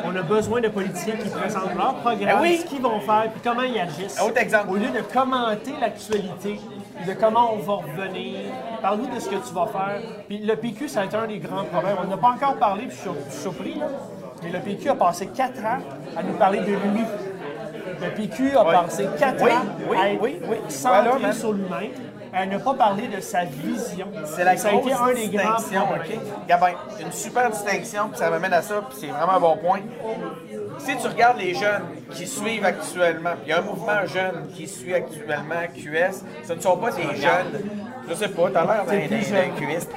[0.04, 2.64] On a besoin de politiciens qui présentent leur programme, Ah oui.
[2.68, 4.20] Qu'ils vont faire, puis comment ils agissent.
[4.20, 4.70] Autre exemple.
[4.70, 6.60] Au lieu de commenter l'actualité,
[7.06, 10.00] de comment on va revenir, parle-nous de ce que tu vas faire.
[10.28, 11.96] Puis le PQ, ça a été un des grands problèmes.
[12.04, 13.86] On n'a pas encore parlé, puis je suis surpris, là,
[14.42, 15.78] mais le PQ a passé quatre ans
[16.16, 17.04] à nous parler de lui.
[18.00, 21.90] Le PQ a passé quatre Oui, ans oui, à être centré sur lui-même,
[22.38, 24.06] à ne pas parler de sa vision.
[24.24, 26.18] C'est la ça a été un des grands distinction, problèmes.
[26.18, 26.46] OK?
[26.48, 29.80] Gabin, une super distinction, puis ça m'amène à ça, puis c'est vraiment un bon point.
[30.78, 31.82] Si tu regardes les jeunes
[32.12, 36.60] qui suivent actuellement, il y a un mouvement jeune qui suit actuellement QS, ce ne
[36.60, 37.70] sont pas des jeunes,
[38.08, 39.88] je sais pas, t'as l'air d'un QS.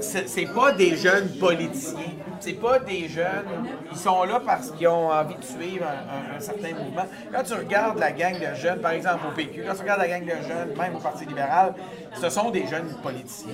[0.00, 1.98] C'est pas des jeunes politiciens.
[2.40, 3.44] C'est pas des jeunes.
[3.92, 7.04] Ils sont là parce qu'ils ont envie de suivre un, un- un certain mouvement.
[7.32, 10.08] Quand tu regardes la gang de jeunes, par exemple au PQ, quand tu regardes la
[10.08, 11.74] gang de jeunes, même au Parti libéral,
[12.20, 13.52] ce sont des jeunes politiciens.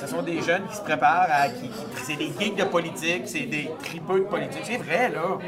[0.00, 1.48] Ce sont des jeunes qui se préparent à.
[2.02, 4.62] C'est des geeks de politique, c'est des tripeux de politique.
[4.64, 5.38] C'est vrai, là.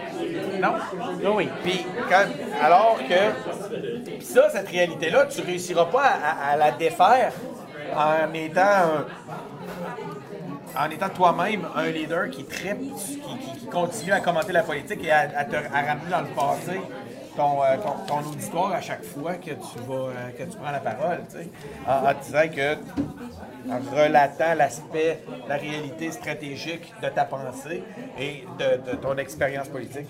[0.60, 1.32] Non?
[1.34, 1.48] Oui.
[1.62, 2.24] Puis, quand,
[2.62, 4.10] alors que.
[4.18, 7.32] Puis ça, cette réalité-là, tu réussiras pas à, à- à la défaire
[7.96, 9.06] en étant un
[10.78, 15.10] en étant toi-même un leader qui tripe, qui, qui- continue à commenter la politique et
[15.10, 16.80] à, te ramener dans le passé
[17.36, 17.92] ton, euh, ton,
[18.22, 21.38] ton auditoire à chaque fois que tu vas euh, que tu prends la parole, tu
[21.38, 21.48] sais,
[21.86, 22.74] en, en disant que
[23.70, 27.82] en relatant l'aspect, la réalité stratégique de ta pensée
[28.18, 30.08] et de, de ton expérience politique.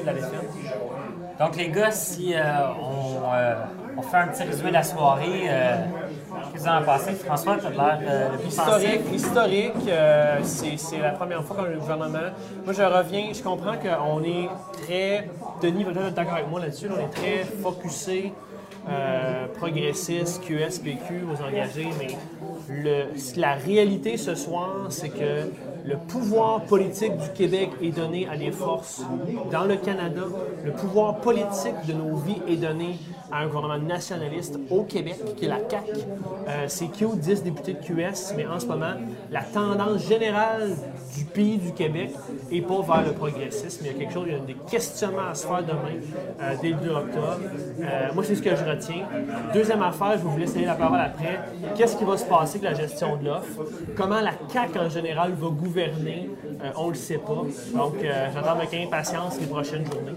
[0.00, 1.44] De la.
[1.44, 2.40] Donc, les gars, si euh,
[2.78, 3.54] on, euh,
[3.96, 5.76] on fait un petit résumé de la soirée, euh,
[6.52, 9.90] qu'est-ce que vous en l'air plus Historique, historique,
[10.78, 12.18] c'est la première fois qu'on a le gouvernement.
[12.64, 14.48] Moi, je reviens, je comprends qu'on est
[14.82, 15.30] très.
[15.62, 18.32] Denis va être d'accord avec moi là-dessus, là, on est très focusé,
[18.88, 22.16] euh, progressiste, QS, PQ, aux engagés, mais
[22.68, 23.08] le,
[23.38, 25.50] la réalité ce soir, c'est que
[25.84, 29.02] le pouvoir politique du Québec est donné à des forces
[29.50, 30.22] dans le Canada.
[30.64, 32.98] Le pouvoir politique de nos vies est donné
[33.32, 35.90] à un gouvernement nationaliste au Québec, qui est la CAQ.
[36.48, 38.94] Euh, c'est Q, 10 députés de QS, mais en ce moment,
[39.30, 40.76] la tendance générale
[41.16, 42.12] du pays du Québec
[42.50, 43.84] est pas vers le progressisme.
[43.84, 46.00] Il y a quelque chose, il y a des questionnements à se faire demain,
[46.40, 47.38] euh, dès le 2 octobre.
[47.80, 49.06] Euh, moi, c'est ce que je retiens.
[49.54, 51.40] Deuxième affaire, je vais vous laisser la parole après.
[51.76, 53.64] Qu'est-ce qui va se passer avec la gestion de l'offre?
[53.96, 55.69] Comment la CAQ en général va gouverner?
[55.76, 57.42] Euh, on le sait pas.
[57.74, 60.12] Donc, euh, j'attends avec impatience les prochaines journées.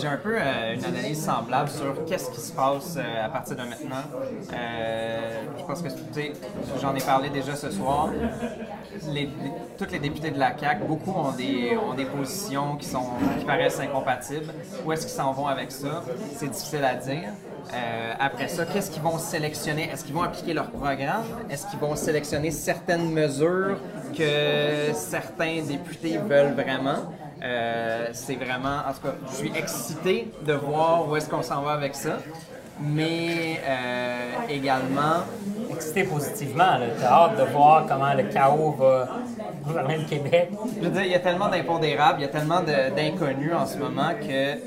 [0.00, 3.62] J'ai un peu euh, une analyse semblable sur qu'est-ce qui se passe à partir de
[3.62, 4.02] maintenant.
[4.50, 6.32] Je pense que, tu sais,
[6.80, 8.08] j'en ai parlé déjà ce soir.
[9.08, 9.30] Les, les-
[9.78, 13.06] toutes les députés de la CAQ, beaucoup ont des, ont des positions qui, sont,
[13.38, 14.52] qui paraissent incompatibles.
[14.84, 16.02] Où est-ce qu'ils s'en vont avec ça?
[16.36, 17.30] C'est difficile à dire.
[18.20, 19.90] Après ça, qu'est-ce qu'ils vont sélectionner?
[19.90, 21.24] Est-ce qu'ils vont appliquer leur programme?
[21.50, 23.78] Est-ce qu'ils vont sélectionner certaines mesures
[24.16, 27.12] que certains députés veulent vraiment?
[27.42, 31.62] Euh, c'est vraiment, en tout cas, je suis excité de voir où est-ce qu'on s'en
[31.62, 32.18] va avec ça.
[32.80, 35.22] Mais euh, également,
[35.70, 36.78] excité positivement.
[36.98, 39.08] Tu as hâte de voir comment le chaos va
[39.62, 40.50] gouverner le Québec.
[40.76, 43.78] je veux dire, il y a tellement d'impondérables, il y a tellement d'inconnus en ce
[43.78, 44.58] moment que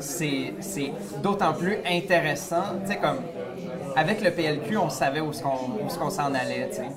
[0.00, 0.92] c'est
[1.22, 2.64] d'autant plus intéressant.
[2.84, 3.18] Tu sais, comme
[3.96, 6.68] avec le PLQ, on savait où est-ce qu'on où est-ce qu'on s'en allait.
[6.68, 6.88] tu sais.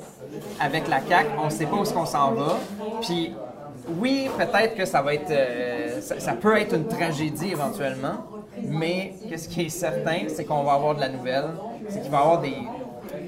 [0.59, 2.57] Avec la CAQ, on ne sait pas où est-ce qu'on s'en va.
[3.01, 3.33] Puis
[3.97, 8.25] oui, peut-être que ça va être, euh, ça, ça peut être une tragédie éventuellement,
[8.63, 11.49] mais qu'est-ce qui est certain, c'est qu'on va avoir de la nouvelle,
[11.87, 12.57] c'est qu'il va y avoir des,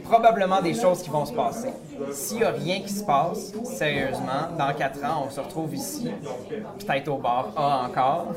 [0.03, 1.69] probablement des choses qui vont se passer.
[2.11, 6.11] S'il n'y a rien qui se passe, sérieusement, dans quatre ans, on se retrouve ici,
[6.79, 8.27] peut-être au bar A encore.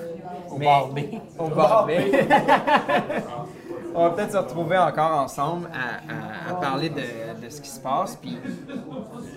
[0.51, 1.01] Au bar B.
[1.39, 1.91] Au bar B.
[3.95, 7.69] on va peut-être se retrouver encore ensemble à, à- à parler de, de ce qui
[7.69, 8.17] se passe.
[8.17, 8.37] Puis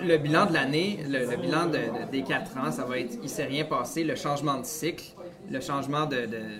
[0.03, 1.71] le bilan de l'année, le, le bilan de-
[2.05, 5.05] de- des quatre ans, ça va être il s'est rien passé, le changement de cycle,
[5.49, 6.25] le changement de.
[6.25, 6.59] de-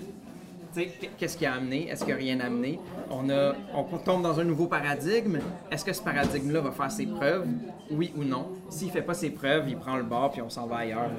[0.74, 1.88] tu sais, qu'est-ce qui a amené?
[1.90, 2.80] Est-ce qu'il n'y a rien amené?
[3.10, 5.40] On, a, on tombe dans un nouveau paradigme.
[5.72, 7.46] Est-ce que ce paradigme-là va faire ses preuves?
[7.90, 8.50] Oui ou non?
[8.70, 11.10] S'il ne fait pas ses preuves, il prend le bord puis on s'en va ailleurs.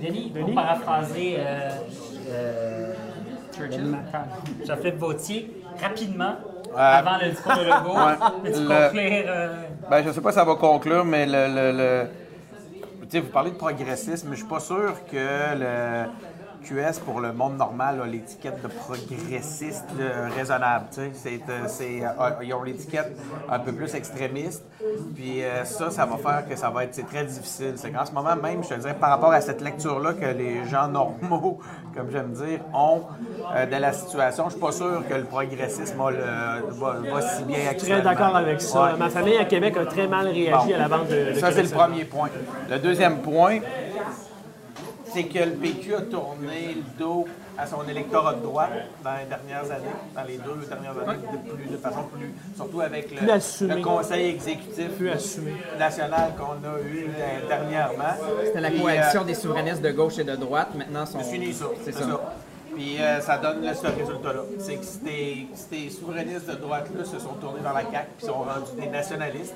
[0.00, 1.70] Denis, pour paraphraser euh,
[2.28, 2.94] euh,
[3.56, 3.96] Churchill?
[4.64, 5.50] Jean-Philippe Vautier,
[5.80, 6.34] rapidement,
[6.74, 9.24] Euh, avant le discours de Legault, ouais, le- conclure?
[9.28, 9.48] euh,
[9.90, 12.06] Ben, je sais pas si ça va conclure, mais le.
[13.20, 16.06] vous parlez de progressisme, mais je suis pas sûr que le
[16.62, 19.84] QS pour le monde normal a l'étiquette de progressiste
[20.36, 20.86] raisonnable.
[20.92, 21.10] tu sais.
[21.14, 23.16] C'est, euh, c'est, euh, ils ont l'étiquette
[23.50, 24.64] un peu plus extrémiste.
[25.14, 27.74] Puis euh, ça, ça va faire que ça va être c'est très difficile.
[27.76, 30.64] C'est qu'en ce moment même, je te dirais, par rapport à cette lecture-là que les
[30.68, 31.58] gens normaux,
[31.96, 33.02] comme j'aime dire, ont
[33.70, 37.44] de la situation, je suis pas sûr que le progressisme a le- va, va si
[37.44, 38.84] bien Je suis très d'accord avec ça.
[38.84, 38.98] Ouais.
[38.98, 40.74] Ma famille à Québec a très mal réagi Bon.
[40.74, 42.28] à la vente de, de Ça, c'est le premier point.
[42.70, 43.58] Le deuxième point,
[45.12, 47.26] c'est que le PQ a tourné le dos
[47.58, 48.70] à son électorat de droite
[49.04, 52.80] dans les dernières années, dans les deux dernières années, de, plus, de façon plus, surtout
[52.80, 55.52] avec le, conseil exécutif Plus assumé.
[55.78, 57.08] national qu'on a eu
[57.46, 58.14] dernièrement.
[58.44, 60.68] C'était la coalition euh, des souverainistes de gauche et de droite.
[60.74, 61.18] Maintenant, sont...
[61.22, 61.66] c'est ça.
[61.84, 62.00] C'est ça.
[62.00, 62.20] ça.
[62.74, 64.40] Puis euh, ça donne ce résultat-là.
[64.58, 68.32] C'est que ces, ces souverainistes de droite-là se sont tournés vers la CAQ puis sont
[68.32, 69.54] rendus des nationalistes.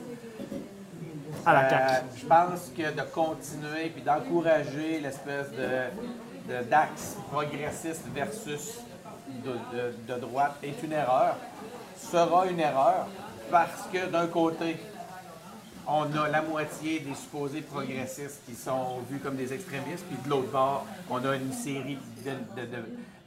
[1.47, 8.81] À la Euh, je pense que de continuer puis d'encourager l'espèce de, d'axe progressiste versus
[9.44, 11.36] de, de- de droite est une erreur.
[11.97, 13.06] Sera une erreur
[13.51, 14.77] parce que d'un côté,
[15.89, 20.28] on a la moitié des supposés progressistes qui sont vus comme des extrémistes, puis de
[20.28, 21.97] l'autre bord, on a une série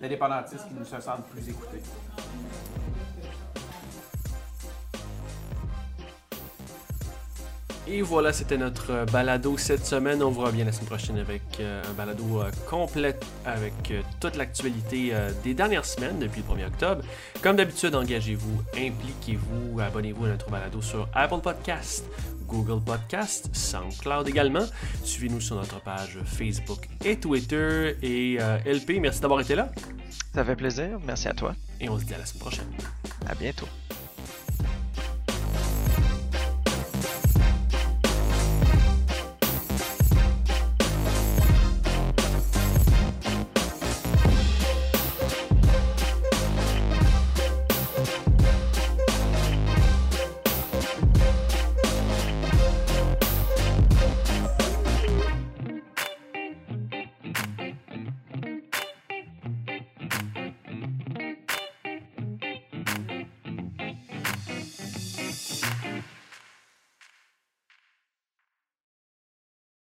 [0.01, 1.81] d'indépendantistes qui nous se sentent plus écoutés.
[7.91, 10.21] Et voilà, c'était notre euh, balado cette semaine.
[10.21, 13.73] On vous revient la semaine prochaine avec euh, un balado euh, complet avec
[14.19, 15.11] toute l'actualité
[15.43, 17.01] des dernières semaines depuis le 1er octobre.
[17.41, 22.05] Comme d'habitude, engagez-vous, impliquez-vous, abonnez-vous à notre balado sur Apple Podcast,
[22.47, 24.65] Google Podcast, SoundCloud également.
[25.03, 27.95] Suivez-nous sur notre page Facebook et Twitter.
[28.03, 29.71] Et LP, merci d'avoir été là.
[30.35, 30.99] Ça fait plaisir.
[31.05, 31.55] Merci à toi.
[31.79, 32.67] Et on se dit à la semaine prochaine.
[33.25, 33.67] À bientôt.